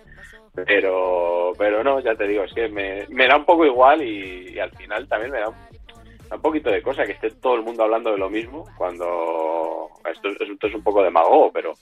pero, 0.66 1.52
pero 1.56 1.84
no, 1.84 2.00
ya 2.00 2.16
te 2.16 2.26
digo, 2.26 2.42
es 2.42 2.52
que 2.52 2.68
me, 2.68 3.06
me 3.08 3.28
da 3.28 3.36
un 3.36 3.44
poco 3.44 3.64
igual 3.64 4.02
y, 4.02 4.50
y 4.54 4.58
al 4.58 4.72
final 4.72 5.06
también 5.06 5.30
me 5.30 5.38
da 5.38 5.48
un, 5.50 5.54
da 5.54 5.77
un 6.30 6.42
poquito 6.42 6.70
de 6.70 6.82
cosa 6.82 7.04
que 7.04 7.12
esté 7.12 7.30
todo 7.30 7.56
el 7.56 7.62
mundo 7.62 7.82
hablando 7.82 8.10
de 8.12 8.18
lo 8.18 8.30
mismo 8.30 8.64
cuando 8.76 9.88
esto, 10.10 10.28
esto 10.28 10.66
es 10.66 10.74
un 10.74 10.82
poco 10.82 11.02
demagogo, 11.02 11.50
pero 11.52 11.74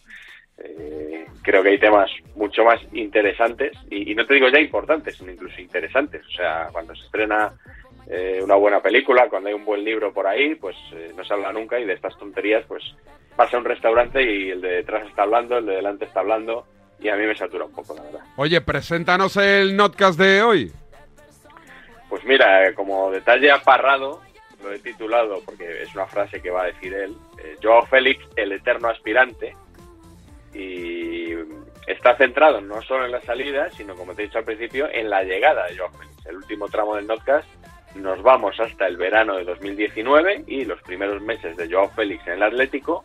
eh, 0.58 1.26
creo 1.42 1.62
que 1.62 1.70
hay 1.70 1.78
temas 1.78 2.10
mucho 2.34 2.64
más 2.64 2.80
interesantes 2.92 3.72
y, 3.90 4.12
y 4.12 4.14
no 4.14 4.26
te 4.26 4.34
digo 4.34 4.48
ya 4.48 4.60
importantes, 4.60 5.16
sino 5.16 5.32
incluso 5.32 5.60
interesantes. 5.60 6.24
O 6.26 6.30
sea, 6.30 6.68
cuando 6.72 6.94
se 6.94 7.04
estrena 7.04 7.52
eh, 8.08 8.40
una 8.42 8.54
buena 8.54 8.80
película, 8.80 9.28
cuando 9.28 9.48
hay 9.48 9.54
un 9.54 9.64
buen 9.64 9.82
libro 9.84 10.12
por 10.12 10.26
ahí, 10.26 10.54
pues 10.54 10.76
eh, 10.92 11.12
no 11.16 11.24
se 11.24 11.34
habla 11.34 11.52
nunca 11.52 11.78
y 11.78 11.84
de 11.84 11.94
estas 11.94 12.16
tonterías, 12.18 12.64
pues 12.66 12.82
vas 13.36 13.52
a 13.52 13.58
un 13.58 13.64
restaurante 13.64 14.22
y 14.22 14.50
el 14.50 14.60
de 14.60 14.68
detrás 14.68 15.06
está 15.08 15.22
hablando, 15.22 15.58
el 15.58 15.66
de 15.66 15.74
delante 15.76 16.04
está 16.04 16.20
hablando 16.20 16.66
y 17.00 17.08
a 17.08 17.16
mí 17.16 17.26
me 17.26 17.36
satura 17.36 17.64
un 17.64 17.72
poco, 17.72 17.94
la 17.94 18.02
verdad. 18.02 18.20
Oye, 18.36 18.60
preséntanos 18.60 19.36
el 19.36 19.76
notcast 19.76 20.18
de 20.18 20.42
hoy. 20.42 20.72
Pues 22.08 22.24
mira, 22.24 22.66
eh, 22.66 22.74
como 22.74 23.10
detalle 23.10 23.50
aparrado, 23.50 24.20
lo 24.62 24.72
he 24.72 24.78
titulado 24.78 25.40
porque 25.44 25.82
es 25.82 25.94
una 25.94 26.06
frase 26.06 26.40
que 26.40 26.50
va 26.50 26.62
a 26.62 26.66
decir 26.66 26.94
él, 26.94 27.14
eh, 27.42 27.56
Joao 27.62 27.86
Félix, 27.86 28.24
el 28.36 28.52
eterno 28.52 28.88
aspirante, 28.88 29.54
y 30.54 31.32
está 31.86 32.16
centrado 32.16 32.60
no 32.60 32.80
solo 32.82 33.04
en 33.04 33.12
la 33.12 33.20
salida, 33.20 33.70
sino 33.70 33.94
como 33.94 34.14
te 34.14 34.22
he 34.22 34.26
dicho 34.26 34.38
al 34.38 34.44
principio, 34.44 34.88
en 34.90 35.10
la 35.10 35.22
llegada 35.22 35.66
de 35.66 35.76
Joao 35.76 35.90
Félix. 35.92 36.26
El 36.26 36.36
último 36.36 36.68
tramo 36.68 36.96
del 36.96 37.06
notcast 37.06 37.48
nos 37.94 38.22
vamos 38.22 38.58
hasta 38.60 38.86
el 38.86 38.96
verano 38.96 39.36
de 39.36 39.44
2019 39.44 40.44
y 40.46 40.64
los 40.64 40.80
primeros 40.82 41.22
meses 41.22 41.56
de 41.56 41.70
Joao 41.70 41.88
Félix 41.90 42.26
en 42.26 42.34
el 42.34 42.42
Atlético, 42.42 43.04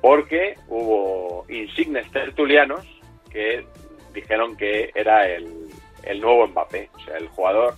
porque 0.00 0.56
hubo 0.68 1.44
insignes 1.48 2.10
tertulianos 2.10 2.86
que 3.30 3.64
dijeron 4.12 4.56
que 4.56 4.90
era 4.94 5.28
el, 5.28 5.68
el 6.02 6.20
nuevo 6.20 6.46
Mbappé, 6.46 6.90
o 6.94 7.00
sea, 7.00 7.16
el 7.16 7.28
jugador 7.28 7.74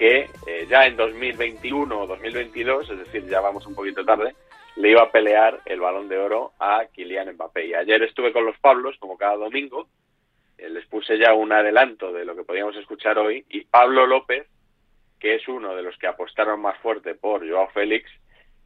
que 0.00 0.30
eh, 0.46 0.66
ya 0.66 0.86
en 0.86 0.96
2021 0.96 2.00
o 2.00 2.06
2022, 2.06 2.88
es 2.88 2.98
decir, 3.00 3.28
ya 3.28 3.42
vamos 3.42 3.66
un 3.66 3.74
poquito 3.74 4.02
tarde, 4.02 4.34
le 4.76 4.92
iba 4.92 5.02
a 5.02 5.12
pelear 5.12 5.60
el 5.66 5.78
balón 5.78 6.08
de 6.08 6.16
oro 6.16 6.52
a 6.58 6.86
Kylian 6.90 7.34
Mbappé. 7.34 7.66
Y 7.66 7.74
ayer 7.74 8.02
estuve 8.04 8.32
con 8.32 8.46
los 8.46 8.58
Pablos, 8.60 8.96
como 8.98 9.18
cada 9.18 9.36
domingo, 9.36 9.88
eh, 10.56 10.70
les 10.70 10.86
puse 10.86 11.18
ya 11.18 11.34
un 11.34 11.52
adelanto 11.52 12.14
de 12.14 12.24
lo 12.24 12.34
que 12.34 12.44
podíamos 12.44 12.74
escuchar 12.76 13.18
hoy 13.18 13.44
y 13.50 13.66
Pablo 13.66 14.06
López, 14.06 14.46
que 15.18 15.34
es 15.34 15.46
uno 15.48 15.76
de 15.76 15.82
los 15.82 15.98
que 15.98 16.06
apostaron 16.06 16.62
más 16.62 16.78
fuerte 16.78 17.14
por 17.14 17.46
Joao 17.46 17.68
Félix, 17.68 18.10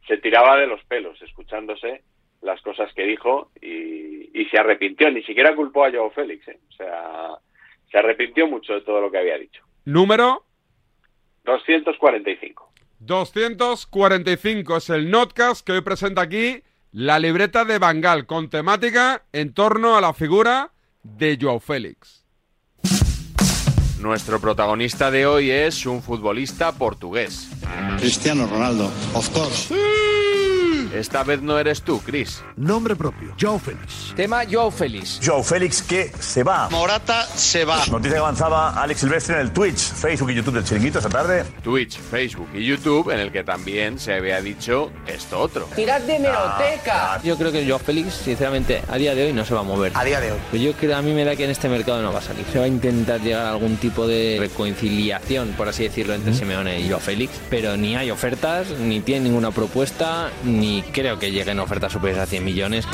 se 0.07 0.15
tiraba 0.19 0.55
de 0.55 0.67
los 0.67 0.81
pelos 0.85 1.21
escuchándose 1.21 2.03
las 2.43 2.61
cosas 2.61 2.93
que 2.93 3.03
dijo 3.03 3.51
y, 3.61 4.45
se 4.51 4.57
arrepintió, 4.57 5.11
ni 5.11 5.23
siquiera 5.23 5.53
culpó 5.53 5.83
a 5.83 5.91
Joao 5.91 6.11
Félix, 6.11 6.47
¿eh? 6.47 6.59
o 6.69 6.71
sea, 6.71 7.29
se 7.91 7.97
arrepintió 7.97 8.47
mucho 8.47 8.73
de 8.73 8.81
todo 8.81 9.01
lo 9.01 9.11
que 9.11 9.17
había 9.17 9.37
dicho. 9.37 9.63
Número 9.83 10.45
245. 11.45 12.71
245 12.99 14.77
es 14.77 14.89
el 14.89 15.09
notcast 15.09 15.65
que 15.65 15.73
hoy 15.73 15.81
presenta 15.81 16.21
aquí 16.21 16.63
la 16.91 17.19
libreta 17.19 17.65
de 17.65 17.77
Bangal 17.77 18.25
con 18.25 18.49
temática 18.49 19.23
en 19.31 19.53
torno 19.53 19.97
a 19.97 20.01
la 20.01 20.13
figura 20.13 20.71
de 21.03 21.37
Joao 21.39 21.59
Félix. 21.59 22.25
Nuestro 23.99 24.39
protagonista 24.39 25.09
de 25.09 25.25
hoy 25.25 25.51
es 25.51 25.85
un 25.85 26.01
futbolista 26.01 26.71
portugués. 26.73 27.49
Cristiano 27.97 28.47
Ronaldo, 28.47 28.85
of 29.13 29.29
course. 29.29 29.73
Esta 30.95 31.23
vez 31.23 31.41
no 31.41 31.59
eres 31.59 31.81
tú, 31.81 31.99
Chris. 31.99 32.41
Nombre 32.55 32.95
propio, 32.95 33.35
Joao 33.37 33.59
Félix. 33.59 34.13
Tema 34.15 34.43
Joao 34.49 34.71
Félix. 34.71 35.19
Joao 35.21 35.43
Félix 35.43 35.81
que 35.81 36.09
se 36.19 36.41
va. 36.41 36.69
Morata 36.69 37.25
se 37.25 37.65
va. 37.65 37.85
Noticia 37.87 38.11
que 38.13 38.17
avanzaba 38.17 38.81
Alex 38.81 39.01
Silvestre 39.01 39.35
en 39.35 39.41
el 39.41 39.51
Twitch, 39.51 39.77
Facebook 39.77 40.31
y 40.31 40.35
YouTube 40.35 40.53
del 40.53 40.63
Chiringuito 40.63 40.99
esta 40.99 41.09
tarde. 41.09 41.43
Twitch, 41.61 41.99
Facebook 41.99 42.47
y 42.53 42.65
YouTube, 42.65 43.11
en 43.11 43.19
el 43.19 43.33
que 43.33 43.43
también 43.43 43.99
se 43.99 44.13
había 44.13 44.39
dicho 44.39 44.89
esto 45.05 45.37
otro. 45.37 45.67
Tirad 45.75 45.99
de 45.99 46.17
meroteca. 46.17 47.19
Yo 47.23 47.37
creo 47.37 47.51
que 47.51 47.67
Joao 47.67 47.79
Félix, 47.79 48.13
sinceramente, 48.13 48.81
a 48.87 48.95
día 48.95 49.13
de 49.13 49.25
hoy 49.25 49.33
no 49.33 49.43
se 49.43 49.53
va 49.53 49.59
a 49.59 49.63
mover. 49.63 49.91
A 49.95 50.05
día 50.05 50.21
de 50.21 50.31
hoy. 50.31 50.39
Pues 50.49 50.61
yo 50.61 50.71
creo, 50.73 50.95
a 50.95 51.01
mí 51.01 51.13
me 51.13 51.25
da 51.25 51.35
que 51.35 51.43
en 51.43 51.51
este 51.51 51.67
mercado 51.67 52.01
no 52.01 52.13
va 52.13 52.19
a 52.19 52.21
salir. 52.21 52.45
Se 52.53 52.59
va 52.59 52.65
a 52.65 52.69
intentar 52.69 53.19
llegar 53.19 53.47
a 53.47 53.49
algún 53.49 53.75
tipo 53.75 54.07
de 54.07 54.37
reconciliación, 54.39 55.49
por 55.57 55.67
así 55.67 55.83
decirlo, 55.83 56.13
entre 56.13 56.33
Simeone 56.33 56.79
y 56.79 56.87
Joao 56.87 57.01
Félix, 57.01 57.33
pero 57.49 57.75
ni 57.75 57.97
hay 57.97 58.11
ofertas, 58.11 58.69
ni 58.79 59.01
tiene 59.01 59.25
ninguna 59.25 59.51
propuesta, 59.51 60.29
ni 60.45 60.84
creo 60.91 61.19
que 61.19 61.31
lleguen 61.31 61.59
ofertas 61.59 61.91
superiores 61.91 62.23
a 62.23 62.25
100 62.25 62.43
millones. 62.43 62.87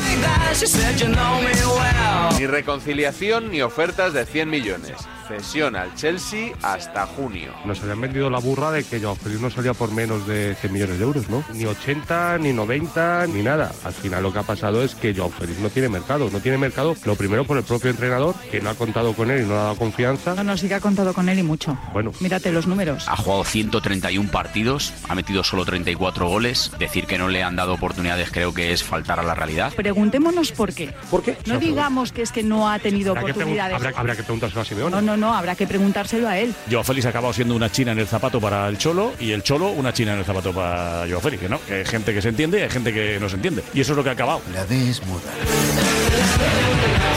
Ni 2.38 2.48
reconciliación 2.48 3.52
ni 3.52 3.62
ofertas 3.62 4.14
de 4.14 4.26
100 4.26 4.50
millones. 4.50 4.94
Cesión 5.28 5.76
al 5.76 5.94
Chelsea 5.96 6.54
hasta 6.62 7.06
junio. 7.06 7.54
Nos 7.66 7.82
habían 7.82 8.02
vendido 8.02 8.30
la 8.30 8.40
burra 8.40 8.72
de 8.72 8.84
que 8.84 9.00
Joao 9.00 9.16
Félix 9.16 9.42
no 9.42 9.50
salía 9.50 9.74
por 9.74 9.92
menos 9.92 10.28
de 10.28 10.56
100 10.56 10.74
millones 10.74 10.98
de 11.00 11.04
euros, 11.04 11.30
¿no? 11.30 11.44
Ni 11.54 11.66
80, 11.66 12.38
ni 12.40 12.54
90, 12.54 13.28
ni 13.28 13.44
nada. 13.44 13.72
Al 13.84 13.94
final 13.94 14.24
lo 14.24 14.34
que 14.34 14.40
ha 14.40 14.44
pasado 14.44 14.84
es 14.84 14.96
que 14.96 15.14
Joao 15.16 15.30
Félix 15.30 15.60
no 15.60 15.70
tiene 15.70 15.90
mercado. 15.90 16.30
No 16.32 16.40
tiene 16.40 16.58
mercado, 16.58 16.96
lo 17.06 17.16
primero 17.16 17.46
por 17.46 17.58
el 17.58 17.64
propio 17.64 17.90
entrenador, 17.90 18.36
que 18.52 18.62
no 18.62 18.70
ha 18.70 18.76
contado 18.76 19.14
con 19.14 19.32
él 19.32 19.42
y 19.42 19.44
no 19.44 19.50
le 19.54 19.60
ha 19.60 19.64
dado 19.64 19.76
confianza. 19.76 20.36
No, 20.36 20.44
no, 20.44 20.58
sí 20.58 20.68
que 20.68 20.76
ha 20.76 20.80
contado 20.80 21.14
con 21.14 21.30
él 21.30 21.40
y 21.40 21.44
mucho. 21.44 21.78
Bueno, 21.94 22.12
Mírate 22.20 22.52
los 22.52 22.68
números. 22.68 23.08
Ha 23.08 23.16
jugado 23.18 23.44
131 23.44 24.30
partidos, 24.32 24.94
ha 25.08 25.16
metido 25.16 25.44
solo 25.44 25.66
34 25.66 26.28
goles. 26.28 26.72
Decir 26.80 27.06
que 27.06 27.18
no 27.18 27.28
le 27.30 27.44
han 27.44 27.56
dado 27.56 27.74
oportunidades 27.74 28.30
creo 28.32 28.54
que 28.54 28.74
es 28.74 28.84
faltar 28.84 29.20
a 29.20 29.24
la 29.24 29.36
realidad. 29.36 29.74
Preguntémonos 29.76 30.52
por 30.52 30.74
qué. 30.74 30.94
¿por 31.10 31.24
qué? 31.24 31.38
No 31.46 31.60
digamos 31.60 32.12
que 32.12 32.22
es 32.22 32.32
que 32.32 32.44
no 32.44 32.70
ha 32.70 32.80
tenido 32.80 33.12
Habrá 33.12 33.26
que, 33.26 33.32
oportunidades. 33.32 33.76
habrá, 33.76 33.92
habrá 33.96 34.16
que 34.16 34.24
preguntárselo 34.24 34.62
a 34.62 34.66
Simeone. 34.66 34.92
No, 34.96 35.02
no, 35.02 35.18
no, 35.18 35.21
habrá 35.30 35.56
que 35.56 35.68
preguntárselo 35.68 36.28
a 36.28 36.38
él. 36.38 36.54
Joao 36.70 36.84
Félix 36.84 37.06
ha 37.06 37.10
acabado 37.10 37.34
siendo 37.34 37.56
una 37.56 37.72
china 37.72 37.92
en 37.92 38.00
el 38.00 38.08
zapato 38.08 38.40
para 38.40 38.68
el 38.68 38.78
Cholo 38.78 39.14
y 39.20 39.32
el 39.32 39.44
Cholo 39.44 39.70
una 39.70 39.94
china 39.94 40.14
en 40.14 40.20
el 40.20 40.26
zapato 40.26 40.54
para 40.54 41.06
Joao 41.08 41.22
Félix, 41.22 41.50
¿no? 41.50 41.60
Que 41.66 41.76
hay 41.76 41.86
gente 41.86 42.14
que 42.14 42.22
se 42.22 42.30
entiende 42.30 42.60
y 42.60 42.64
hay 42.64 42.70
gente 42.70 42.94
que 42.94 43.20
no 43.20 43.30
se 43.30 43.36
entiende. 43.36 43.64
Y 43.74 43.82
eso 43.82 43.94
es 43.94 43.98
lo 43.98 44.04
que 44.04 44.10
ha 44.10 44.14
acabado. 44.14 44.42
La 44.54 44.66
D 44.66 44.90
es 44.90 45.06
muda. 45.06 45.22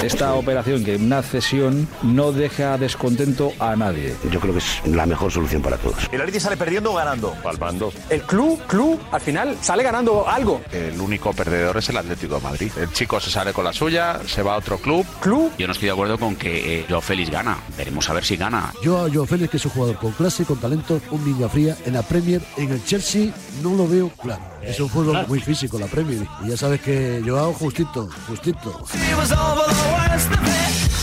Esta 0.04 0.34
operación, 0.34 0.84
que 0.84 0.96
una 0.96 1.22
cesión, 1.22 1.88
no 2.02 2.30
deja 2.30 2.76
descontento 2.76 3.52
a 3.58 3.74
nadie. 3.74 4.14
Yo 4.30 4.38
creo 4.38 4.52
que 4.52 4.58
es 4.58 4.82
la 4.86 5.06
mejor 5.06 5.32
solución 5.32 5.62
para 5.62 5.78
todos. 5.78 6.10
¿El 6.12 6.20
Atleti 6.20 6.40
sale 6.40 6.58
perdiendo 6.58 6.92
o 6.92 6.94
ganando? 6.94 7.32
Palmando. 7.42 7.90
El 8.10 8.20
club, 8.22 8.60
club, 8.66 9.00
al 9.10 9.20
final 9.22 9.56
sale 9.62 9.82
ganando 9.82 10.28
algo. 10.28 10.60
El 10.70 11.00
único 11.00 11.32
perdedor 11.32 11.78
es 11.78 11.88
el 11.88 11.96
Atlético 11.96 12.34
de 12.34 12.42
Madrid. 12.42 12.70
El 12.78 12.92
chico 12.92 13.18
se 13.18 13.30
sale 13.30 13.54
con 13.54 13.64
la 13.64 13.72
suya, 13.72 14.20
se 14.26 14.42
va 14.42 14.54
a 14.54 14.58
otro 14.58 14.76
club. 14.76 15.06
Club. 15.20 15.52
Yo 15.56 15.66
no 15.66 15.72
estoy 15.72 15.86
de 15.86 15.92
acuerdo 15.92 16.18
con 16.18 16.36
que 16.36 16.80
eh, 16.80 16.86
Joao 16.86 17.00
Félix 17.00 17.30
gana. 17.30 17.56
Veremos 17.76 18.08
a 18.10 18.12
ver 18.12 18.24
si 18.24 18.36
gana. 18.36 18.74
Yo 18.82 19.06
a 19.06 19.10
Joao 19.10 19.24
Félix, 19.24 19.52
que 19.52 19.56
es 19.56 19.64
un 19.64 19.72
jugador 19.72 19.96
con 19.96 20.12
clase, 20.12 20.44
con 20.44 20.60
talento, 20.60 21.00
un 21.12 21.24
niña 21.24 21.48
fría. 21.48 21.76
En 21.86 21.94
la 21.94 22.02
Premier, 22.02 22.42
en 22.58 22.72
el 22.72 22.84
Chelsea, 22.84 23.32
no 23.62 23.74
lo 23.74 23.88
veo 23.88 24.10
claro. 24.10 24.53
Es 24.66 24.80
un 24.80 24.88
fútbol 24.88 25.26
muy 25.28 25.40
físico, 25.40 25.78
la 25.78 25.86
Premier. 25.86 26.26
Y 26.44 26.48
ya 26.48 26.56
sabes 26.56 26.80
que 26.80 27.22
Joao, 27.24 27.52
justito, 27.52 28.08
justito. 28.28 28.84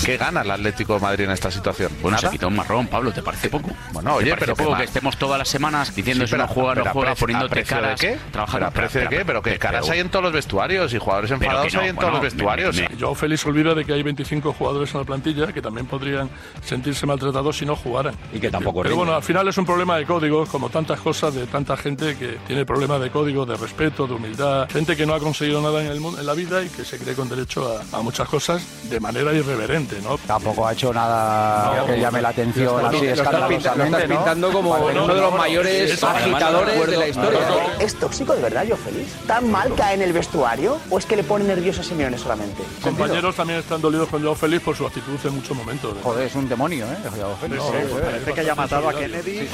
¿Qué 0.06 0.18
gana 0.18 0.42
el 0.42 0.50
Atlético 0.52 0.96
de 0.96 1.00
Madrid 1.00 1.26
en 1.26 1.32
esta 1.32 1.52
situación? 1.52 1.92
Bueno, 2.02 2.18
se 2.18 2.24
¿Nada? 2.24 2.32
quita 2.32 2.48
un 2.48 2.56
marrón, 2.56 2.88
Pablo, 2.88 3.12
¿te 3.12 3.22
parece 3.22 3.50
poco? 3.50 3.70
Bueno, 3.94 4.12
¿Te 4.18 4.24
oye, 4.24 4.36
pero 4.38 4.56
poco 4.56 4.76
que 4.76 4.84
estemos 4.86 5.16
todas 5.18 5.38
las 5.38 5.48
semanas 5.48 5.96
diciendo 5.96 6.26
Sí, 6.26 6.32
si 6.32 6.38
no 6.38 6.48
pero- 6.48 6.54
juega, 6.54 6.74
pero 6.74 6.86
no 6.86 6.92
juega, 6.92 7.16
poniéndote 7.16 7.52
¿a 7.52 7.56
precio 7.56 7.78
caras, 7.78 8.00
de 8.00 8.08
qué? 8.08 8.18
trabajando. 8.32 8.58
¿Pero 8.58 8.68
a 8.68 8.72
precio 8.72 9.02
de 9.02 9.08
qué? 9.10 9.26
Pero 9.26 9.42
que 9.42 9.60
caras 9.60 9.82
pero- 9.84 9.94
hay 9.94 10.00
en 10.00 10.10
todos 10.10 10.24
los 10.24 10.34
vestuarios 10.34 10.94
y 10.94 10.98
jugadores 10.98 11.30
Pero 11.30 11.42
enfadados 11.44 11.74
no, 11.74 11.82
hay 11.82 11.90
en 11.90 11.96
bueno, 11.96 12.10
todos 12.10 12.24
los 12.24 12.34
me- 12.34 12.36
vestuarios. 12.38 12.76
me- 12.78 13.00
Joao 13.00 13.16
Félix 13.16 13.46
olvida 13.46 13.76
de 13.76 13.86
que 13.86 13.94
hay 13.94 14.02
25 14.04 14.54
jugadores 14.54 14.92
en 14.94 15.00
la 15.02 15.06
plantilla 15.06 15.54
que 15.54 15.62
también 15.62 15.86
podrían 15.86 16.30
sentirse 16.64 17.06
maltratados 17.06 17.58
si 17.58 17.66
no 17.66 17.76
jugaran. 17.76 18.16
Y 18.34 18.40
que 18.40 18.50
tampoco 18.50 18.80
Pero 18.82 18.90
rinden. 18.90 18.98
bueno, 19.06 19.16
al 19.16 19.24
final 19.24 19.48
es 19.48 19.58
un 19.58 19.66
problema 19.66 19.98
de 19.98 20.06
códigos, 20.06 20.50
como 20.50 20.70
tantas 20.70 21.00
cosas 21.00 21.34
de 21.36 21.46
tanta 21.46 21.78
gente 21.78 22.18
que 22.18 22.40
tiene 22.48 22.66
problemas 22.66 23.00
de 23.02 23.12
código, 23.12 23.46
de 23.46 23.56
respeto, 23.56 24.08
de 24.08 24.14
humildad, 24.16 24.68
gente 24.70 24.96
que 24.98 25.06
no 25.06 25.14
ha 25.14 25.20
conseguido 25.20 25.62
nada 25.62 25.82
en, 25.84 25.92
el 25.92 26.00
mundo, 26.00 26.20
en 26.20 26.26
la 26.26 26.34
vida 26.34 26.64
y 26.64 26.70
que 26.70 26.84
se 26.86 26.98
cree 26.98 27.14
con 27.14 27.30
derecho 27.30 27.78
a, 27.94 27.98
a 27.98 28.02
muchas 28.02 28.28
cosas 28.28 28.66
de 28.90 29.00
manera 29.00 29.32
irreverente, 29.34 29.91
¿no? 30.02 30.18
Tampoco 30.20 30.68
ha 30.68 30.74
hecho 30.74 30.94
nada 30.94 31.86
que 31.86 32.00
llame 32.00 32.22
la 32.22 32.30
atención 32.30 32.86
así 32.86 33.08
escandalosamente, 33.08 34.08
¿no? 34.08 34.16
pintando 34.16 34.52
como 34.52 34.76
uno 34.76 35.08
de 35.08 35.22
los 35.22 35.34
mayores 35.34 36.04
agitadores 36.04 36.78
no 36.78 36.86
de 36.86 36.98
la 36.98 37.08
historia. 37.08 37.40
¿Es 37.80 37.96
tóxico 37.96 38.36
de 38.36 38.42
verdad, 38.42 38.64
yo 38.64 38.78
feliz? 38.78 39.14
¿Tan 39.28 39.50
mal 39.50 39.74
cae 39.76 39.96
en 39.96 40.02
el 40.02 40.14
vestuario 40.14 40.78
o 40.90 40.98
es 40.98 41.06
que 41.06 41.16
le 41.16 41.24
pone 41.24 41.46
nervioso 41.46 41.82
a 41.82 41.84
Simeone 41.84 42.18
solamente? 42.18 42.64
Compañeros 42.82 43.36
también 43.36 43.60
están 43.60 43.82
dolidos 43.82 44.08
con 44.10 44.22
Joao 44.22 44.36
Félix 44.36 44.64
por 44.64 44.76
su 44.76 44.86
actitud 44.86 45.18
en 45.24 45.36
muchos 45.36 45.56
momentos. 45.58 45.96
Joder, 46.04 46.28
es 46.28 46.36
un 46.36 46.48
demonio, 46.48 46.86
¿eh? 46.86 46.98
Joao 47.16 47.36
Félix. 47.38 47.64
parece 48.04 48.34
que 48.34 48.40
haya 48.40 48.56
matado 48.56 48.90
a 48.90 48.94
Kennedy. 48.94 49.48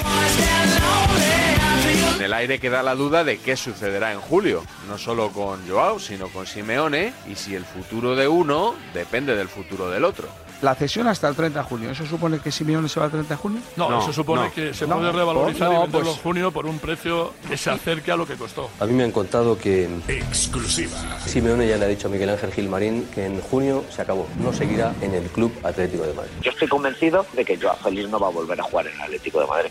En 2.16 2.22
el 2.22 2.34
aire 2.34 2.60
queda 2.60 2.84
la 2.84 2.96
duda 2.96 3.24
de 3.24 3.40
qué 3.40 3.56
sucederá 3.56 4.12
en 4.12 4.20
julio, 4.20 4.64
no 4.88 4.98
solo 4.98 5.30
con 5.30 5.68
Joao, 5.68 6.00
sino 6.00 6.28
con 6.28 6.48
Simeone, 6.48 7.14
y 7.30 7.36
si 7.36 7.56
el 7.56 7.66
futuro 7.66 8.16
de 8.16 8.28
uno 8.28 8.76
depende 8.94 9.36
del 9.36 9.48
futuro 9.48 9.90
del 9.90 10.04
otro. 10.04 10.27
La 10.62 10.74
cesión 10.74 11.08
hasta 11.08 11.28
el 11.28 11.36
30 11.36 11.60
de 11.60 11.66
junio. 11.66 11.92
¿Eso 11.92 12.06
supone 12.06 12.40
que 12.40 12.52
Simeone 12.52 12.90
se 12.90 13.00
va 13.00 13.06
al 13.06 13.12
30 13.12 13.30
de 13.34 13.38
junio? 13.40 13.62
No, 13.76 13.90
No, 13.90 14.02
eso 14.02 14.12
supone 14.12 14.46
no. 14.46 14.54
que 14.54 14.74
se 14.74 14.88
No, 14.88 14.98
puede 14.98 15.12
revalorizar 15.12 15.68
no, 15.70 15.74
y 15.74 15.82
venderlo 15.84 16.06
pues- 16.08 16.18
en 16.18 16.24
junio 16.24 16.52
por 16.52 16.66
un 16.66 16.80
precio 16.80 17.34
que 17.48 17.58
se 17.58 17.70
acerque 17.70 18.12
a 18.12 18.16
lo 18.16 18.26
que 18.26 18.36
costó. 18.36 18.70
A 18.80 18.86
mí 18.86 18.94
me 18.94 19.04
han 19.04 19.12
contado 19.12 19.58
que 19.58 19.88
Exclusiva. 20.08 20.98
Simeone 21.26 21.68
ya 21.68 21.78
le 21.78 21.86
ha 21.86 21.88
dicho 21.88 22.08
a 22.08 22.12
Miguel 22.12 22.30
Ángel 22.32 22.52
Gilmarín 22.52 23.08
que 23.14 23.26
en 23.26 23.40
junio 23.42 23.84
se 23.90 24.02
acabó. 24.02 24.28
No 24.42 24.52
seguirá 24.52 24.94
en 25.02 25.14
el 25.14 25.24
Club 25.30 25.54
Atlético 25.64 26.04
de 26.06 26.14
Madrid. 26.14 26.32
Yo 26.42 26.52
estoy 26.52 26.68
convencido 26.68 27.26
de 27.34 27.46
que 27.46 27.58
Joao 27.60 27.78
Félix 27.78 28.10
no 28.10 28.20
va 28.20 28.28
a 28.28 28.32
volver 28.32 28.60
a 28.60 28.64
jugar 28.64 28.88
en 28.88 28.96
el 28.96 29.02
Atlético 29.02 29.40
de 29.42 29.48
Madrid. 29.48 29.70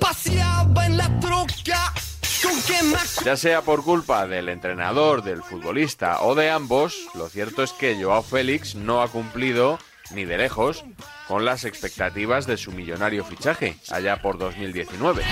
Paseaba 0.00 0.86
en 0.86 0.96
la 0.96 1.20
troca 1.20 1.92
Ya 3.24 3.36
sea 3.36 3.62
por 3.62 3.82
culpa 3.82 4.26
del 4.26 4.48
entrenador, 4.48 5.22
del 5.22 5.42
futbolista 5.42 6.22
o 6.22 6.34
de 6.34 6.50
ambos, 6.50 6.96
lo 7.14 7.28
cierto 7.28 7.62
es 7.62 7.72
que 7.72 8.02
Joao 8.02 8.22
Félix 8.22 8.74
no 8.74 9.02
ha 9.02 9.08
cumplido, 9.08 9.78
ni 10.12 10.24
de 10.24 10.38
lejos, 10.38 10.84
con 11.26 11.44
las 11.44 11.64
expectativas 11.64 12.46
de 12.46 12.56
su 12.56 12.72
millonario 12.72 13.24
fichaje, 13.24 13.76
allá 13.90 14.22
por 14.22 14.38
2019. 14.38 15.22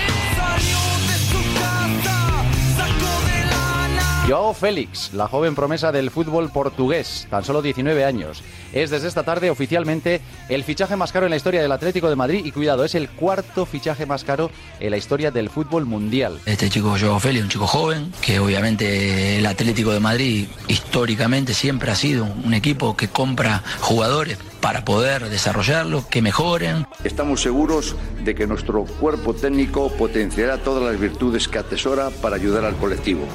Joao 4.27 4.53
Félix, 4.53 5.13
la 5.13 5.29
joven 5.29 5.55
promesa 5.55 5.93
del 5.93 6.11
fútbol 6.11 6.51
portugués, 6.51 7.27
tan 7.29 7.45
solo 7.45 7.61
19 7.61 8.03
años. 8.03 8.43
Es 8.73 8.89
desde 8.89 9.07
esta 9.07 9.23
tarde 9.23 9.49
oficialmente 9.49 10.19
el 10.49 10.65
fichaje 10.65 10.97
más 10.97 11.13
caro 11.13 11.27
en 11.27 11.29
la 11.29 11.37
historia 11.37 11.61
del 11.61 11.71
Atlético 11.71 12.09
de 12.09 12.17
Madrid 12.17 12.43
y 12.43 12.51
cuidado, 12.51 12.83
es 12.83 12.93
el 12.95 13.07
cuarto 13.07 13.65
fichaje 13.65 14.05
más 14.05 14.25
caro 14.25 14.51
en 14.81 14.91
la 14.91 14.97
historia 14.97 15.31
del 15.31 15.49
fútbol 15.49 15.85
mundial. 15.85 16.41
Este 16.45 16.69
chico 16.69 16.97
Joao 16.99 17.21
Félix, 17.21 17.45
un 17.45 17.49
chico 17.51 17.67
joven, 17.67 18.11
que 18.19 18.39
obviamente 18.39 19.37
el 19.37 19.45
Atlético 19.45 19.93
de 19.93 20.01
Madrid 20.01 20.47
históricamente 20.67 21.53
siempre 21.53 21.89
ha 21.89 21.95
sido 21.95 22.25
un 22.25 22.53
equipo 22.53 22.97
que 22.97 23.07
compra 23.07 23.63
jugadores 23.79 24.37
para 24.61 24.85
poder 24.85 25.29
desarrollarlos, 25.29 26.05
que 26.05 26.21
mejoren. 26.21 26.87
Estamos 27.03 27.41
seguros 27.41 27.95
de 28.23 28.35
que 28.35 28.47
nuestro 28.47 28.85
cuerpo 28.85 29.33
técnico 29.33 29.89
potenciará 29.89 30.57
todas 30.57 30.83
las 30.83 30.99
virtudes 30.99 31.47
que 31.47 31.59
atesora 31.59 32.09
para 32.21 32.35
ayudar 32.35 32.65
al 32.65 32.75
colectivo. 32.75 33.27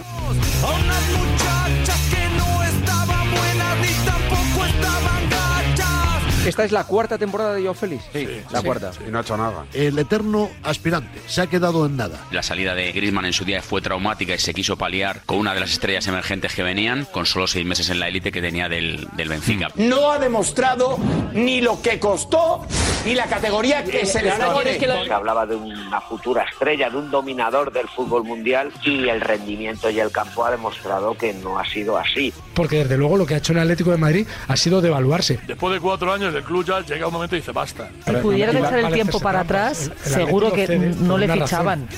Esta 6.47 6.65
es 6.65 6.73
la 6.73 6.85
cuarta 6.85 7.19
temporada 7.19 7.55
de 7.55 7.63
Joao 7.63 7.75
Félix. 7.75 8.03
Sí, 8.13 8.27
la 8.51 8.61
Sí. 8.61 8.67
cuarta. 8.67 8.91
Y 9.07 9.11
no 9.11 9.19
ha 9.19 9.21
hecho 9.21 9.37
nada. 9.37 9.65
El 9.73 9.97
eterno 9.99 10.51
aspirante 10.65 11.21
se 11.27 11.41
ha 11.41 11.47
quedado 11.47 11.87
en 11.87 11.97
nada. 11.97 12.19
La 12.33 12.43
salida 12.43 12.75
de 12.75 12.91
Griezmann 12.91 13.25
en 13.27 13.33
su 13.33 13.45
día 13.45 13.63
fue 13.63 13.81
traumática 13.81 14.35
y 14.35 14.39
se 14.39 14.53
quiso 14.53 14.77
paliar 14.77 15.23
con 15.25 15.39
una 15.39 15.55
de 15.55 15.61
las 15.61 15.71
estrellas 15.73 16.07
emergentes 16.09 16.55
que 16.55 16.63
venían, 16.65 17.05
con 17.13 17.27
solo 17.27 17.47
seis 17.47 17.65
meses 17.65 17.91
en 17.91 18.01
la 18.01 18.09
élite 18.09 18.33
que 18.33 18.41
tenía 18.41 18.69
del, 18.69 19.07
del 19.17 19.29
Benfica. 19.29 19.69
No 19.77 20.11
ha 20.11 20.19
demostrado 20.19 20.99
ni 21.33 21.61
lo 21.61 21.81
que 21.81 22.01
costó 22.01 22.67
ni 23.07 23.15
la 23.15 23.27
categoría 23.27 23.85
que 23.85 24.05
se 24.07 24.23
le 24.23 24.33
pone. 24.33 24.79
Se 24.79 25.13
hablaba 25.13 25.47
de 25.47 25.55
una 25.57 26.01
futura 26.01 26.43
estrella, 26.45 26.91
de 26.91 26.97
un 26.97 27.11
dominador 27.11 27.73
del 27.73 27.89
fútbol 27.89 28.25
mundial 28.25 28.73
y 28.85 29.09
el 29.09 29.21
rendimiento 29.21 29.91
y 29.91 30.01
el 30.01 30.11
campo 30.11 30.45
ha 30.45 30.51
demostrado 30.51 31.15
que 31.15 31.33
no 31.35 31.59
ha 31.59 31.65
sido 31.67 31.97
así. 31.99 32.33
Porque 32.55 32.79
desde 32.79 32.97
luego 32.99 33.17
lo 33.17 33.27
que 33.27 33.35
ha 33.35 33.39
hecho 33.39 33.53
el 33.53 33.59
Atlético 33.61 33.91
de 33.93 33.97
Madrid 33.97 34.27
ha 34.49 34.57
sido 34.57 34.81
devaluarse. 34.81 35.39
Después 35.47 35.73
de 35.75 35.81
cuatro 35.81 36.13
años, 36.13 36.32
el 36.37 36.43
club 36.43 36.65
ya 36.65 36.81
llega 36.81 37.07
un 37.07 37.13
momento 37.13 37.37
y 37.37 37.41
dice 37.41 37.53
basta. 37.53 37.91
Si 38.07 38.13
pudieran 38.15 38.57
echar 38.57 38.79
el 38.79 38.93
tiempo 38.93 39.21
para 39.21 39.41
atrás, 39.41 39.91
seguro 40.03 40.53
que 40.53 40.69
no 40.69 41.19
le 41.19 41.29
fichaban. 41.29 41.89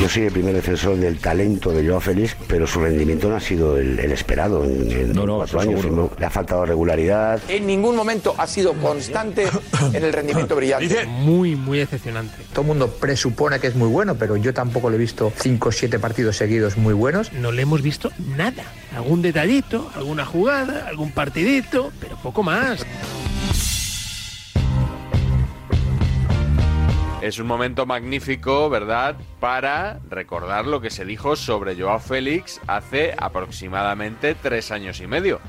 Yo 0.00 0.08
soy 0.08 0.24
el 0.24 0.32
primer 0.32 0.54
defensor 0.54 0.96
del 0.96 1.18
talento 1.18 1.70
de 1.70 1.86
Joao 1.86 2.00
Félix, 2.00 2.36
pero 2.46 2.66
su 2.66 2.80
rendimiento 2.80 3.28
no 3.28 3.36
ha 3.36 3.40
sido 3.40 3.78
el, 3.78 3.98
el 3.98 4.12
esperado 4.12 4.64
en, 4.64 4.90
en 4.92 5.14
cuatro 5.14 5.60
años. 5.60 5.84
No, 5.86 6.10
Le 6.18 6.26
ha 6.26 6.30
faltado 6.30 6.66
regularidad. 6.66 7.40
En 7.48 7.66
ningún 7.66 7.96
momento 7.96 8.34
ha 8.36 8.46
sido 8.46 8.74
constante 8.74 9.46
en 9.94 10.04
el 10.04 10.12
rendimiento 10.12 10.56
brillante. 10.56 11.06
Muy, 11.06 11.56
muy 11.56 11.78
decepcionante. 11.78 12.34
Todo 12.52 12.62
el 12.62 12.66
mundo 12.66 12.88
presupone 12.88 13.60
que 13.60 13.68
es 13.68 13.76
muy 13.76 13.88
bueno, 13.88 14.16
pero 14.16 14.36
yo 14.36 14.52
tampoco 14.52 14.90
le 14.90 14.96
he 14.96 14.98
visto 14.98 15.32
5 15.40 15.68
o 15.68 15.72
7 15.72 15.98
partidos 15.98 16.36
seguidos 16.36 16.76
muy 16.76 16.92
buenos. 16.92 17.32
No 17.32 17.50
le 17.50 17.62
hemos 17.62 17.80
visto 17.80 18.10
nada. 18.36 18.64
Algún 18.94 19.22
detallito, 19.22 19.90
alguna 19.96 20.26
jugada, 20.26 20.86
algún 20.86 21.12
partidito, 21.12 21.92
pero 22.00 22.16
poco 22.16 22.42
más. 22.42 22.84
Es 27.24 27.38
un 27.38 27.46
momento 27.46 27.86
magnífico, 27.86 28.68
¿verdad?, 28.68 29.16
para 29.40 29.98
recordar 30.10 30.66
lo 30.66 30.82
que 30.82 30.90
se 30.90 31.06
dijo 31.06 31.36
sobre 31.36 31.74
Joao 31.74 31.98
Félix 31.98 32.60
hace 32.66 33.14
aproximadamente 33.16 34.34
tres 34.34 34.70
años 34.70 35.00
y 35.00 35.06
medio, 35.06 35.40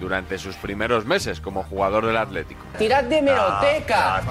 durante 0.00 0.38
sus 0.38 0.56
primeros 0.56 1.04
meses 1.04 1.42
como 1.42 1.64
jugador 1.64 2.06
del 2.06 2.16
Atlético. 2.16 2.62
Tirad 2.78 3.04
de 3.04 3.20
meroteca. 3.20 4.22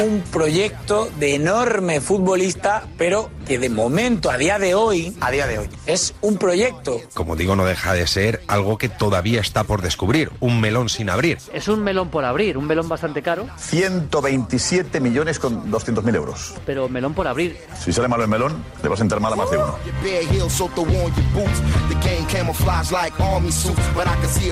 Un 0.00 0.20
proyecto 0.32 1.10
de 1.18 1.34
enorme 1.34 2.00
futbolista, 2.00 2.84
pero 2.96 3.30
que 3.44 3.58
de 3.58 3.68
momento, 3.68 4.30
a 4.30 4.36
día 4.36 4.58
de 4.58 4.74
hoy, 4.74 5.16
a 5.20 5.30
día 5.30 5.46
de 5.46 5.58
hoy, 5.58 5.68
es 5.86 6.14
un 6.20 6.36
proyecto. 6.36 7.00
Como 7.14 7.36
digo, 7.36 7.56
no 7.56 7.64
deja 7.64 7.92
de 7.92 8.06
ser 8.06 8.42
algo 8.48 8.78
que 8.78 8.88
todavía 8.88 9.40
está 9.40 9.64
por 9.64 9.82
descubrir, 9.82 10.30
un 10.40 10.60
melón 10.60 10.88
sin 10.88 11.10
abrir. 11.10 11.38
Es 11.52 11.68
un 11.68 11.82
melón 11.82 12.10
por 12.10 12.24
abrir, 12.24 12.56
un 12.58 12.66
melón 12.66 12.88
bastante 12.88 13.22
caro, 13.22 13.46
127 13.58 15.00
millones 15.00 15.38
con 15.38 15.70
200 15.70 16.04
mil 16.04 16.14
euros. 16.14 16.54
pero 16.66 16.88
melón 16.88 17.14
por 17.14 17.26
abrir. 17.26 17.58
Si 17.78 17.92
sale 17.92 18.08
malo 18.08 18.22
el 18.24 18.28
melón, 18.30 18.62
le 18.82 18.88
vas 18.88 18.98
a 18.98 19.02
sentar 19.02 19.20
mal 19.20 19.32
a 19.32 19.36
más 19.36 19.50
de 19.50 19.58
uno. 19.58 19.76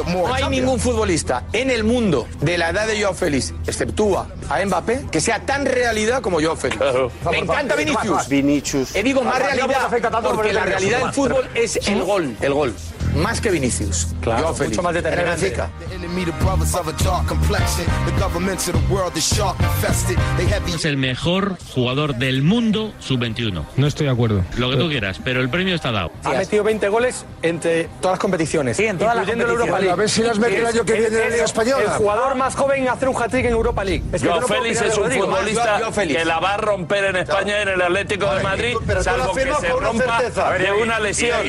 No 0.05 0.35
hay 0.35 0.49
ningún 0.49 0.79
futbolista 0.79 1.45
en 1.53 1.71
el 1.71 1.85
mundo 1.85 2.27
de 2.41 2.59
la 2.59 2.71
edad 2.71 2.87
de 2.87 3.01
Joao 3.01 3.15
Félix, 3.15 3.55
exceptúa 3.67 4.29
a 4.49 4.65
Mbappé, 4.65 5.07
que 5.11 5.21
sea 5.21 5.41
tan 5.47 5.65
realidad 5.67 6.21
como 6.21 6.41
Joao 6.41 6.57
Félix. 6.57 6.81
Me 7.31 7.39
encanta 7.39 7.75
Vinicius. 7.77 8.29
Vinicius. 8.29 8.82
Eh, 8.95 9.03
digo 9.03 9.23
más 9.23 9.39
realidad, 9.39 9.85
afecta 9.85 10.11
tanto 10.11 10.31
porque 10.31 10.49
por 10.49 10.55
la 10.55 10.65
realidad 10.65 11.01
del 11.01 11.13
fútbol 11.13 11.49
es 11.55 11.77
el 11.87 12.03
gol, 12.03 12.37
el 12.41 12.55
gol. 12.55 12.75
Más 13.15 13.43
que 13.43 13.51
Vinicius. 13.51 14.09
Claro, 14.23 14.55
mucho 14.55 14.83
más 14.83 14.95
determinante. 14.95 15.47
El 15.47 15.53
Benfica. 15.53 15.71
Es 20.75 20.85
el 20.85 20.97
mejor 20.97 21.59
jugador 21.75 22.17
del 22.17 22.43
mundo 22.43 22.95
sub-21. 23.01 23.65
No 23.77 23.87
estoy 23.87 24.07
de 24.07 24.13
acuerdo. 24.13 24.43
Lo 24.57 24.71
que 24.71 24.77
tú 24.77 24.89
quieras, 24.89 25.21
pero 25.23 25.41
el 25.41 25.51
premio 25.51 25.75
está 25.75 25.93
dado. 25.93 26.11
Ha 26.25 26.31
metido 26.31 26.65
20 26.65 26.89
goles 26.89 27.27
entre 27.43 27.85
todas 28.01 28.15
las 28.15 28.19
competiciones. 28.19 28.77
Sí, 28.79 28.87
en 28.87 28.97
todas 28.97 29.15
las 29.15 29.27
competiciones. 29.27 29.73
League. 29.73 29.91
A 29.91 29.97
ver 29.97 30.09
si 30.09 30.23
las 30.23 30.39
mete 30.39 30.59
el 30.59 30.67
año 30.67 30.85
que 30.85 30.93
viene 30.93 31.09
en 31.09 31.19
la 31.19 31.29
Liga 31.29 31.45
Española. 31.45 31.83
El 31.83 31.91
jugador 31.91 32.35
más 32.35 32.55
joven 32.55 32.83
en 32.83 32.89
hacer 32.89 33.09
un 33.09 33.23
hat-trick 33.23 33.45
en 33.45 33.53
Europa 33.53 33.85
League. 33.85 34.03
Es 34.13 34.23
que 34.23 34.29
Félix 34.49 34.81
es 34.81 34.95
de 34.95 35.01
un 35.01 35.11
futbolista 35.11 35.81
que 35.95 36.25
la 36.25 36.41
va 36.41 36.55
a 36.55 36.57
romper 36.57 37.05
en 37.05 37.17
España 37.17 37.63
en 37.63 37.69
el 37.69 37.83
Atlético 37.83 38.35
de 38.35 38.43
Madrid, 38.43 38.72
pero 38.87 39.03
salvo 39.03 39.35
que 39.35 39.43
se 39.43 39.73
una 39.75 39.87
rompa 39.87 40.19
certeza. 40.19 40.51
de 40.53 40.73
una 40.73 40.99
lesión. 40.99 41.41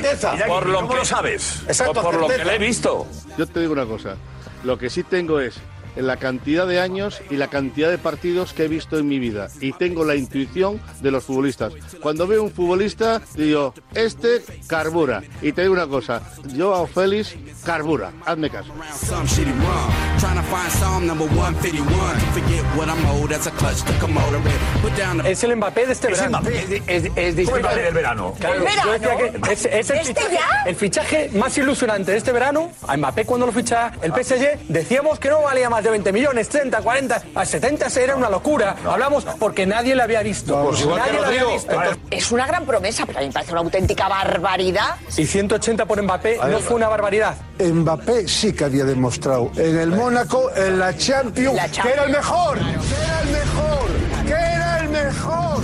Por 0.48 0.68
lo 0.68 0.76
¿cómo 0.76 0.90
que 0.90 0.96
lo 0.96 1.06
sabes? 1.06 1.62
o 1.88 1.94
por 1.94 2.16
lo 2.16 2.28
que 2.28 2.44
le 2.44 2.56
he 2.56 2.60
visto. 2.60 3.08
Yo 3.38 3.48
te 3.48 3.60
digo 3.60 3.74
una 3.74 3.86
cosa, 3.86 4.16
lo 4.64 4.78
que 4.78 4.90
sí 4.90 5.04
tengo 5.04 5.40
es 5.40 5.56
la 5.96 6.18
cantidad 6.18 6.68
de 6.68 6.80
años 6.80 7.22
y 7.30 7.38
la 7.38 7.48
cantidad 7.48 7.89
de 7.89 7.98
partidos 7.98 8.54
que 8.54 8.66
he 8.66 8.68
visto 8.68 8.98
en 8.98 9.08
mi 9.08 9.20
vida 9.20 9.50
y 9.62 9.74
tengo 9.74 10.06
la 10.06 10.16
intuición 10.16 10.80
de 11.02 11.12
los 11.12 11.24
futbolistas. 11.24 11.74
Cuando 12.02 12.28
veo 12.28 12.44
un 12.44 12.52
futbolista 12.52 13.22
digo, 13.36 13.74
este 13.94 14.41
carbura. 14.68 15.24
Y 15.41 15.52
te 15.54 15.62
digo 15.62 15.74
una 15.74 15.88
cosa, 15.88 16.22
yo 16.56 16.74
a 16.74 16.88
Félix 16.88 17.36
carbura, 17.66 18.12
hazme 18.26 18.50
caso. 18.50 18.72
Some 19.08 19.26
shitty 19.28 19.52
rum. 19.52 19.91
Trying 20.20 20.36
to 20.38 20.44
find 20.44 20.72
Psalm 20.72 21.06
number 21.08 21.28
151. 21.28 21.84
To 21.84 22.26
forget 22.39 22.64
what 22.78 22.88
I'm 22.89 23.06
owed, 23.08 23.30
that's 23.30 23.48
a 23.48 23.52
clutch 23.52 23.82
to 23.84 23.94
come 24.00 24.18
out 24.18 24.34
of 24.34 24.46
it. 24.46 24.82
Put 24.82 24.96
down 24.98 25.18
the. 25.18 25.30
Es 25.32 25.44
el 25.44 25.56
Mbappé 25.58 25.86
de 25.86 25.91
este 25.94 26.12
Es 26.12 26.22
el 26.22 26.30
verano. 26.30 26.39
Mbappé. 26.41 26.84
Es, 26.88 27.04
es 27.16 27.36
distinto. 27.36 27.52
¿Cómo 27.52 27.60
Mbappé 27.64 27.82
del 27.82 27.94
verano? 27.94 28.34
Claro, 28.39 28.56
¿El 28.56 28.62
yo 28.62 28.66
decía 28.94 29.16
verano? 29.16 29.41
que 29.48 29.54
es, 29.54 29.66
es 29.66 29.89
el, 29.89 29.98
¿Este 29.98 30.14
fichaje, 30.14 30.34
ya? 30.36 30.64
el 30.70 30.76
fichaje 30.76 31.30
más 31.34 31.58
ilusionante 31.58 32.12
de 32.12 32.18
este 32.18 32.32
verano. 32.32 32.72
A 32.88 32.96
Mbappé 32.98 33.26
cuando 33.26 33.46
lo 33.46 33.52
ficha 33.52 33.91
el 34.02 34.12
PSG 34.14 34.68
decíamos 34.70 35.20
que 35.20 35.30
no 35.30 35.41
valía 35.41 35.70
más 35.70 35.83
de 35.84 35.90
20 35.90 36.12
millones, 36.14 36.50
30, 36.50 36.82
40, 36.82 37.24
a 37.36 37.46
70 37.46 37.88
era 38.00 38.16
una 38.16 38.30
locura. 38.30 38.76
Hablamos 38.86 39.26
porque 39.40 39.66
nadie 39.66 39.96
lo 39.96 40.04
había 40.04 40.24
visto. 40.24 40.72
nadie 40.96 41.14
lo 41.14 41.26
había 41.26 41.46
visto. 41.46 41.80
Es 42.10 42.32
una 42.32 42.48
gran 42.48 42.66
promesa, 42.66 43.06
pero 43.06 43.20
a 43.20 43.22
mí 43.22 43.28
me 43.28 43.34
parece 43.34 43.52
una 43.52 43.62
auténtica 43.62 44.08
barbaridad. 44.08 44.96
Y 45.18 45.26
180 45.26 45.86
por 45.86 46.02
Mbappé 46.02 46.40
no 46.50 46.60
fue 46.60 46.76
una 46.78 46.88
barbaridad. 46.88 47.36
Mbappé 47.60 48.28
sí 48.28 48.54
que 48.54 48.66
había 48.66 48.86
demostrado 48.86 49.52
en 49.56 49.78
el 49.78 49.90
Mónaco, 49.92 50.52
en 50.56 50.80
la 50.80 50.96
Champions, 50.96 51.60
que 51.82 51.90
era 51.90 52.06
el 52.06 52.12
mejor. 52.12 52.58
Que 52.58 52.96
era 53.04 53.22
el 53.22 53.30
mejor. 53.30 53.90
Que 54.26 54.32
era 54.32 54.80
el 54.80 54.90
mejor. 54.90 55.64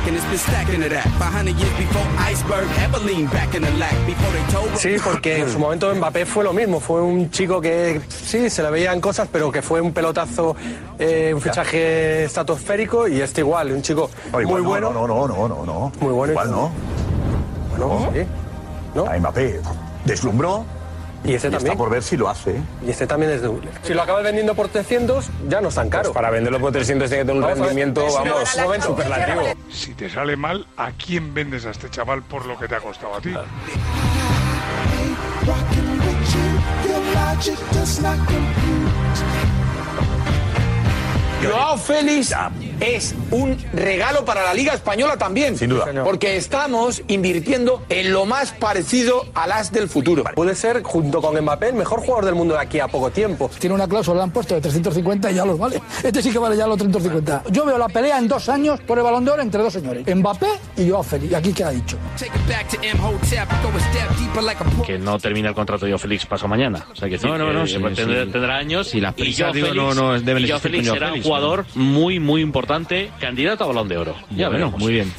Clap 0.00 0.08
on 0.08 0.08
the 0.08 0.08
back 0.08 0.08
and 0.08 0.16
it's 0.16 0.24
been 0.26 0.38
stacking 0.38 0.82
to 0.82 0.88
that. 0.88 1.06
500 1.18 1.56
years 1.56 1.76
before 1.76 2.06
Iceberg 2.18 2.68
ever 2.78 2.98
leaned 2.98 3.30
back 3.30 3.54
in 3.54 3.62
the 3.62 3.70
lack. 3.72 3.94
Before 4.06 4.32
they 4.32 4.52
told 4.52 4.70
Sí, 4.76 4.96
porque 5.02 5.40
en 5.40 5.50
su 5.50 5.58
momento 5.58 5.94
Mbappé 5.94 6.26
fue 6.26 6.44
lo 6.44 6.52
mismo. 6.52 6.80
Fue 6.80 7.00
un 7.02 7.30
chico 7.30 7.60
que 7.60 8.00
sí, 8.08 8.50
se 8.50 8.62
le 8.62 8.70
veían 8.70 9.00
cosas, 9.00 9.28
pero 9.30 9.50
que 9.50 9.62
fue 9.62 9.80
un 9.80 9.92
pelotazo, 9.92 10.56
eh, 10.98 11.32
un 11.34 11.40
fichaje 11.40 12.24
estratosférico 12.24 13.08
y 13.08 13.20
este 13.20 13.40
igual, 13.40 13.72
un 13.72 13.82
chico 13.82 14.10
No, 14.32 14.40
igual 14.40 14.62
muy 14.62 14.62
no, 14.62 14.68
bueno. 14.68 14.92
No, 14.92 15.06
no, 15.06 15.28
no, 15.28 15.48
no, 15.48 15.66
no. 15.66 15.92
Muy 16.00 16.12
bueno. 16.12 16.32
Igual 16.32 16.50
no. 16.50 16.70
Bueno, 17.70 18.10
sí. 18.12 18.26
A 19.08 19.18
Mbappé 19.18 19.60
deslumbró. 20.04 20.64
Y 21.24 21.34
ese 21.34 21.50
también. 21.50 21.72
Está 21.72 21.76
por 21.78 21.90
ver 21.90 22.02
si 22.02 22.16
lo 22.16 22.28
hace. 22.28 22.56
Y 22.86 22.90
este 22.90 23.06
también 23.06 23.32
es 23.32 23.42
de 23.42 23.50
Si 23.82 23.92
lo 23.92 24.02
acabas 24.02 24.24
vendiendo 24.24 24.54
por 24.54 24.68
300, 24.68 25.26
ya 25.48 25.60
no 25.60 25.68
es 25.68 25.74
tan 25.74 25.90
caro. 25.90 26.12
para 26.12 26.30
venderlo 26.30 26.58
por 26.60 26.72
300 26.72 27.08
tiene 27.08 27.22
que 27.24 27.26
tener 27.26 27.42
un 27.42 27.48
Vamos 27.48 27.58
rendimiento, 27.58 28.02
vamos, 28.12 28.54
un 28.56 28.62
momento. 28.62 28.86
superlativo. 28.86 29.42
Si 29.70 29.94
te 29.94 30.08
sale 30.08 30.36
mal, 30.36 30.66
¿a 30.76 30.92
quién 30.92 31.34
vendes 31.34 31.66
a 31.66 31.70
este 31.70 31.90
chaval 31.90 32.22
por 32.22 32.46
lo 32.46 32.58
que 32.58 32.68
te 32.68 32.74
ha 32.74 32.80
costado 32.80 33.14
a 33.16 33.20
ti? 33.20 33.34
Joao 41.42 41.76
Félix 41.78 42.32
es 42.80 43.14
un 43.30 43.56
regalo 43.72 44.24
para 44.24 44.42
la 44.42 44.54
Liga 44.54 44.72
Española 44.74 45.16
también. 45.16 45.56
Sin 45.56 45.70
duda. 45.70 45.86
Porque 46.04 46.36
estamos 46.36 47.02
invirtiendo 47.08 47.82
en 47.88 48.12
lo 48.12 48.26
más 48.26 48.52
parecido 48.52 49.26
al 49.34 49.52
as 49.52 49.70
del 49.72 49.88
futuro. 49.88 50.24
Puede 50.34 50.54
ser, 50.54 50.82
junto 50.82 51.20
con 51.20 51.38
Mbappé, 51.40 51.68
el 51.68 51.74
mejor 51.74 52.00
jugador 52.00 52.24
del 52.24 52.34
mundo 52.34 52.54
de 52.54 52.60
aquí 52.60 52.80
a 52.80 52.88
poco 52.88 53.10
tiempo. 53.10 53.50
Tiene 53.58 53.74
una 53.74 53.86
cláusula, 53.88 54.18
le 54.18 54.22
han 54.24 54.30
puesto 54.32 54.54
de 54.54 54.60
350 54.60 55.30
y 55.30 55.34
ya 55.34 55.44
los 55.44 55.58
vale. 55.58 55.80
Este 56.02 56.22
sí 56.22 56.30
que 56.30 56.38
vale 56.38 56.56
ya 56.56 56.66
los 56.66 56.78
350. 56.78 57.44
Yo 57.50 57.64
veo 57.64 57.78
la 57.78 57.88
pelea 57.88 58.18
en 58.18 58.28
dos 58.28 58.48
años 58.48 58.80
por 58.80 58.98
el 58.98 59.04
balón 59.04 59.24
de 59.24 59.30
oro 59.32 59.42
entre 59.42 59.62
dos 59.62 59.72
señores, 59.72 60.04
Mbappé 60.14 60.46
y 60.76 60.88
Joao 60.88 61.02
Félix. 61.02 61.32
Y 61.32 61.34
aquí 61.34 61.52
queda 61.52 61.70
dicho. 61.70 61.96
Que 64.86 64.98
no 64.98 65.18
termina 65.18 65.48
el 65.50 65.54
contrato 65.54 65.84
de 65.86 65.92
Joao 65.92 65.98
Félix 65.98 66.26
paso 66.26 66.48
mañana. 66.48 66.86
O 66.92 66.96
sea, 66.96 67.08
que 67.08 67.18
No, 67.18 67.36
no, 67.36 67.52
no, 67.52 67.66
sí, 67.66 67.74
tendrá, 67.74 68.24
sí. 68.24 68.30
tendrá 68.30 68.56
años. 68.56 68.94
Y 68.94 69.00
las 69.00 69.14
prisas, 69.14 69.52
digo, 69.52 69.68
Félix, 69.68 69.84
no- 69.84 69.94
no 69.94 70.20
deben 70.20 70.44
y 70.44 70.48
Joao 70.48 70.60
Félix 70.60 70.86
Joao 70.88 70.94
será 70.96 71.12
un 71.12 71.22
jugador 71.22 71.66
muy, 71.74 72.18
muy 72.18 72.40
importante, 72.40 72.69
candidato 73.18 73.64
a 73.64 73.66
balón 73.68 73.88
de 73.88 73.96
oro. 73.96 74.14
Ya 74.30 74.48
Bueno, 74.48 74.66
veremos. 74.70 74.80
muy 74.80 74.92
bien. 74.92 75.12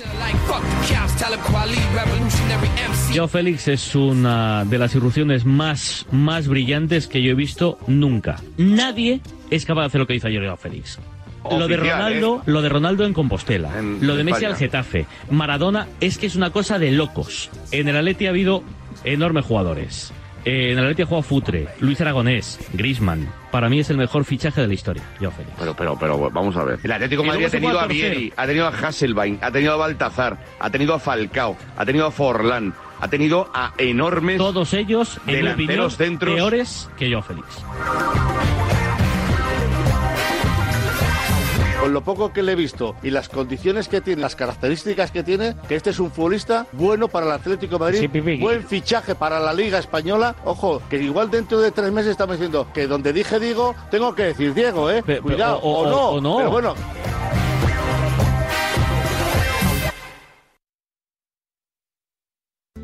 Joao 3.14 3.28
Félix 3.28 3.68
es 3.68 3.94
una 3.96 4.64
de 4.66 4.78
las 4.78 4.96
irrupciones 4.96 5.46
más, 5.46 6.06
más 6.12 6.48
brillantes 6.48 7.08
que 7.08 7.22
yo 7.22 7.32
he 7.32 7.36
visto 7.36 7.78
nunca. 7.88 8.38
Nadie 8.58 9.22
es 9.50 9.66
capaz 9.66 9.82
de 9.82 9.88
hacer 9.88 10.00
lo 10.02 10.08
que 10.08 10.16
hizo 10.16 10.28
ayer 10.28 10.44
Joao 10.44 10.58
Félix. 10.58 11.00
Lo 11.50 11.68
de 11.68 11.76
Ronaldo, 11.78 12.38
¿eh? 12.38 12.42
lo 12.52 12.62
de 12.62 12.70
Ronaldo 12.70 13.04
en 13.06 13.14
Compostela, 13.14 13.78
En 13.80 14.06
lo 14.06 14.16
de 14.16 14.24
Messi 14.24 14.38
España. 14.46 14.54
al 14.54 14.60
Getafe, 14.60 15.06
Maradona 15.32 15.88
es 16.00 16.18
que 16.20 16.28
es 16.28 16.36
una 16.36 16.52
cosa 16.52 16.78
de 16.80 16.92
locos. 16.92 17.50
En 17.72 17.88
el 17.88 17.98
Atleti 17.98 18.28
ha 18.28 18.30
habido 18.30 18.64
enormes 19.04 19.46
jugadores, 19.46 20.14
Eh, 20.46 20.72
en 20.72 20.80
el 20.80 20.86
Atleti 20.86 21.04
ha 21.04 21.06
jugado 21.06 21.24
Futre, 21.24 21.68
Luis 21.80 22.02
Aragonés, 22.02 22.60
Grisman. 22.74 23.32
Para 23.52 23.70
mí 23.70 23.80
es 23.80 23.90
el 23.90 23.98
mejor 23.98 24.26
fichaje 24.26 24.62
de 24.62 24.68
la 24.68 24.74
historia, 24.74 25.04
Joao 25.20 25.32
Félix. 25.32 25.54
Pero, 25.60 25.76
pero, 25.76 25.98
pero, 26.00 26.30
vamos 26.32 26.56
a 26.56 26.64
ver. 26.64 26.80
El 26.84 26.92
Atlético 26.92 27.22
de 27.22 27.28
Madrid 27.28 27.46
ha 27.46 27.50
tenido 27.50 27.80
a. 27.80 27.88
Vieri, 27.88 28.34
ha 28.36 28.46
tenido 28.48 28.66
a 28.66 28.70
Hasselbein, 28.70 29.40
ha 29.42 29.52
tenido 29.52 29.74
a 29.74 29.76
Baltazar, 29.76 30.38
ha 30.60 30.70
tenido 30.70 30.94
a 30.94 31.00
Falcao, 31.00 31.58
ha 31.78 31.86
tenido 31.86 32.06
a 32.06 32.12
Forlán, 32.12 32.74
ha 33.00 33.08
tenido 33.08 33.50
a 33.54 33.74
enormes. 33.78 34.38
Todos 34.38 34.74
ellos, 34.74 35.20
en 35.28 35.34
mi 35.34 35.52
opinión, 35.52 35.58
delanteros 35.58 35.98
centros. 35.98 36.36
peores 36.36 36.90
que 36.98 37.12
Joao 37.12 37.22
Félix. 37.22 37.64
Con 41.82 41.94
lo 41.94 42.02
poco 42.02 42.32
que 42.32 42.44
le 42.44 42.52
he 42.52 42.56
visto 42.56 42.96
y 43.02 43.10
las 43.10 43.28
condiciones 43.28 43.88
que 43.88 44.02
tiene, 44.02 44.22
las 44.22 44.36
características 44.36 45.10
que 45.10 45.24
tiene, 45.24 45.56
que 45.68 45.74
este 45.76 45.90
es 45.90 46.00
un 46.00 46.12
futbolista 46.12 46.68
bueno 46.74 47.08
para 47.08 47.26
el 47.26 47.32
Atlético 47.32 47.74
de 47.76 47.80
Madrid, 47.80 48.00
Sí, 48.14 48.38
buen 48.40 48.64
fichaje 48.68 49.16
para 49.16 49.40
la 49.40 49.52
Liga 49.52 49.80
Española. 49.80 50.36
Ojo, 50.46 50.80
que 50.92 50.98
igual 51.02 51.32
dentro 51.32 51.60
de 51.60 51.72
tres 51.72 51.92
meses 51.92 52.12
estamos 52.12 52.36
diciendo 52.36 52.68
que 52.72 52.86
donde 52.86 53.12
dije 53.14 53.40
digo, 53.40 53.74
tengo 53.90 54.14
que 54.14 54.26
decir 54.26 54.54
Diego, 54.54 54.92
¿eh? 54.92 55.02
Pe- 55.02 55.16
pe- 55.16 55.22
Cuidado, 55.22 55.58
o- 55.58 55.80
o, 55.80 55.82
o- 55.82 55.90
no. 55.90 56.10
o 56.10 56.22
no. 56.22 56.38
Pero 56.38 56.52
bueno, 56.52 56.76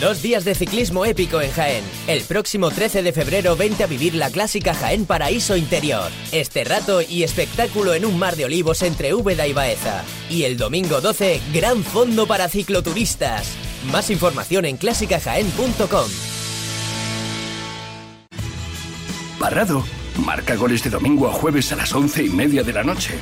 Dos 0.00 0.22
días 0.22 0.46
de 0.46 0.54
ciclismo 0.54 1.04
épico 1.04 1.42
en 1.42 1.50
Jaén. 1.50 1.84
El 2.06 2.22
próximo 2.22 2.70
13 2.70 3.02
de 3.02 3.12
febrero 3.12 3.54
vente 3.54 3.84
a 3.84 3.86
vivir 3.86 4.14
la 4.14 4.30
clásica 4.30 4.72
Jaén 4.72 5.04
Paraíso 5.04 5.58
Interior. 5.58 6.10
Este 6.32 6.64
rato 6.64 7.02
y 7.02 7.22
espectáculo 7.22 7.92
en 7.92 8.06
un 8.06 8.18
mar 8.18 8.34
de 8.34 8.46
olivos 8.46 8.80
entre 8.80 9.12
Úbeda 9.12 9.46
y 9.46 9.52
Baeza. 9.52 10.02
Y 10.30 10.44
el 10.44 10.56
domingo 10.56 11.02
12, 11.02 11.42
gran 11.52 11.84
fondo 11.84 12.26
para 12.26 12.48
cicloturistas. 12.48 13.52
Más 13.92 14.08
información 14.08 14.64
en 14.64 14.78
clásicajaén.com. 14.78 16.08
Parrado 19.38 19.84
marca 20.24 20.54
goles 20.56 20.82
de 20.82 20.90
domingo 20.90 21.28
a 21.28 21.32
jueves 21.32 21.72
a 21.72 21.76
las 21.76 21.94
once 21.94 22.24
y 22.24 22.30
media 22.30 22.62
de 22.62 22.72
la 22.72 22.82
noche. 22.82 23.18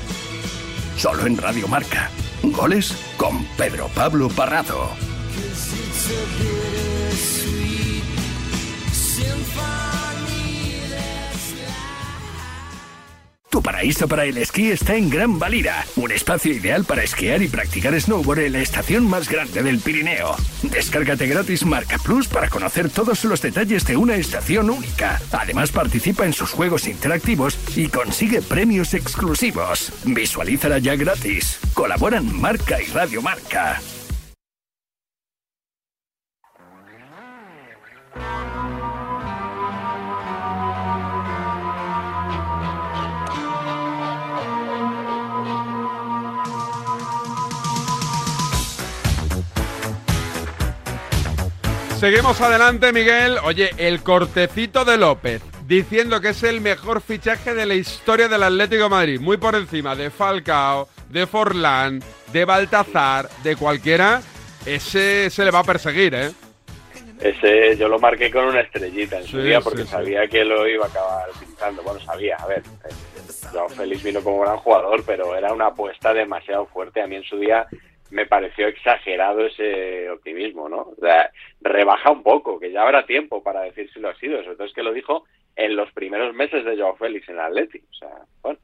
Solo 0.96 1.26
en 1.26 1.38
Radio 1.38 1.66
Marca. 1.66 2.08
Goles 2.42 2.94
con 3.16 3.44
Pedro 3.56 3.88
Pablo 3.96 4.28
Parrado. 4.28 4.90
Tu 13.50 13.62
paraíso 13.62 14.06
para 14.06 14.24
el 14.24 14.36
esquí 14.36 14.70
está 14.70 14.94
en 14.96 15.08
Gran 15.08 15.38
Valira, 15.38 15.86
un 15.96 16.12
espacio 16.12 16.52
ideal 16.52 16.84
para 16.84 17.02
esquiar 17.02 17.40
y 17.42 17.48
practicar 17.48 17.98
snowboard 17.98 18.40
en 18.40 18.52
la 18.52 18.60
estación 18.60 19.08
más 19.08 19.28
grande 19.28 19.62
del 19.62 19.78
Pirineo. 19.78 20.36
Descárgate 20.62 21.26
gratis 21.26 21.64
Marca 21.64 21.96
Plus 21.96 22.28
para 22.28 22.50
conocer 22.50 22.90
todos 22.90 23.24
los 23.24 23.40
detalles 23.40 23.86
de 23.86 23.96
una 23.96 24.16
estación 24.16 24.68
única. 24.68 25.18
Además 25.32 25.72
participa 25.72 26.26
en 26.26 26.34
sus 26.34 26.50
juegos 26.50 26.86
interactivos 26.86 27.58
y 27.74 27.88
consigue 27.88 28.42
premios 28.42 28.92
exclusivos. 28.92 29.92
Visualízala 30.04 30.78
ya 30.78 30.94
gratis. 30.96 31.58
Colaboran 31.72 32.38
Marca 32.38 32.82
y 32.82 32.86
Radio 32.88 33.22
Marca. 33.22 33.80
Seguimos 51.98 52.40
adelante, 52.40 52.92
Miguel. 52.92 53.38
Oye, 53.44 53.70
el 53.76 54.02
cortecito 54.02 54.84
de 54.84 54.96
López, 54.98 55.42
diciendo 55.66 56.20
que 56.20 56.28
es 56.28 56.42
el 56.44 56.60
mejor 56.60 57.00
fichaje 57.00 57.54
de 57.54 57.66
la 57.66 57.74
historia 57.74 58.28
del 58.28 58.42
Atlético 58.44 58.84
de 58.84 58.88
Madrid, 58.88 59.20
muy 59.20 59.36
por 59.36 59.56
encima 59.56 59.96
de 59.96 60.10
Falcao, 60.10 60.88
de 61.10 61.26
Forlán, 61.26 62.00
de 62.32 62.44
Baltazar, 62.44 63.28
de 63.42 63.56
cualquiera, 63.56 64.22
ese 64.64 65.28
se 65.30 65.44
le 65.44 65.50
va 65.50 65.60
a 65.60 65.64
perseguir, 65.64 66.14
¿eh? 66.14 66.30
Ese 67.20 67.76
yo 67.76 67.88
lo 67.88 67.98
marqué 67.98 68.30
con 68.30 68.44
una 68.44 68.60
estrellita 68.60 69.18
en 69.18 69.24
su 69.24 69.38
Sí, 69.38 69.42
día 69.42 69.60
porque 69.60 69.80
sí, 69.80 69.86
sí. 69.86 69.90
sabía 69.90 70.28
que 70.28 70.44
lo 70.44 70.68
iba 70.68 70.84
a 70.86 70.88
acabar 70.88 71.28
utilizando. 71.34 71.82
Bueno, 71.82 71.98
sabía, 72.00 72.36
a 72.36 72.46
ver. 72.46 72.62
eh, 72.84 72.94
Joao 73.52 73.68
Félix 73.70 74.04
vino 74.04 74.22
como 74.22 74.40
gran 74.42 74.56
jugador, 74.58 75.02
pero 75.04 75.34
era 75.36 75.52
una 75.52 75.66
apuesta 75.66 76.14
demasiado 76.14 76.66
fuerte. 76.66 77.02
A 77.02 77.08
mí 77.08 77.16
en 77.16 77.24
su 77.24 77.36
día 77.40 77.66
me 78.10 78.26
pareció 78.26 78.66
exagerado 78.68 79.46
ese 79.46 80.08
optimismo, 80.10 80.68
¿no? 80.68 80.78
O 80.78 80.96
sea, 81.00 81.30
rebaja 81.60 82.10
un 82.10 82.22
poco, 82.22 82.58
que 82.58 82.70
ya 82.72 82.82
habrá 82.82 83.04
tiempo 83.06 83.42
para 83.42 83.62
decir 83.62 83.90
si 83.92 84.00
lo 84.00 84.08
ha 84.08 84.14
sido. 84.16 84.42
Sobre 84.42 84.56
todo 84.56 84.66
es 84.66 84.72
que 84.74 84.82
lo 84.82 84.92
dijo 84.92 85.24
en 85.56 85.76
los 85.76 85.90
primeros 85.92 86.34
meses 86.34 86.64
de 86.64 86.76
Joao 86.76 86.96
Félix 86.96 87.28
en 87.28 87.34
el 87.36 87.40
Atleti. 87.40 87.78
O 87.78 87.94
sea, 87.94 88.10
bueno, 88.42 88.58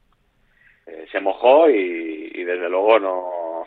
eh, 0.87 1.05
se 1.11 1.19
mojó 1.19 1.69
y, 1.69 2.31
y 2.33 2.43
desde 2.43 2.69
luego 2.69 2.99
no, 2.99 3.65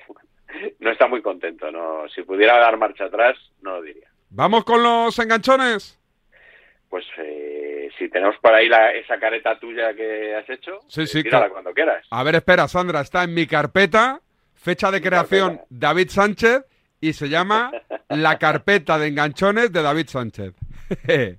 no 0.81 0.91
está 0.91 1.07
muy 1.07 1.23
contento. 1.23 1.71
No, 1.71 2.09
si 2.09 2.23
pudiera 2.23 2.59
dar 2.59 2.77
marcha 2.77 3.05
atrás, 3.05 3.37
no 3.63 3.77
lo 3.77 3.83
diría. 3.83 4.09
Vamos 4.31 4.65
con 4.65 4.83
los 4.83 5.19
enganchones. 5.19 5.95
Pues 6.91 7.05
eh, 7.19 7.91
si 7.99 8.09
tenemos 8.09 8.37
por 8.39 8.55
ahí 8.55 8.67
la- 8.69 8.93
esa 8.93 9.19
careta 9.19 9.59
tuya 9.59 9.93
que 9.95 10.35
has 10.35 10.49
hecho, 10.49 10.81
Sí, 10.89 11.07
sí, 11.07 11.23
tírala 11.23 11.51
cuando 11.51 11.73
quieras. 11.75 12.07
A 12.11 12.23
ver, 12.23 12.35
espera, 12.37 12.67
Sandra, 12.67 13.01
está 13.03 13.25
en 13.25 13.35
mi 13.35 13.47
carpeta, 13.47 14.21
fecha 14.59 14.91
de 14.91 15.01
creación 15.01 15.61
David 15.71 16.11
Sánchez 16.11 16.65
y 17.01 17.13
se 17.13 17.29
llama 17.29 17.71
La 18.09 18.39
carpeta 18.39 18.99
de 18.99 19.09
enganchones 19.09 19.73
de 19.73 19.83
David 19.83 20.09
Sánchez. 20.09 20.55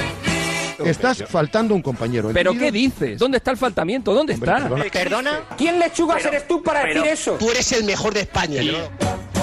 Estás 0.85 1.23
faltando 1.27 1.75
un 1.75 1.81
compañero. 1.81 2.29
¿Pero 2.33 2.53
qué 2.53 2.71
dices? 2.71 3.19
¿Dónde 3.19 3.37
está 3.37 3.51
el 3.51 3.57
faltamiento? 3.57 4.13
¿Dónde 4.13 4.33
está? 4.33 4.69
¿Perdona? 4.91 5.41
¿Quién 5.57 5.79
lechugas 5.79 6.23
eres 6.25 6.47
tú 6.47 6.61
para 6.63 6.85
decir 6.85 7.05
eso? 7.05 7.33
Tú 7.39 7.49
eres 7.51 7.71
el 7.71 7.83
mejor 7.83 8.13
de 8.13 8.21
España. 8.21 8.61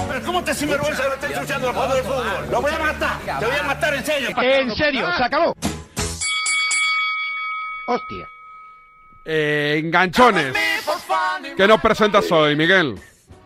Pero 0.09 0.23
¿cómo 0.25 0.43
te 0.43 0.55
sinvergüenza 0.55 1.03
que 1.03 1.09
lo 1.09 1.15
estés 1.15 1.31
ensuciando 1.33 1.69
el 1.69 1.75
juego 1.75 1.95
del 1.95 2.05
fútbol? 2.05 2.51
¡Lo 2.51 2.63
voy 2.63 2.73
a 2.73 2.79
matar! 2.79 3.39
¡Te 3.39 3.47
voy 3.47 3.57
a 3.57 3.63
matar 3.63 3.95
en 3.95 4.05
serio! 4.05 4.29
En 4.41 4.75
serio, 4.75 5.07
se 5.17 5.23
acabó. 5.23 5.55
Hostia. 7.87 8.29
Eh, 9.25 9.81
enganchones. 9.85 10.55
¿Qué 11.57 11.69
nos 11.69 11.81
presentas 11.81 12.31
hoy, 12.33 12.57
Miguel? 12.57 12.99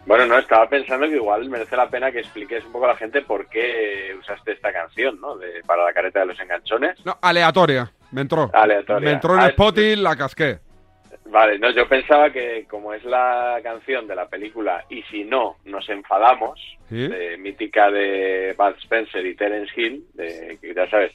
Bueno, 0.05 0.27
no, 0.27 0.37
estaba 0.39 0.69
pensando 0.69 1.07
que 1.07 1.15
igual 1.15 1.49
merece 1.49 1.77
la 1.77 1.89
pena 1.89 2.11
que 2.11 2.19
expliques 2.21 2.65
un 2.65 2.73
poco 2.73 2.87
a 2.87 2.89
la 2.89 2.97
gente 2.97 3.23
por 3.23 3.47
qué 3.47 4.15
usaste 4.19 4.53
esta 4.53 4.73
canción, 4.73 5.21
¿no? 5.21 5.37
De, 5.37 5.63
para 5.65 5.85
la 5.85 5.93
careta 5.93 6.21
de 6.21 6.27
los 6.27 6.41
enganchones. 6.41 7.05
No, 7.07 7.17
aleatoria. 7.23 7.91
Me 8.11 8.23
entró. 8.23 8.51
Aleatoria. 8.53 9.07
Me 9.09 9.13
entró 9.13 9.35
en 9.35 9.41
Ah, 9.41 9.47
Spotify, 9.49 9.97
la 9.97 10.17
casqué. 10.17 10.59
Vale, 11.27 11.59
no, 11.59 11.71
yo 11.71 11.89
pensaba 11.89 12.31
que 12.31 12.67
como 12.69 12.93
es 12.93 13.05
la 13.05 13.59
canción 13.63 14.07
de 14.07 14.15
la 14.17 14.27
película 14.29 14.85
Y 14.91 15.03
si 15.05 15.25
no, 15.25 15.57
nos 15.65 15.89
enfadamos, 15.89 16.59
¿Sí? 16.89 17.07
de- 17.09 17.39
mítica 17.39 17.91
de 17.91 18.55
Bud 18.59 18.75
Spencer 18.83 19.25
y 19.25 19.35
Terence 19.37 19.73
Hill, 19.81 20.05
de, 20.15 20.59
que 20.61 20.75
ya 20.75 20.91
sabes, 20.91 21.13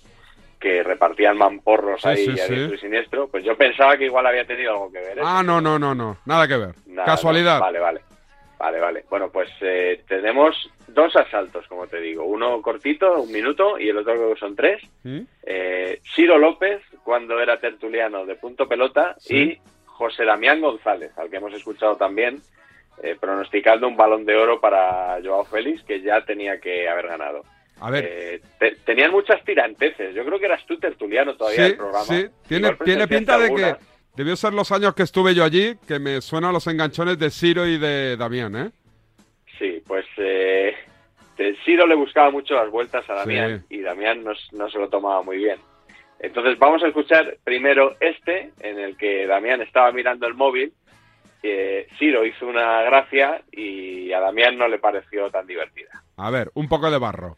que 0.60 0.82
repartían 0.82 1.38
mamporros 1.38 2.02
Sí, 2.02 2.08
ahí 2.08 2.26
sí, 2.26 2.40
a 2.40 2.48
sí. 2.48 2.78
siniestro, 2.78 3.28
pues 3.28 3.44
yo 3.44 3.56
pensaba 3.58 3.96
que 3.98 4.06
igual 4.06 4.26
había 4.26 4.46
tenido 4.48 4.72
algo 4.72 4.92
que 4.92 5.00
ver. 5.00 5.18
¿eh? 5.20 5.22
Ah, 5.24 5.44
no, 5.46 5.60
no, 5.62 5.78
no, 5.78 5.94
no. 5.94 6.18
Nada 6.26 6.48
que 6.48 6.56
ver. 6.58 6.74
Nada, 6.88 7.06
Casualidad. 7.06 7.56
no. 7.56 7.66
Vale, 7.66 7.80
vale. 7.80 8.02
Vale, 8.58 8.80
vale. 8.80 9.04
Bueno, 9.10 9.30
pues 9.32 9.50
eh, 9.62 10.02
tenemos 10.08 10.56
dos 10.88 11.16
asaltos, 11.16 11.68
como 11.68 11.86
te 11.88 12.00
digo. 12.02 12.24
Uno 12.26 12.62
cortito, 12.62 13.22
un 13.22 13.32
minuto, 13.32 13.78
y 13.78 13.90
el 13.90 13.98
otro 13.98 14.14
creo 14.14 14.34
que 14.34 14.40
son 14.40 14.56
tres. 14.56 14.82
¿Mm? 15.04 15.20
Eh, 15.44 16.00
Ciro 16.16 16.38
López, 16.40 16.82
cuando 17.04 17.40
era 17.40 17.60
tertuliano 17.60 18.26
de 18.26 18.36
Punto 18.36 18.68
Pelota, 18.68 19.16
Sí. 19.20 19.36
y 19.38 19.62
José 19.86 20.26
Damián 20.26 20.60
González, 20.62 21.12
al 21.18 21.30
que 21.30 21.38
hemos 21.38 21.54
escuchado 21.54 21.96
también, 21.98 22.40
eh, 23.04 23.16
pronosticando 23.20 23.88
un 23.88 23.96
balón 23.96 24.26
de 24.26 24.36
oro 24.36 24.60
para 24.60 25.20
Joao 25.24 25.46
Félix, 25.46 25.84
que 25.84 26.02
ya 26.02 26.22
tenía 26.26 26.60
que 26.60 26.90
haber 26.90 27.08
ganado. 27.08 27.44
A 27.80 27.92
ver. 27.92 28.06
Eh, 28.08 28.42
te- 28.58 28.76
tenían 28.78 29.12
muchas 29.12 29.44
tiranteces. 29.46 30.16
Yo 30.16 30.26
creo 30.26 30.40
que 30.40 30.46
eras 30.48 30.66
tú 30.66 30.80
tertuliano 30.80 31.36
todavía 31.38 31.58
Sí, 31.64 31.68
del 31.70 31.78
programa. 31.78 32.04
sí. 32.06 32.26
Tiene, 32.48 33.08
pinta 33.08 33.38
de 33.38 33.44
alguna. 33.44 33.74
que 33.78 33.84
debió 34.18 34.36
ser 34.36 34.54
los 34.54 34.72
años 34.72 34.94
que 34.96 35.04
estuve 35.04 35.34
yo 35.36 35.44
allí, 35.46 35.76
que 35.88 36.00
me 36.00 36.20
suenan 36.22 36.52
los 36.52 36.66
enganchones 36.68 37.18
de 37.20 37.30
Ciro 37.30 37.66
y 37.68 37.78
de 37.78 38.18
Damián, 38.18 38.56
¿eh? 38.56 38.72
Sí, 39.60 39.82
pues 39.88 40.06
eh, 40.18 40.76
Ciro 41.64 41.86
le 41.88 41.96
buscaba 41.96 42.30
mucho 42.32 42.56
las 42.56 42.70
vueltas 42.70 43.08
a 43.10 43.14
Damián 43.14 43.64
Sí. 43.70 43.76
y 43.78 43.82
Damián 43.82 44.24
no, 44.24 44.32
no 44.54 44.70
se 44.70 44.80
lo 44.80 44.90
tomaba 44.90 45.22
muy 45.22 45.38
bien. 45.38 45.60
Entonces 46.20 46.58
vamos 46.58 46.84
a 46.84 46.88
escuchar 46.88 47.38
primero 47.44 47.96
este, 48.00 48.52
en 48.60 48.80
el 48.80 48.98
que 48.98 49.28
Damián 49.28 49.62
estaba 49.62 49.92
mirando 49.92 50.26
el 50.28 50.34
móvil. 50.34 50.74
eh, 51.44 51.88
Ciro 52.00 52.26
hizo 52.26 52.48
una 52.48 52.82
gracia 52.82 53.42
y 53.52 54.12
a 54.12 54.20
Damián 54.20 54.58
no 54.58 54.68
le 54.68 54.80
pareció 54.80 55.30
tan 55.30 55.46
divertida. 55.46 55.90
A 56.18 56.32
ver, 56.32 56.50
un 56.56 56.68
poco 56.68 56.90
de 56.90 56.98
barro. 56.98 57.38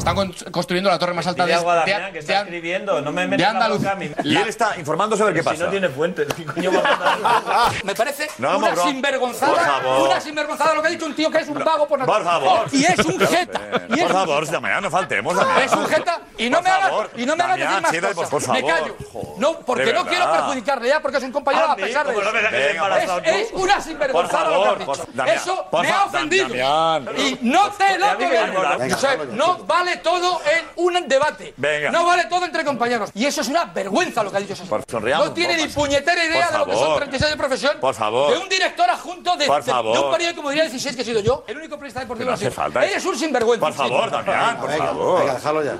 Están 0.00 0.14
con- 0.14 0.32
construyendo 0.50 0.88
la 0.90 0.98
torre 0.98 1.12
más 1.12 1.26
alta 1.26 1.44
de, 1.44 1.52
a 1.54 1.60
Damián, 1.62 2.06
que 2.06 2.12
de- 2.14 2.18
está 2.20 2.40
escribiendo. 2.40 3.00
No 3.02 3.12
me 3.12 3.20
de 3.22 3.28
metas 3.28 3.42
la 3.44 3.50
Andalucía. 3.50 3.90
boca 3.90 3.92
a 3.92 3.94
mí. 3.96 4.10
Y 4.24 4.36
él 4.36 4.48
está 4.48 4.76
informando 4.78 5.14
sobre 5.16 5.34
qué 5.34 5.40
Si 5.40 5.44
pasa. 5.44 5.64
no 5.64 5.70
tiene 5.70 5.88
fuentes. 5.90 6.26
¿qué 6.34 6.44
coño 6.46 6.72
va 6.72 6.78
a 6.80 6.96
mandar? 7.18 7.72
Me 7.84 7.94
parece 7.94 8.28
una 8.38 8.76
sinvergonzada, 8.76 9.52
Por 9.52 9.60
favor. 9.62 10.08
una 10.08 10.20
sinvergonzada 10.20 10.74
lo 10.74 10.80
que 10.82 10.88
ha 10.88 10.90
dicho 10.90 11.04
un 11.06 11.14
tío 11.14 11.30
que 11.30 11.38
es 11.38 11.48
un 11.48 11.58
vago 11.62 11.86
por 11.86 11.98
Por 11.98 11.98
naturaleza. 12.24 12.30
favor. 12.30 12.66
Y 12.72 12.84
es 12.84 12.98
un 12.98 13.20
jeta. 13.20 13.60
Y 13.90 13.92
es 13.92 13.98
Por 14.02 14.06
un 14.06 14.12
favor, 14.12 14.46
si 14.46 14.52
mañana 14.52 14.80
no 14.80 14.90
faltemos. 14.90 15.36
Es 15.62 15.72
un 15.72 15.86
jeta 15.86 16.20
y 16.38 16.48
no 16.48 16.56
Por 16.58 16.64
me 16.64 16.70
hagas 16.70 16.92
y 17.16 17.26
no 17.26 17.36
me 17.36 17.44
hagas 17.44 17.56
decir 17.58 18.02
más 18.02 18.14
cosas. 18.14 18.30
por 18.30 18.40
me 18.40 18.60
favor. 18.60 18.74
callo. 18.80 18.96
No, 19.36 19.60
porque 19.60 19.92
no 19.92 20.06
quiero 20.06 20.32
perjudicarle 20.32 20.88
ya 20.88 21.00
porque 21.00 21.18
es 21.18 21.24
un 21.24 21.32
compañero 21.32 21.66
a 21.66 21.72
Andy, 21.72 21.82
pesar 21.82 22.06
de 22.06 22.14
eso. 22.14 23.18
Es, 23.22 23.48
una 23.52 23.80
sinvergonzada 23.82 24.44
Por 24.44 24.52
lo 24.54 24.62
que 24.62 24.68
has 24.68 24.78
favor, 24.78 24.98
dicho. 24.98 25.12
por- 25.14 25.28
Eso 25.28 25.66
por 25.70 25.82
me 25.82 25.90
ha 25.90 26.04
ofendido. 26.04 26.48
Y 27.18 27.38
no 27.42 27.70
te 27.72 27.98
lo 27.98 28.06
A. 28.06 28.78
Josep, 28.90 29.30
no 29.32 29.58
vale 29.64 29.89
todo 29.98 30.40
en 30.44 30.64
un 30.76 31.08
debate. 31.08 31.54
Venga. 31.56 31.90
No 31.90 32.04
vale 32.06 32.24
todo 32.26 32.44
entre 32.44 32.64
compañeros. 32.64 33.10
Y 33.14 33.26
eso 33.26 33.40
es 33.40 33.48
una 33.48 33.64
vergüenza 33.66 34.22
lo 34.22 34.30
que 34.30 34.36
ha 34.36 34.40
dicho 34.40 34.54
sonriamos 34.88 35.26
No 35.28 35.32
tiene 35.34 35.56
ni 35.56 35.66
puñetera 35.68 36.24
idea 36.24 36.50
de 36.50 36.58
lo 36.58 36.64
que 36.66 36.72
son 36.72 36.80
favor. 36.82 36.98
36 36.98 37.30
de 37.30 37.36
profesión. 37.36 37.72
Por 37.80 37.94
favor. 37.94 38.32
De 38.32 38.38
un 38.38 38.48
director 38.48 38.88
adjunto 38.90 39.36
de, 39.36 39.46
Por 39.46 39.56
de- 39.60 39.64
de 39.66 39.70
favor. 39.72 39.98
un 40.06 40.10
periódico 40.12 40.36
como 40.40 40.50
diría 40.50 40.64
16 40.64 40.96
que 40.96 41.02
he 41.02 41.04
sido 41.04 41.20
yo. 41.20 41.44
El 41.46 41.56
único 41.58 41.76
periodista 41.76 42.00
deportivo 42.00 42.26
Que 42.26 42.30
no 42.30 42.34
hace 42.34 42.44
sido. 42.44 42.52
falta. 42.52 42.84
Eres 42.84 43.04
un 43.04 43.16
sinvergüenza. 43.16 43.66
Por 43.66 43.74
favor, 43.74 44.10
Damián, 44.10 44.60
por 44.60 44.70
favor. 44.76 45.20
Venga, 45.20 45.34
déjalo 45.34 45.64
ya. 45.64 45.76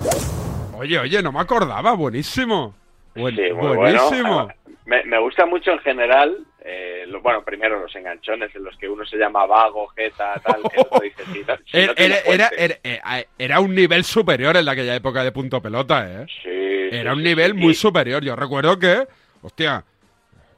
Oye, 0.78 0.98
oye, 0.98 1.22
no 1.22 1.32
me 1.32 1.40
acordaba. 1.40 1.92
Buenísimo. 1.94 2.74
Buen- 3.14 3.34
Sí, 3.36 3.42
buenísimo. 3.52 4.34
bueno. 4.44 4.48
Me, 4.86 5.04
me 5.04 5.20
gusta 5.20 5.46
mucho 5.46 5.70
en 5.72 5.78
general, 5.80 6.36
eh, 6.72 7.04
lo- 7.08 7.20
bueno, 7.20 7.42
primero 7.42 7.80
los 7.80 7.94
enganchones 7.96 8.54
en 8.54 8.64
los 8.64 8.76
que 8.76 8.88
uno 8.88 9.04
se 9.04 9.16
llama 9.16 9.44
vago, 9.46 9.88
jeta, 9.88 10.34
tal, 10.44 10.62
que 10.70 10.80
otro 10.80 11.00
dice, 11.00 11.22
no- 11.26 11.56
si 11.66 11.76
Era, 11.78 11.86
no 11.88 11.94
tiene 11.94 12.14
era, 12.14 12.34
era, 12.34 12.48
fuente. 12.48 12.80
era- 12.82 13.00
era- 13.18 13.26
era 13.38 13.60
un 13.60 13.74
nivel 13.74 14.04
superior 14.04 14.56
en 14.56 14.68
aquella 14.68 14.94
época 14.94 15.24
de 15.24 15.32
punto 15.32 15.60
pelota, 15.60 16.06
¿eh? 16.22 16.26
Sí, 16.42 16.96
Era 16.96 17.12
sí, 17.12 17.16
un 17.18 17.22
nivel 17.24 17.52
sí. 17.52 17.58
muy 17.58 17.74
superior. 17.74 18.22
Yo 18.22 18.36
recuerdo 18.36 18.78
que, 18.78 19.06
hostia, 19.42 19.84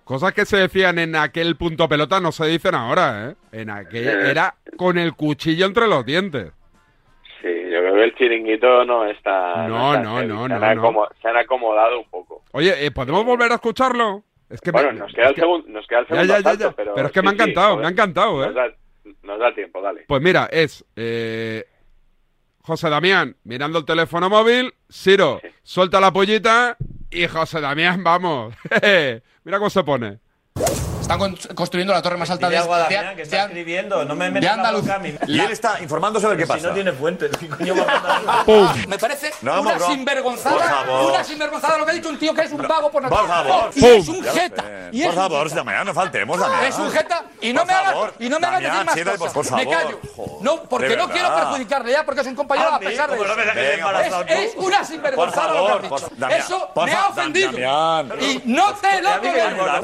cosas 0.05 0.33
que 0.33 0.45
se 0.45 0.57
decían 0.59 0.99
en 0.99 1.17
aquel 1.17 1.57
punto 1.57 1.89
pelota 1.89 2.21
no 2.21 2.33
se 2.33 2.47
dicen 2.47 2.75
ahora, 2.75 3.31
¿eh? 3.31 3.35
En 3.53 3.71
aquel 3.71 4.09
Eh. 4.09 4.31
era 4.31 4.55
con 4.77 4.99
el 4.99 5.15
cuchillo 5.15 5.67
entre 5.67 5.87
los 5.89 6.05
dientes. 6.05 6.53
Sí, 7.41 7.49
yo 7.49 7.79
creo 7.81 7.95
que 7.95 8.05
el 8.05 8.15
chiringuito 8.15 8.85
no 8.85 9.05
está... 9.07 9.67
No, 9.67 9.95
no, 9.99 10.03
no, 10.03 10.21
se 10.21 10.27
no, 10.27 11.09
Se 11.21 11.29
han 11.29 11.37
acomodado 11.39 11.99
un 11.99 12.09
poco. 12.09 12.43
Oye, 12.53 12.87
eh, 12.87 12.91
¿podemos 12.93 13.25
volver 13.25 13.51
a 13.51 13.57
escucharlo? 13.57 14.23
Es 14.53 14.61
que 14.61 14.71
bueno, 14.71 14.93
me- 14.93 14.99
nos 15.01 15.13
queda, 15.13 15.25
es 15.25 15.29
el 15.31 15.35
que- 15.35 15.41
segundo, 15.41 15.69
nos 15.69 15.87
queda 15.87 15.99
el 16.01 16.07
segundo 16.07 16.27
ya, 16.27 16.35
ya, 16.35 16.39
asalto, 16.41 16.65
ya. 16.71 16.77
pero... 16.77 16.95
Pero 16.95 17.07
es 17.07 17.13
que 17.13 17.23
me 17.23 17.29
ha 17.29 17.31
sí, 17.33 17.37
sí, 17.39 17.43
encantado, 17.43 17.77
me 17.79 17.87
ha 17.87 17.89
encantado, 17.89 18.43
¿eh? 18.45 18.47
Nos 18.47 18.55
da, 18.55 18.67
nos 19.23 19.39
da 19.41 19.55
tiempo, 19.55 19.81
dale. 19.83 20.05
Pues 20.07 20.21
mira, 20.23 20.49
es 20.53 20.85
eh, 20.95 21.65
José 22.63 22.91
Damián 22.91 23.37
mirando 23.45 23.79
el 23.79 23.85
teléfono 23.85 24.29
móvil, 24.29 24.75
Ciro 24.91 25.41
suelta 25.63 26.01
la 26.01 26.13
pollita 26.13 26.77
y 27.11 27.27
José 27.27 27.61
Damián, 27.61 28.05
vamos. 28.05 28.55
mira 29.45 29.59
cómo 29.59 29.71
se 29.71 29.83
pone. 29.85 30.19
Están 31.15 31.55
construyendo 31.55 31.93
la 31.93 32.03
torre 32.03 32.17
más 32.17 32.31
alta 32.31 32.49
de, 32.49 32.57
algo 32.59 32.75
a 32.75 32.79
Damián, 32.81 33.17
que 33.17 33.23
está 33.23 33.37
de- 33.37 33.43
escribiendo. 33.45 34.05
No 34.05 34.15
me 34.15 34.27
de 34.27 34.31
metas 34.33 34.57
la 34.57 34.69
Andalucía. 34.69 34.95
a. 34.97 35.31
Y 35.31 35.41
él 35.41 35.51
está 35.51 35.81
informando 35.81 36.21
sobre 36.21 36.37
qué 36.37 36.45
Si 36.47 36.53
no 36.53 36.59
pasa. 36.59 36.75
tiene 36.75 36.93
fuentes. 36.93 37.37
¿qué 37.37 37.49
coño 37.49 37.75
va 37.77 37.83
a 37.83 38.01
mandar? 38.01 38.45
¡Pum! 38.47 38.69
Me 38.89 38.99
parece 38.99 39.33
una 39.43 39.79
sinvergonzada, 39.79 40.57
Por 40.57 40.65
favor. 40.69 41.13
una 41.13 41.25
sinvergonzada 41.25 41.79
lo 41.79 41.85
que 41.85 41.91
ha 41.91 41.95
dicho 41.95 42.09
un 42.09 42.19
tío 42.19 42.35
que 42.35 42.43
es 42.43 42.53
un 42.53 42.63
vago 42.63 42.91
por 42.91 43.03
Por 43.03 43.11
naturaleza. 43.11 43.35
favor. 43.45 43.71
Y 43.75 43.81
¡Pum! 43.81 43.91
es 43.91 44.09
un 44.09 44.25
jeta. 44.25 44.63
sé. 44.63 44.89
Y 44.93 45.01
es 45.03 45.07
Por 45.07 45.15
favor, 45.17 45.65
mañana 45.65 45.85
no 45.85 45.95
faltemos, 45.95 46.39
Damián. 46.41 46.65
Es 46.65 46.79
un 46.79 46.91
jeta 46.91 47.25
y 47.41 47.53
no 47.53 47.61
Por 47.61 47.67
me 47.69 47.73
hagas 47.75 47.93
favor. 47.93 48.15
y 48.19 48.29
no 48.29 48.41
me 48.41 48.47
hagas 48.47 48.63
Damián, 48.63 48.87
decir 48.87 49.07
más 49.07 49.17
cosas. 49.17 49.33
por 49.33 49.45
me 49.45 49.65
favor. 49.65 49.75
callo. 49.77 50.01
No, 50.41 50.63
porque 50.65 50.97
no 50.97 51.09
quiero 51.09 51.35
perjudicarle 51.35 51.93
ya 51.93 52.05
porque 52.05 52.21
es 52.21 52.27
un 52.27 52.35
compañero 52.35 52.71
a 52.71 52.75
Andy, 52.77 52.87
pesar 52.87 53.11
de 53.11 53.17
eso. 53.17 54.23
Es, 54.27 54.53
una 54.57 54.85
sinvergonzada 54.85 55.49
Por 55.49 55.57
lo 55.57 55.63
que 55.81 55.89
favor, 55.89 55.89
por- 55.89 56.01
dicho. 56.01 56.15
Damián, 56.17 56.41
Eso 56.41 56.71
por 56.75 56.87
me 56.87 56.93
ha 56.95 57.09
ofendido. 57.09 57.53
Damián. 57.53 58.13
Y 58.21 58.43
no 58.47 58.75
te 58.75 59.03
lo 59.03 59.09
A 59.11 59.19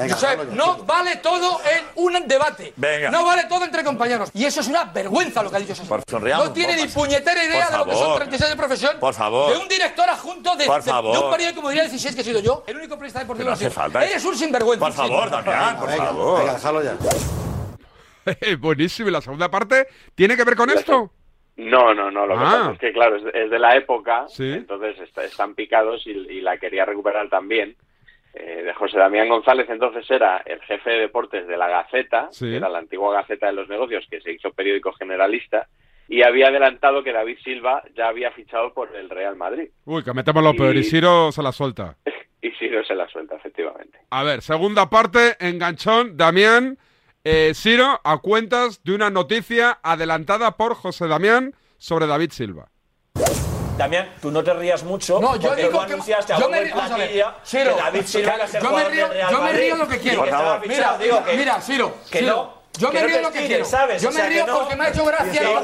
ya. 0.07 0.37
no 0.53 0.77
vale 0.85 1.17
todo 1.19 1.61
en 1.65 1.85
un 1.97 2.27
debate. 2.27 2.73
Venga. 2.77 3.11
No 3.11 3.25
vale 3.25 3.45
todo 3.45 3.65
entre 3.65 3.85
compañeros. 3.85 4.31
Y 4.35 4.45
eso 4.45 4.61
es 4.61 4.69
una 4.69 4.85
vergüenza 4.85 5.43
lo 5.43 5.51
que 5.51 5.57
ha 5.57 5.61
dicho 5.61 5.75
sonriamos 6.09 6.47
No 6.49 6.53
tiene 6.53 6.77
ni 6.77 6.87
puñetera 6.89 7.45
idea 7.45 7.67
Por 7.67 7.73
de 7.73 7.79
lo 7.79 7.85
que 7.85 7.93
son 7.93 8.01
favor. 8.03 8.19
36 8.19 8.51
de 8.51 8.57
profesión. 8.57 8.97
Por 9.01 9.15
favor. 9.15 9.53
De 9.53 9.59
un 9.59 9.69
director 9.69 10.09
adjunto 10.09 10.57
de, 10.57 10.67
Por 10.67 10.79
de- 10.81 10.85
de 10.85 10.91
favor. 10.91 11.25
un 11.25 11.31
periódico 11.31 11.57
como 11.57 11.69
diría 11.71 11.85
16 11.85 12.15
que 12.15 12.21
he 12.21 12.25
sido 12.25 12.41
yo. 12.41 12.65
El 12.67 12.77
único 12.77 12.95
periodista 12.97 13.21
deportivo 13.21 13.55
Que 13.57 13.65
no 13.65 13.71
falta. 13.71 14.05
Eres 14.05 14.25
un 14.25 14.37
sinvergüenza. 14.37 14.85
Por 14.87 14.93
favor, 14.95 15.31
Damián, 15.31 15.79
por 15.79 15.89
Venga, 15.89 16.05
favor. 16.07 16.39
venga, 16.41 16.55
déjalo 16.55 16.83
ya. 16.83 16.97
Buenísimo. 18.59 19.09
¿Y 19.09 19.13
la 19.13 19.21
segunda 19.21 19.51
parte 19.51 19.87
tiene 20.15 20.37
que 20.37 20.45
ver 20.45 20.57
con 20.57 20.71
esto? 20.71 21.11
No, 21.57 21.93
no, 21.95 22.11
no. 22.11 22.27
Lo 22.27 22.35
que 22.39 22.45
Ah. 22.45 22.51
pasa 22.51 22.73
es 22.73 22.79
que, 22.79 22.93
claro, 22.93 23.17
es, 23.17 23.23
es 23.35 23.51
de 23.51 23.59
la 23.59 23.75
época, 23.77 24.27
Sí. 24.29 24.45
entonces 24.53 24.97
está- 25.01 25.25
están 25.25 25.55
picados 25.55 26.07
y, 26.07 26.11
y 26.11 26.41
la 26.41 26.57
quería 26.59 26.85
recuperar 26.85 27.29
también. 27.29 27.77
Eh, 28.35 28.63
de 28.63 28.75
José 28.75 28.99
Damián 28.99 29.29
González, 29.29 29.67
entonces 29.71 30.09
era 30.11 30.39
el 30.45 30.61
jefe 30.63 30.91
de 30.91 30.99
deportes 31.01 31.47
de 31.49 31.57
la 31.57 31.67
Gaceta, 31.69 32.29
Sí. 32.31 32.45
que 32.47 32.57
era 32.57 32.69
la 32.69 32.79
antigua 32.79 33.13
Gaceta 33.15 33.47
de 33.47 33.55
los 33.55 33.69
Negocios, 33.69 34.07
que 34.11 34.21
se 34.21 34.33
hizo 34.33 34.53
periódico 34.53 34.93
generalista, 34.93 35.67
y 36.09 36.23
había 36.23 36.49
adelantado 36.49 37.03
que 37.03 37.13
David 37.13 37.39
Silva 37.43 37.83
ya 37.97 38.09
había 38.09 38.31
fichado 38.33 38.73
por 38.75 38.95
el 38.95 39.09
Real 39.11 39.35
Madrid. 39.37 39.71
Uy, 39.87 40.05
que 40.05 40.13
metemos 40.13 40.43
lo 40.45 40.55
peor 40.55 40.77
y 40.77 40.81
Y- 40.81 40.85
Ciro 40.85 41.33
se 41.33 41.43
la 41.43 41.53
suelta. 41.53 41.97
Y 42.41 42.53
Ciro 42.53 42.85
se 42.85 42.95
la 42.95 43.09
suelta, 43.09 43.35
efectivamente. 43.35 43.99
A 44.11 44.23
ver, 44.23 44.43
segunda 44.43 44.89
parte, 44.89 45.35
enganchón, 45.41 46.17
Damián, 46.17 46.79
eh, 47.25 47.51
Ciro, 47.55 48.01
a 48.05 48.19
cuentas 48.19 48.85
de 48.85 48.95
una 48.95 49.11
noticia 49.11 49.81
adelantada 49.83 50.57
por 50.57 50.75
José 50.77 51.09
Damián 51.09 51.53
sobre 51.79 52.07
David 52.07 52.31
Silva. 52.31 52.69
Damián, 53.79 54.15
tú 54.21 54.31
no 54.31 54.43
te 54.43 54.53
rías 54.53 54.83
mucho. 54.83 55.21
No, 55.21 55.37
yo 55.37 55.55
digo 55.55 55.71
que- 55.71 55.93
anunciaste 55.93 56.35
yo 56.39 56.49
me 56.49 56.61
río- 56.65 56.75
a 56.77 57.37
Ciro, 57.45 57.77
que 57.77 57.83
David 57.83 58.03
Silva 58.05 58.37
yo 58.61 58.71
me 58.73 58.85
río, 58.89 59.09
Real 59.09 59.31
yo 59.33 59.41
me 59.41 59.53
río 59.53 59.77
lo 59.77 59.89
que 59.89 59.99
quiero. 59.99 60.25
Mira. 60.67 60.99
Digo 60.99 61.25
que- 61.25 61.37
mira, 61.37 61.61
Ciro, 61.61 61.95
que 62.11 62.19
Ciro, 62.19 62.37
no, 62.37 62.58
yo 62.79 62.93
me 62.93 63.03
río 63.03 63.23
lo 63.23 63.33
que 63.33 63.47
quiero. 63.47 63.65
¿sabes? 63.65 64.01
Yo 64.03 64.09
O 64.09 64.13
me 64.13 64.21
sea, 64.21 64.29
río 64.29 64.47
no- 64.47 64.59
porque 64.61 64.77
me 64.77 64.85
ha 64.85 64.89
hecho 64.91 65.05
gracia 65.05 65.33
que 65.41 65.45
lo. 65.45 65.63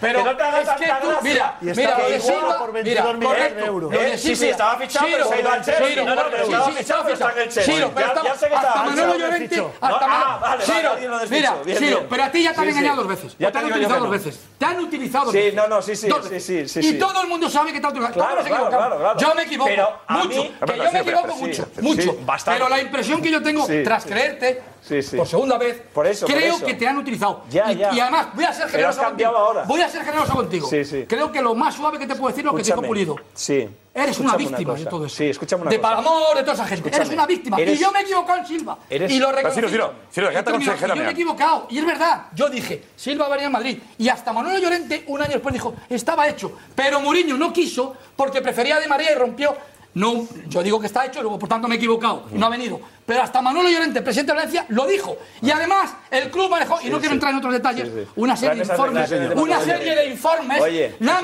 Pero 0.00 0.18
Que 0.20 0.24
no 0.24 0.36
te 0.36 0.44
es 0.62 0.68
que 0.70 0.86
tú, 1.02 1.08
mira, 1.22 1.56
Y 1.60 1.68
está 1.70 1.80
mira, 1.82 1.98
lo 1.98 2.08
de 2.08 2.20
Silva, 2.20 2.58
por 2.58 2.72
mira, 2.72 2.82
22 2.82 3.14
millones 3.18 3.28
correcto, 3.28 3.60
de 3.60 3.66
euros. 3.66 3.92
lo 3.92 3.98
de 3.98 4.14
Eh, 4.14 4.18
sí, 4.18 4.36
sí, 4.36 4.48
estaba 4.48 4.76
fichado, 4.78 5.06
pero 5.10 5.24
Ciro, 5.24 5.28
se 5.28 5.34
ha 5.34 5.40
ido 5.40 5.50
al 5.52 5.64
Chelsea. 5.64 5.86
Ciro, 5.86 6.04
No, 6.04 6.14
no, 6.14 6.22
pero 6.30 6.36
sí, 6.46 6.52
estaba 6.52 6.66
sí, 6.66 6.72
fichado, 6.78 7.02
pero 7.02 7.14
está 7.14 7.32
en 7.32 7.38
el 7.38 7.48
Chelsea. 7.48 7.74
Ciro, 7.74 7.90
pero 7.94 8.06
Ya- 8.06 8.12
estaba- 8.12 8.28
ya 8.28 8.34
sé 8.38 8.48
que 8.48 8.54
hasta 8.54 8.68
estaba 8.68 8.84
Manolo. 8.86 9.18
Llorente, 9.18 9.64
hasta 9.80 10.06
ah, 10.08 10.38
Manolo- 10.40 10.64
Ciro, 10.64 11.20
mira, 11.30 11.54
Ciro, 11.78 12.06
pero 12.08 12.24
a 12.24 12.30
ti 12.30 12.42
ya 12.42 12.52
te 12.54 12.60
han 12.60 12.66
Sí, 12.66 12.72
sí. 12.72 12.78
engañado 12.78 12.96
dos 13.02 13.08
veces. 13.08 13.36
Ya 13.38 13.52
te 13.52 13.58
han 13.58 13.64
utilizado 13.66 14.00
dos 14.00 14.10
veces. 14.10 14.40
Te 14.58 14.64
han 14.64 14.78
utilizado 14.80 15.24
dos 15.26 15.32
Sí, 15.32 15.38
veces. 15.38 15.54
no, 15.54 15.68
no, 15.68 15.82
sí, 15.82 15.96
sí, 15.96 16.08
sí, 16.30 16.40
sí, 16.40 16.68
sí, 16.68 16.78
Y 16.80 16.82
sí. 16.92 16.98
todo 16.98 17.20
el 17.22 17.28
mundo 17.28 17.50
sabe 17.50 17.72
que 17.72 17.80
te 17.80 17.86
han 17.86 17.92
utilizado. 17.92 18.14
Claro, 18.14 18.30
Todos 18.30 18.38
nos 18.38 18.46
claro, 18.48 18.66
equivocamos. 18.66 18.98
claro, 18.98 19.14
claro. 19.14 19.18
Yo 19.28 19.34
me 19.34 19.42
equivoco 19.42 19.70
Pero 19.70 20.00
mucho. 20.08 20.42
Que 20.42 20.52
Pero 20.60 20.74
yo 20.76 20.82
me 20.84 20.90
sí, 20.90 20.96
equivoco 20.96 21.22
pero 21.22 21.34
sí, 21.34 21.40
mucho, 21.44 21.64
sí, 21.74 21.82
mucho. 21.82 22.16
Pero 22.46 22.68
la 22.68 22.80
impresión 22.80 23.20
que 23.22 23.30
yo 23.30 23.42
tengo 23.42 23.66
Sí, 23.66 23.82
tras 23.84 24.02
sí. 24.04 24.08
creerte 24.08 24.62
Sí, 24.82 25.02
sí. 25.02 25.16
por 25.16 25.26
segunda 25.26 25.58
vez, 25.58 25.82
Por 25.92 26.06
eso, 26.06 26.26
por 26.26 26.34
creo 26.34 26.56
eso. 26.56 26.64
que 26.66 26.74
te 26.74 26.86
han 26.88 26.96
utilizado. 26.98 27.42
Ya, 27.50 27.72
y, 27.72 27.76
ya. 27.76 27.92
y 27.92 28.00
además, 28.00 28.28
voy 28.34 28.44
a 28.44 28.52
ser 28.52 28.68
generoso 28.68 29.02
contigo. 29.02 29.30
ahora. 29.36 29.64
Voy 29.64 29.80
a 29.82 29.88
ser 29.88 30.04
generoso 30.04 30.32
contigo. 30.34 30.68
Sí, 30.68 30.84
sí. 30.84 31.04
Creo 31.08 31.30
que 31.32 31.42
lo 31.42 31.54
más 31.54 31.74
suave 31.74 31.98
que 31.98 32.06
te 32.06 32.14
puedo 32.14 32.28
decir 32.28 32.40
es 32.40 32.44
lo 32.46 32.52
que 32.52 32.62
dijo 32.62 32.68
Escúchame. 32.74 32.88
Pulido. 32.88 33.16
Sí. 33.34 33.68
Eres 33.94 34.18
una 34.20 34.28
Escúchame 34.30 34.36
víctima 34.50 34.72
cosa. 34.72 34.84
de 34.84 34.90
todo 34.90 35.06
eso. 35.06 35.16
Sí, 35.16 35.24
escúchame 35.28 35.62
una 35.62 35.70
de 35.72 35.76
cosa. 35.80 35.88
Palamor, 35.90 36.36
de 36.36 36.40
toda 36.42 36.52
esa 36.54 36.64
gente. 36.66 36.74
Escúchame. 36.88 37.02
Eres 37.04 37.12
una 37.14 37.26
víctima. 37.26 37.56
Eres- 37.58 37.78
Y 37.78 37.82
yo 37.82 37.90
me 37.92 37.98
he 37.98 38.02
equivocado 38.02 38.38
en 38.38 38.46
Silva. 38.46 38.78
Eres- 38.88 39.10
Y 39.10 39.18
lo 39.18 39.26
Pero, 39.26 39.36
reconozco. 39.38 39.54
Ciro, 39.60 39.68
Ciro, 39.70 39.92
Ciro, 40.12 40.28
déjate 40.28 40.50
aconsejar 40.50 40.90
a 40.90 40.94
Yo 40.94 41.02
me 41.02 41.08
he 41.08 41.12
equivocado. 41.12 41.66
Y 41.70 41.78
es 41.78 41.86
verdad. 41.86 42.26
Yo 42.34 42.48
dije, 42.48 42.84
Silva 42.94 43.26
va 43.26 43.34
a 43.34 43.36
venir 43.36 43.46
a 43.48 43.50
Madrid. 43.50 43.78
Y 43.98 44.08
hasta 44.08 44.32
Manuel 44.32 44.62
Llorente, 44.62 45.02
un 45.08 45.20
año 45.20 45.32
después, 45.32 45.52
dijo, 45.52 45.74
estaba 45.90 46.28
hecho. 46.28 46.52
Pero 46.76 47.00
Mourinho 47.00 47.36
no 47.36 47.52
quiso 47.52 47.96
porque 48.14 48.40
prefería 48.40 48.76
a 48.76 48.80
Di 48.80 48.86
María 48.88 49.10
y 49.12 49.14
rompió. 49.16 49.56
No, 49.98 50.28
yo 50.48 50.62
digo 50.62 50.78
que 50.78 50.86
está 50.86 51.06
hecho, 51.06 51.20
luego 51.22 51.40
por 51.40 51.48
tanto 51.48 51.66
me 51.66 51.74
he 51.74 51.78
equivocado 51.78 52.26
y 52.32 52.38
no 52.38 52.46
ha 52.46 52.50
venido. 52.50 52.80
Pero 53.04 53.20
hasta 53.20 53.42
Manuel 53.42 53.72
Llorente, 53.72 54.00
presidente 54.00 54.30
de 54.30 54.36
Valencia, 54.36 54.64
lo 54.68 54.86
dijo. 54.86 55.16
Y 55.42 55.50
además, 55.50 55.92
el 56.08 56.30
club 56.30 56.48
manejó, 56.48 56.78
y 56.80 56.88
no 56.88 57.00
quiero 57.00 57.14
entrar 57.14 57.32
en 57.32 57.38
otros 57.38 57.52
detalles, 57.52 57.88
una 58.14 58.36
serie 58.36 58.62
de 58.62 58.72
informes, 58.72 59.10
una 59.34 59.60
serie 59.60 59.96
de 59.96 60.06
informes, 60.06 60.60
una 61.00 61.20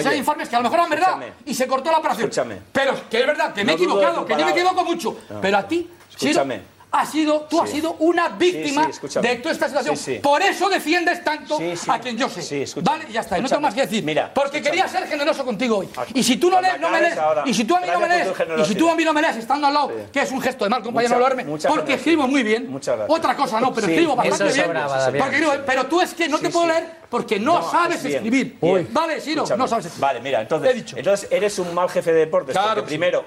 serie 0.00 0.10
de 0.10 0.16
informes 0.18 0.48
que 0.50 0.56
a 0.56 0.58
lo 0.58 0.64
mejor 0.64 0.78
eran 0.80 0.90
verdad 0.90 1.18
y 1.46 1.54
se 1.54 1.66
cortó 1.66 1.90
la 1.90 1.98
operación. 1.98 2.28
Escúchame. 2.28 2.58
Pero 2.70 3.08
que 3.08 3.20
es 3.20 3.26
verdad 3.26 3.54
que 3.54 3.64
me 3.64 3.72
he 3.72 3.74
equivocado, 3.76 4.26
que 4.26 4.36
yo 4.36 4.44
me 4.44 4.50
equivoco 4.52 4.84
mucho. 4.84 5.16
Pero 5.40 5.56
a 5.56 5.66
ti, 5.66 5.88
Escúchame. 6.10 6.60
Has 6.92 7.10
sido, 7.10 7.40
tú 7.48 7.60
has 7.60 7.70
sido 7.70 7.96
una 8.00 8.28
víctima 8.28 8.82
Sí, 8.82 8.84
sí, 8.84 8.90
escúchame. 8.90 9.28
de 9.28 9.36
toda 9.36 9.52
esta 9.52 9.68
situación. 9.68 9.96
Sí, 9.96 10.14
sí. 10.16 10.18
Por 10.20 10.42
eso 10.42 10.68
defiendes 10.68 11.24
tanto 11.24 11.56
Sí, 11.56 11.74
sí. 11.74 11.90
a 11.90 11.98
quien 11.98 12.18
yo 12.18 12.28
sé. 12.28 12.66
Vale, 12.82 13.06
ya 13.10 13.20
está, 13.22 13.38
no 13.38 13.48
tengo 13.48 13.62
más 13.62 13.74
que 13.74 13.80
decir. 13.82 14.04
Mira, 14.04 14.30
porque 14.34 14.58
escúchame. 14.58 14.76
quería 14.82 14.88
ser 14.88 15.08
generoso 15.08 15.44
contigo 15.44 15.78
hoy. 15.78 15.88
Y 16.12 16.22
si 16.22 16.36
tú 16.36 16.50
no, 16.50 16.60
lees, 16.60 16.78
no 16.78 16.90
me 16.90 17.00
lees, 17.00 17.16
ahora. 17.16 17.44
y 17.46 17.54
si 17.54 17.64
tú 17.64 17.74
a 17.74 17.80
mí 17.80 17.86
no 17.90 17.98
me 18.00 18.08
lees, 18.08 18.28
y 18.58 18.64
si 18.66 18.74
tú 18.74 18.90
a 18.90 18.94
mí 18.94 19.04
no 19.04 19.12
me 19.14 19.22
lees 19.22 19.36
estando 19.36 19.66
al 19.66 19.74
lado, 19.74 19.92
que 20.12 20.20
es 20.20 20.30
un 20.30 20.40
gesto 20.42 20.64
de 20.64 20.70
mal 20.70 20.82
compañero 20.82 21.18
mucha 21.46 21.68
porque 21.68 21.94
escribo 21.94 22.28
muy 22.28 22.42
bien. 22.42 22.70
Muchas 22.70 22.96
gracias. 22.96 23.18
Otra 23.18 23.36
cosa 23.36 23.58
no, 23.60 23.72
pero 23.72 23.86
Sí, 23.86 23.92
escribo 23.94 24.14
bastante 24.16 24.52
bien. 24.52 24.66
Porque 25.18 25.36
escribo- 25.38 25.62
pero 25.66 25.86
tú 25.86 26.00
es 26.00 26.12
que 26.14 26.28
no 26.28 26.38
te 26.38 26.50
puedo 26.50 26.66
sí. 26.66 26.72
leer 26.72 27.02
porque 27.08 27.38
no, 27.40 27.60
No, 27.60 27.70
sabes 27.70 28.04
escribir. 28.04 28.58
Vale, 28.90 29.16
Escúchame. 29.16 29.56
no 29.58 29.66
sabes 29.68 29.86
escribir. 29.86 30.00
Vale, 30.00 30.20
mira, 30.20 30.40
entonces, 30.42 30.84
entonces 30.96 31.28
eres 31.30 31.58
un 31.58 31.72
mal 31.74 31.88
jefe 31.88 32.12
de 32.12 32.20
deportes. 32.20 32.52
Claro 32.54 32.74
porque 32.76 32.88
primero 32.88 33.24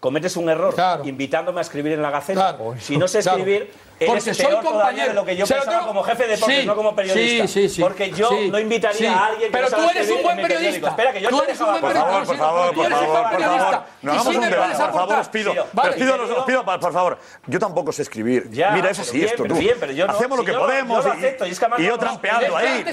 cometes 0.00 0.36
un 0.36 0.48
error 0.48 0.74
invitándome 1.04 1.60
a 1.60 1.62
escribir 1.62 1.92
en 1.92 2.02
la 2.02 2.10
Gaceta. 2.10 2.58
Si 2.78 2.96
no 2.96 3.06
sé 3.06 3.20
escribir, 3.20 3.70
Porque 4.06 4.34
soy 4.34 4.56
compañero. 4.62 5.08
de 5.08 5.14
lo 5.14 5.24
que 5.24 5.36
yo 5.36 5.46
Se 5.46 5.54
pensaba 5.54 5.86
como 5.86 6.02
jefe 6.02 6.22
de 6.22 6.28
deportes, 6.30 6.60
Sí, 6.60 6.66
no 6.66 6.74
como 6.76 6.94
periodista. 6.96 7.46
sí, 7.46 7.68
sí, 7.68 7.68
sí. 7.68 7.80
Porque 7.82 8.10
yo 8.10 8.28
Sí, 8.30 8.48
no 8.50 8.58
invitaría 8.58 8.98
sí. 8.98 9.06
a 9.06 9.26
alguien 9.26 9.50
que 9.52 9.58
Pero 9.58 9.68
no 9.70 9.76
tú 9.76 9.90
eres 9.90 10.10
un 10.10 10.22
buen 10.22 10.36
periodista. 10.40 10.88
Espera, 10.90 11.12
que 11.12 11.20
yo 11.20 11.28
Tú 11.28 11.38
te 11.38 11.44
eres 11.44 11.60
un 11.60 11.66
buen 11.66 11.80
periodista. 11.82 12.24
Por 12.24 12.36
favor, 12.36 12.74
por 12.74 12.88
favor, 12.88 13.30
por 13.30 13.40
favor. 13.42 13.82
No 14.02 14.12
hagamos 14.12 14.34
un 14.36 14.40
debate, 14.50 14.76
por 14.76 14.92
favor, 14.92 15.18
os 15.18 15.28
pido. 15.28 15.52
Os 15.52 16.44
pido, 16.46 16.64
por 16.64 16.92
favor. 16.92 17.18
Yo 17.46 17.58
tampoco 17.58 17.92
sé 17.92 18.02
escribir. 18.02 18.48
Mira, 18.50 18.90
es 18.90 18.98
así 18.98 19.24
esto, 19.24 19.44
tú. 19.44 19.54
Hacemos 20.08 20.38
lo 20.38 20.44
que 20.44 20.52
podemos 20.52 21.04
y- 21.06 21.84
yo 21.84 21.98
trampeando 21.98 22.56
ahí. 22.56 22.84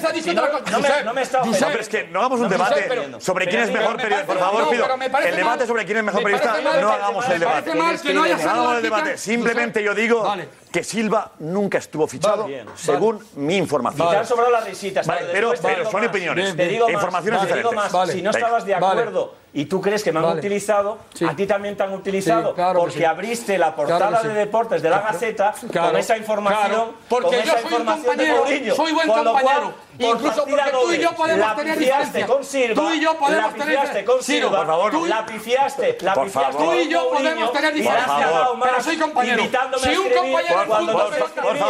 no- 1.04 1.14
me- 1.14 1.22
está 1.22 1.42
es 1.78 1.90
que 1.90 2.04
no 2.08 2.20
hagamos 2.20 2.40
un 2.42 2.50
debate 2.50 2.90
sobre 3.20 3.48
quién 3.48 3.62
es 3.62 3.72
mejor 3.72 3.98
me 3.98 4.04
periodista. 4.04 4.34
Por 4.34 4.40
favor, 4.40 4.70
pido. 4.70 4.88
El 5.26 5.36
debate 5.36 5.68
sobre 5.68 5.86
quién 5.86 5.98
es 6.00 6.04
mejor 6.04 6.24
me 6.24 6.32
periodista, 6.32 6.82
no 6.82 6.90
hagamos 6.92 7.30
el 7.30 7.40
debate. 7.40 7.76
no 7.76 7.84
hagamos 8.24 8.76
el 8.78 8.84
debate. 8.84 9.18
Simplemente 9.18 9.84
yo 9.84 9.94
digo 9.94 10.24
Vale. 10.24 10.50
Que 10.72 10.84
Silva 10.84 11.32
nunca 11.40 11.78
estuvo 11.78 12.08
fichado, 12.08 12.44
Vale, 12.44 12.56
bien, 12.56 12.68
según 12.76 13.26
mi 13.36 13.56
Y 13.56 13.58
información. 13.58 14.10
te 14.10 14.18
han 14.18 14.26
sobrado 14.26 14.52
las 14.52 14.66
risitas. 14.66 15.08
Vale, 15.08 15.28
pero- 15.32 15.54
pero 15.62 15.90
son 15.90 16.06
opiniones. 16.06 16.56
Te 16.56 16.68
digo 16.68 16.88
E 16.88 16.94
más, 16.94 17.02
informaciones 17.02 17.40
te 17.42 17.46
digo 17.48 17.58
diferentes. 17.70 17.84
más, 17.84 17.92
Vale. 17.92 18.14
si 18.14 18.22
no 18.22 18.30
estabas 18.32 18.66
de 18.66 18.74
Vale. 18.74 19.02
acuerdo 19.02 19.34
y 19.54 19.66
tú 19.66 19.82
crees 19.82 20.04
que 20.04 20.12
me 20.12 20.20
han 20.20 20.26
Vale. 20.26 20.40
utilizado, 20.40 21.00
a 21.28 21.36
ti 21.36 21.48
también 21.48 21.76
te 21.76 21.84
han 21.84 21.94
utilizado. 21.94 22.50
Sí, 22.50 22.56
claro 22.56 22.74
que 22.74 22.80
porque 22.80 22.98
sí. 23.00 23.06
abriste 23.06 23.58
la 23.58 23.76
portada 23.76 24.08
Claro 24.10 24.24
de 24.24 24.30
sí. 24.30 24.36
deportes 24.38 24.82
de 24.82 24.90
la. 24.90 25.00
Gaceta 25.00 25.54
Claro. 25.72 25.88
con 25.90 25.98
esa 25.98 26.18
información. 26.18 26.68
Claro. 26.68 26.94
Porque 27.10 27.26
con 27.28 27.36
yo 27.38 27.42
esa 27.44 27.52
soy 27.54 27.64
un 27.64 27.72
información 27.72 28.02
de 28.02 28.08
compañero, 28.28 28.38
Mourinho. 28.44 28.76
soy 28.76 28.92
buen 28.92 29.08
Con 29.08 29.24
lo 29.24 29.32
cual, 29.32 29.44
compañero. 29.44 29.74
por 29.98 30.06
Incluso 30.16 30.46
porque 30.46 30.72
tú 30.72 30.92
y 30.92 30.98
yo 30.98 31.04
doble, 31.04 31.18
podemos 31.18 31.48
la 31.48 31.56
tener 31.56 31.78
pifiaste 31.78 32.06
diferencias. 32.06 32.30
con 32.30 32.44
Silva, 32.44 32.76
Tú 32.76 32.90
y 32.94 33.00
yo 33.00 33.18
podemos 33.18 33.52
la 33.58 33.66
tener 33.66 34.06
con 34.06 34.24
Silva, 34.24 34.58
por 34.58 34.68
favor, 34.68 34.94
no. 34.94 35.06
la 35.08 35.26
pifiaste, 35.26 35.98
la 36.02 36.14
Por 36.14 36.24
pifiaste 36.26 36.52
favor. 36.54 36.68
Tú 36.68 36.80
y 36.80 36.88
yo 36.90 37.10
podemos 37.10 37.52
tener 37.54 37.84
más, 37.84 38.60
pero 38.62 38.82
soy 38.84 38.98
compañero. 38.98 39.44
Si 39.44 39.56
a 39.56 40.00
un 40.00 40.10
compañero 40.10 40.66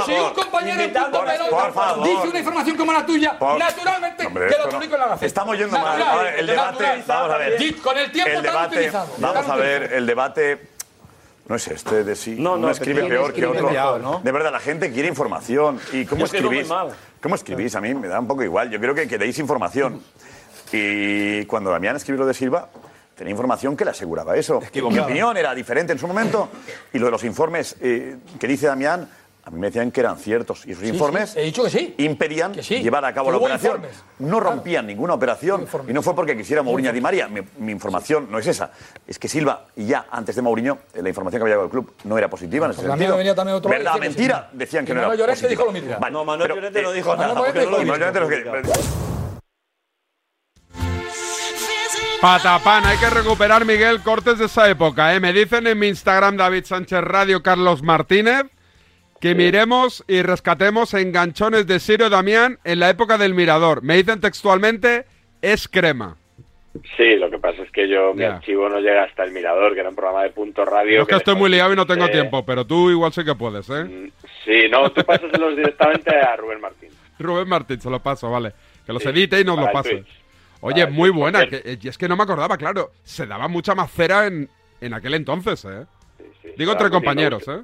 si 0.06 0.12
un 0.14 0.34
compañero 0.34 0.82
en 0.84 0.98
a 0.98 1.06
pelota 1.10 1.96
dice 2.04 2.28
una 2.28 2.40
información 2.40 2.76
como 2.78 2.92
la 2.94 3.06
tuya, 3.06 3.38
naturalmente 3.58 4.28
que 4.28 4.58
lo 4.58 4.70
publico 4.70 4.96
en 4.96 5.00
la 5.02 5.08
Gaceta. 5.08 5.26
Estamos 5.26 5.58
yendo 5.58 5.78
mal. 5.80 6.02
El 6.38 6.48
debate, 6.48 7.04
vamos 7.06 7.32
a 7.32 7.38
ver. 7.38 7.58
Con 7.74 7.98
el 7.98 8.12
tiempo 8.12 8.32
El 8.32 8.44
debate, 8.44 8.76
utilizado. 8.76 9.08
vamos 9.18 9.48
a 9.48 9.56
ver, 9.56 9.94
el 9.94 10.06
debate 10.06 10.60
no 11.48 11.56
es 11.56 11.68
este 11.68 12.04
de 12.04 12.16
si 12.16 12.32
No, 12.36 12.52
no, 12.52 12.56
uno 12.56 12.70
escribe 12.72 13.04
peor 13.06 13.34
que 13.34 13.46
otro. 13.46 14.22
De 14.24 14.32
verdad, 14.32 14.52
la 14.52 14.60
gente 14.60 14.92
quiere 14.92 15.08
información. 15.08 15.80
¿Y 15.94 16.06
cómo 16.06 16.20
Yo 16.20 16.26
escribo 16.26 16.48
muy 16.50 16.60
escribís? 16.60 16.70
mal. 16.70 16.90
¿Cómo 17.22 17.36
escribís? 17.36 17.76
A 17.76 17.82
mí 17.82 17.94
me 17.94 18.08
da 18.08 18.20
un 18.20 18.28
poco 18.28 18.44
igual. 18.44 18.70
Yo 18.70 18.80
creo 18.80 18.94
que, 18.94 19.08
que 19.08 19.18
deis 19.18 19.40
información. 19.40 20.02
Y 20.72 21.46
cuando 21.46 21.72
Damián 21.72 21.96
escribió 21.96 22.22
lo 22.22 22.28
de 22.28 22.34
Silva, 22.34 22.70
tenía 23.16 23.32
información 23.32 23.78
que 23.78 23.86
le 23.86 23.92
aseguraba 23.92 24.36
eso. 24.36 24.62
Mi 24.74 25.00
opinión 25.00 25.38
era 25.38 25.56
diferente 25.56 25.94
en 25.94 26.00
su 26.00 26.08
momento. 26.08 26.50
Y 26.94 27.00
lo 27.00 27.06
de 27.06 27.12
los 27.12 27.24
informes 27.24 27.76
eh, 27.80 28.18
que 28.40 28.48
dice 28.48 28.68
Damián, 28.68 29.10
a 29.48 29.50
mí 29.50 29.60
me 29.60 29.68
decían 29.68 29.92
que 29.92 30.02
eran 30.02 30.18
ciertos. 30.18 30.66
Y 30.66 30.76
Sí, 30.76 30.88
informes 30.90 31.30
sí, 31.30 31.40
he 31.40 31.44
dicho 31.44 31.64
que 31.64 31.70
sí. 31.70 31.96
impedían 32.00 32.54
sí, 32.62 32.82
llevar 32.84 33.06
a 33.06 33.14
cabo 33.14 33.32
la 33.32 33.38
operación. 33.38 33.78
informes. 33.78 34.04
No 34.20 34.42
rompían 34.42 34.86
ninguna 34.86 35.14
operación. 35.14 35.66
Y 35.88 35.94
no 35.94 36.02
fue 36.02 36.14
porque 36.16 36.36
quisiera 36.36 36.62
Mourinho 36.64 36.90
a 36.90 36.94
Di 36.94 37.00
María. 37.00 37.30
Mi, 37.30 37.40
mi 37.60 37.72
información 37.72 38.28
no 38.30 38.40
es 38.40 38.48
esa. 38.48 38.72
Es 39.08 39.18
que 39.18 39.30
Silva, 39.30 39.68
y 39.78 39.86
ya 39.86 40.08
antes 40.12 40.36
de 40.36 40.42
Mourinho, 40.42 40.80
eh, 40.94 41.02
la 41.02 41.08
información 41.08 41.40
que 41.40 41.44
había 41.44 41.54
llegado 41.56 41.66
al 41.66 41.72
club 41.72 41.94
no 42.04 42.18
era 42.18 42.30
positiva 42.30 42.66
en 42.66 42.74
ese 42.74 42.82
sentido. 42.82 43.16
venía 43.16 43.34
también 43.34 43.56
otro 43.58 43.72
¿Verdad? 43.72 43.96
Mentira. 44.00 44.50
sí. 44.52 44.58
Decían 44.58 44.84
que 44.86 44.92
Y 44.92 44.96
no 44.96 45.00
era 45.00 45.08
Manuel 45.10 45.30
positiva. 45.30 45.50
dijo 45.50 45.66
lo 45.66 45.72
mismo. 45.72 45.96
Vale, 45.98 46.12
No, 46.14 46.26
Manuel 46.26 46.48
pero, 46.50 46.56
Llorente 46.56 46.82
no 46.82 46.92
eh, 46.92 46.96
dijo 46.96 47.16
nada. 47.16 47.34
Manuel. 47.34 47.88
Llorente 47.88 48.20
lo 48.20 48.28
que- 48.28 48.72
Patapán, 52.22 52.84
hay 52.86 52.98
que 52.98 53.10
recuperar, 53.12 53.64
Miguel, 53.64 54.02
cortes 54.02 54.40
de 54.40 54.46
esa 54.46 54.68
época. 54.70 55.14
¿eh? 55.14 55.20
Me 55.20 55.32
dicen 55.34 55.68
en 55.68 55.78
mi 55.78 55.88
Instagram, 55.88 56.36
David 56.36 56.66
Sánchez 56.66 57.02
Radio, 57.02 57.44
Carlos 57.44 57.84
Martínez, 57.84 58.44
que 59.20 59.36
miremos 59.36 60.04
y 60.08 60.22
rescatemos 60.22 60.94
enganchones 60.94 61.66
de 61.68 61.80
Sirio 61.80 62.10
Damián 62.10 62.60
en 62.64 62.80
la 62.80 62.90
época 62.90 63.18
del 63.18 63.34
Mirador. 63.34 63.82
Me 63.84 63.96
dicen 63.98 64.20
textualmente, 64.22 65.06
es 65.42 65.68
crema. 65.68 66.18
Sí, 66.96 67.16
lo 67.16 67.32
que 67.32 67.40
pasa 67.40 67.64
es 67.64 67.72
que 67.72 67.90
yo, 67.90 68.14
mi 68.14 68.24
archivo 68.24 68.70
no 68.70 68.80
llega 68.80 69.04
hasta 69.04 69.24
el 69.24 69.32
Mirador, 69.32 69.74
que 69.74 69.80
era 69.80 69.90
un 69.90 69.96
programa 69.96 70.22
de 70.24 70.30
punto 70.30 70.64
radio. 70.64 70.98
Yo 70.98 71.02
es 71.04 71.08
que 71.08 71.16
estoy 71.16 71.36
muy 71.36 71.50
liado 71.50 71.74
y 71.74 71.76
no 71.76 71.88
tengo 71.88 72.06
Eh, 72.06 72.10
tiempo, 72.12 72.46
pero 72.46 72.68
tú 72.68 72.92
igual 72.92 73.12
sí 73.12 73.24
que 73.26 73.34
puedes, 73.34 73.68
¿eh? 73.72 74.12
Sí, 74.46 74.70
no, 74.70 74.92
tú 74.92 75.04
pásaselos 75.04 75.56
directamente 75.56 76.16
a 76.16 76.36
Rubén 76.36 76.62
Martín. 76.62 76.90
Rubén 77.20 77.48
Martín, 77.50 77.82
se 77.82 77.90
lo 77.90 78.00
paso, 78.04 78.30
vale. 78.30 78.54
Que 78.86 78.94
los 78.94 79.02
Sí, 79.02 79.10
edite 79.10 79.40
y 79.40 79.44
nos 79.44 79.58
lo 79.60 79.72
pase. 79.72 79.90
Twitch. 79.90 80.22
Oye, 80.62 80.84
Para 80.84 80.92
muy 80.96 81.10
Twitch, 81.10 81.20
buena. 81.20 81.48
Que, 81.48 81.80
y 81.82 81.88
es 81.88 81.98
que 81.98 82.08
no 82.08 82.16
me 82.16 82.24
acordaba, 82.24 82.58
claro. 82.58 82.92
Se 83.04 83.26
daba 83.26 83.48
mucha 83.48 83.74
más 83.74 83.92
cera 83.92 84.28
en, 84.28 84.48
en 84.80 84.94
aquel 84.94 85.16
entonces, 85.16 85.66
¿eh? 85.66 85.86
sí, 86.44 86.50
Digo 86.58 86.74
claro, 86.74 86.86
entre 86.86 86.88
sí, 86.88 86.92
compañeros, 86.92 87.48
¿eh? 87.48 87.64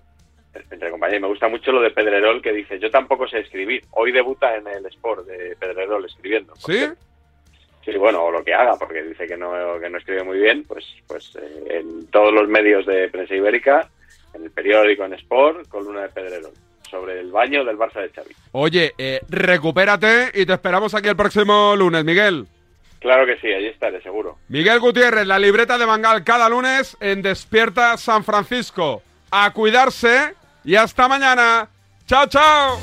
Entre 0.54 0.92
compañeros, 0.92 1.22
me 1.22 1.28
gusta 1.28 1.48
mucho 1.48 1.72
lo 1.72 1.82
de 1.82 1.92
Pedrerol, 1.92 2.42
que 2.42 2.52
dice, 2.52 2.80
yo 2.80 2.92
tampoco 2.92 3.28
sé 3.28 3.40
escribir. 3.40 3.84
Hoy 3.92 4.12
debuta 4.12 4.56
en 4.56 4.68
el 4.68 4.86
Sport 4.86 5.26
de 5.26 5.56
Pedrerol 5.56 6.06
escribiendo. 6.06 6.56
¿Sí? 6.58 6.86
Sí, 7.84 7.92
bueno, 7.98 8.24
o 8.24 8.32
lo 8.32 8.44
que 8.44 8.54
haga, 8.54 8.76
porque 8.78 9.04
dice 9.04 9.28
que 9.28 9.36
no, 9.36 9.52
que 9.80 9.90
no 9.90 9.98
escribe 9.98 10.24
muy 10.24 10.40
bien, 10.40 10.64
pues, 10.64 10.86
pues 11.08 11.36
eh, 11.36 11.80
en 11.80 12.08
todos 12.08 12.34
los 12.34 12.48
medios 12.48 12.86
de 12.86 13.10
prensa 13.10 13.36
ibérica, 13.36 13.90
en 14.34 14.44
el 14.44 14.52
periódico, 14.52 15.04
en 15.04 15.14
Sport, 15.14 15.68
columna 15.68 16.04
de 16.04 16.10
Pedrerol, 16.10 16.54
sobre 16.90 17.20
el 17.20 17.32
baño 17.32 17.66
del 17.66 17.78
Barça 17.78 18.02
de 18.02 18.10
Xavi. 18.10 18.34
Oye, 18.54 18.94
eh, 18.98 19.20
recupérate 19.28 20.32
y 20.34 20.46
te 20.46 20.54
esperamos 20.54 20.94
aquí 20.96 21.10
el 21.10 21.18
próximo 21.18 21.76
lunes, 21.76 22.06
Miguel. 22.06 22.46
Claro 23.00 23.26
que 23.26 23.38
sí, 23.40 23.52
allí 23.52 23.68
estaré, 23.68 24.02
seguro. 24.02 24.38
Miguel 24.48 24.80
Gutiérrez, 24.80 25.28
la 25.28 25.38
libreta 25.38 25.78
de 25.78 25.86
Bangal 25.86 26.24
cada 26.24 26.48
lunes 26.48 26.96
en 27.02 27.22
Despierta 27.22 27.98
San 27.98 28.24
Francisco. 28.24 29.02
A 29.30 29.52
cuidarse 29.52 30.36
y 30.64 30.76
hasta 30.76 31.08
mañana. 31.08 31.70
¡Chao, 32.06 32.28
chao! 32.28 32.80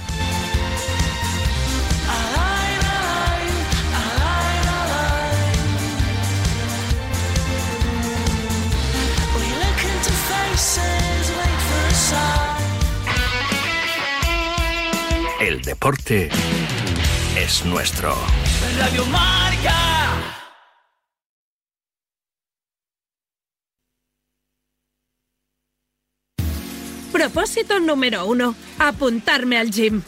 El 15.40 15.62
deporte 15.62 16.28
es 17.34 17.64
nuestro. 17.64 18.14
Radio 18.78 19.06
Marca. 19.06 19.99
Propósito 27.12 27.80
número 27.80 28.24
uno, 28.26 28.54
apuntarme 28.78 29.58
al 29.58 29.70
gym. 29.70 30.02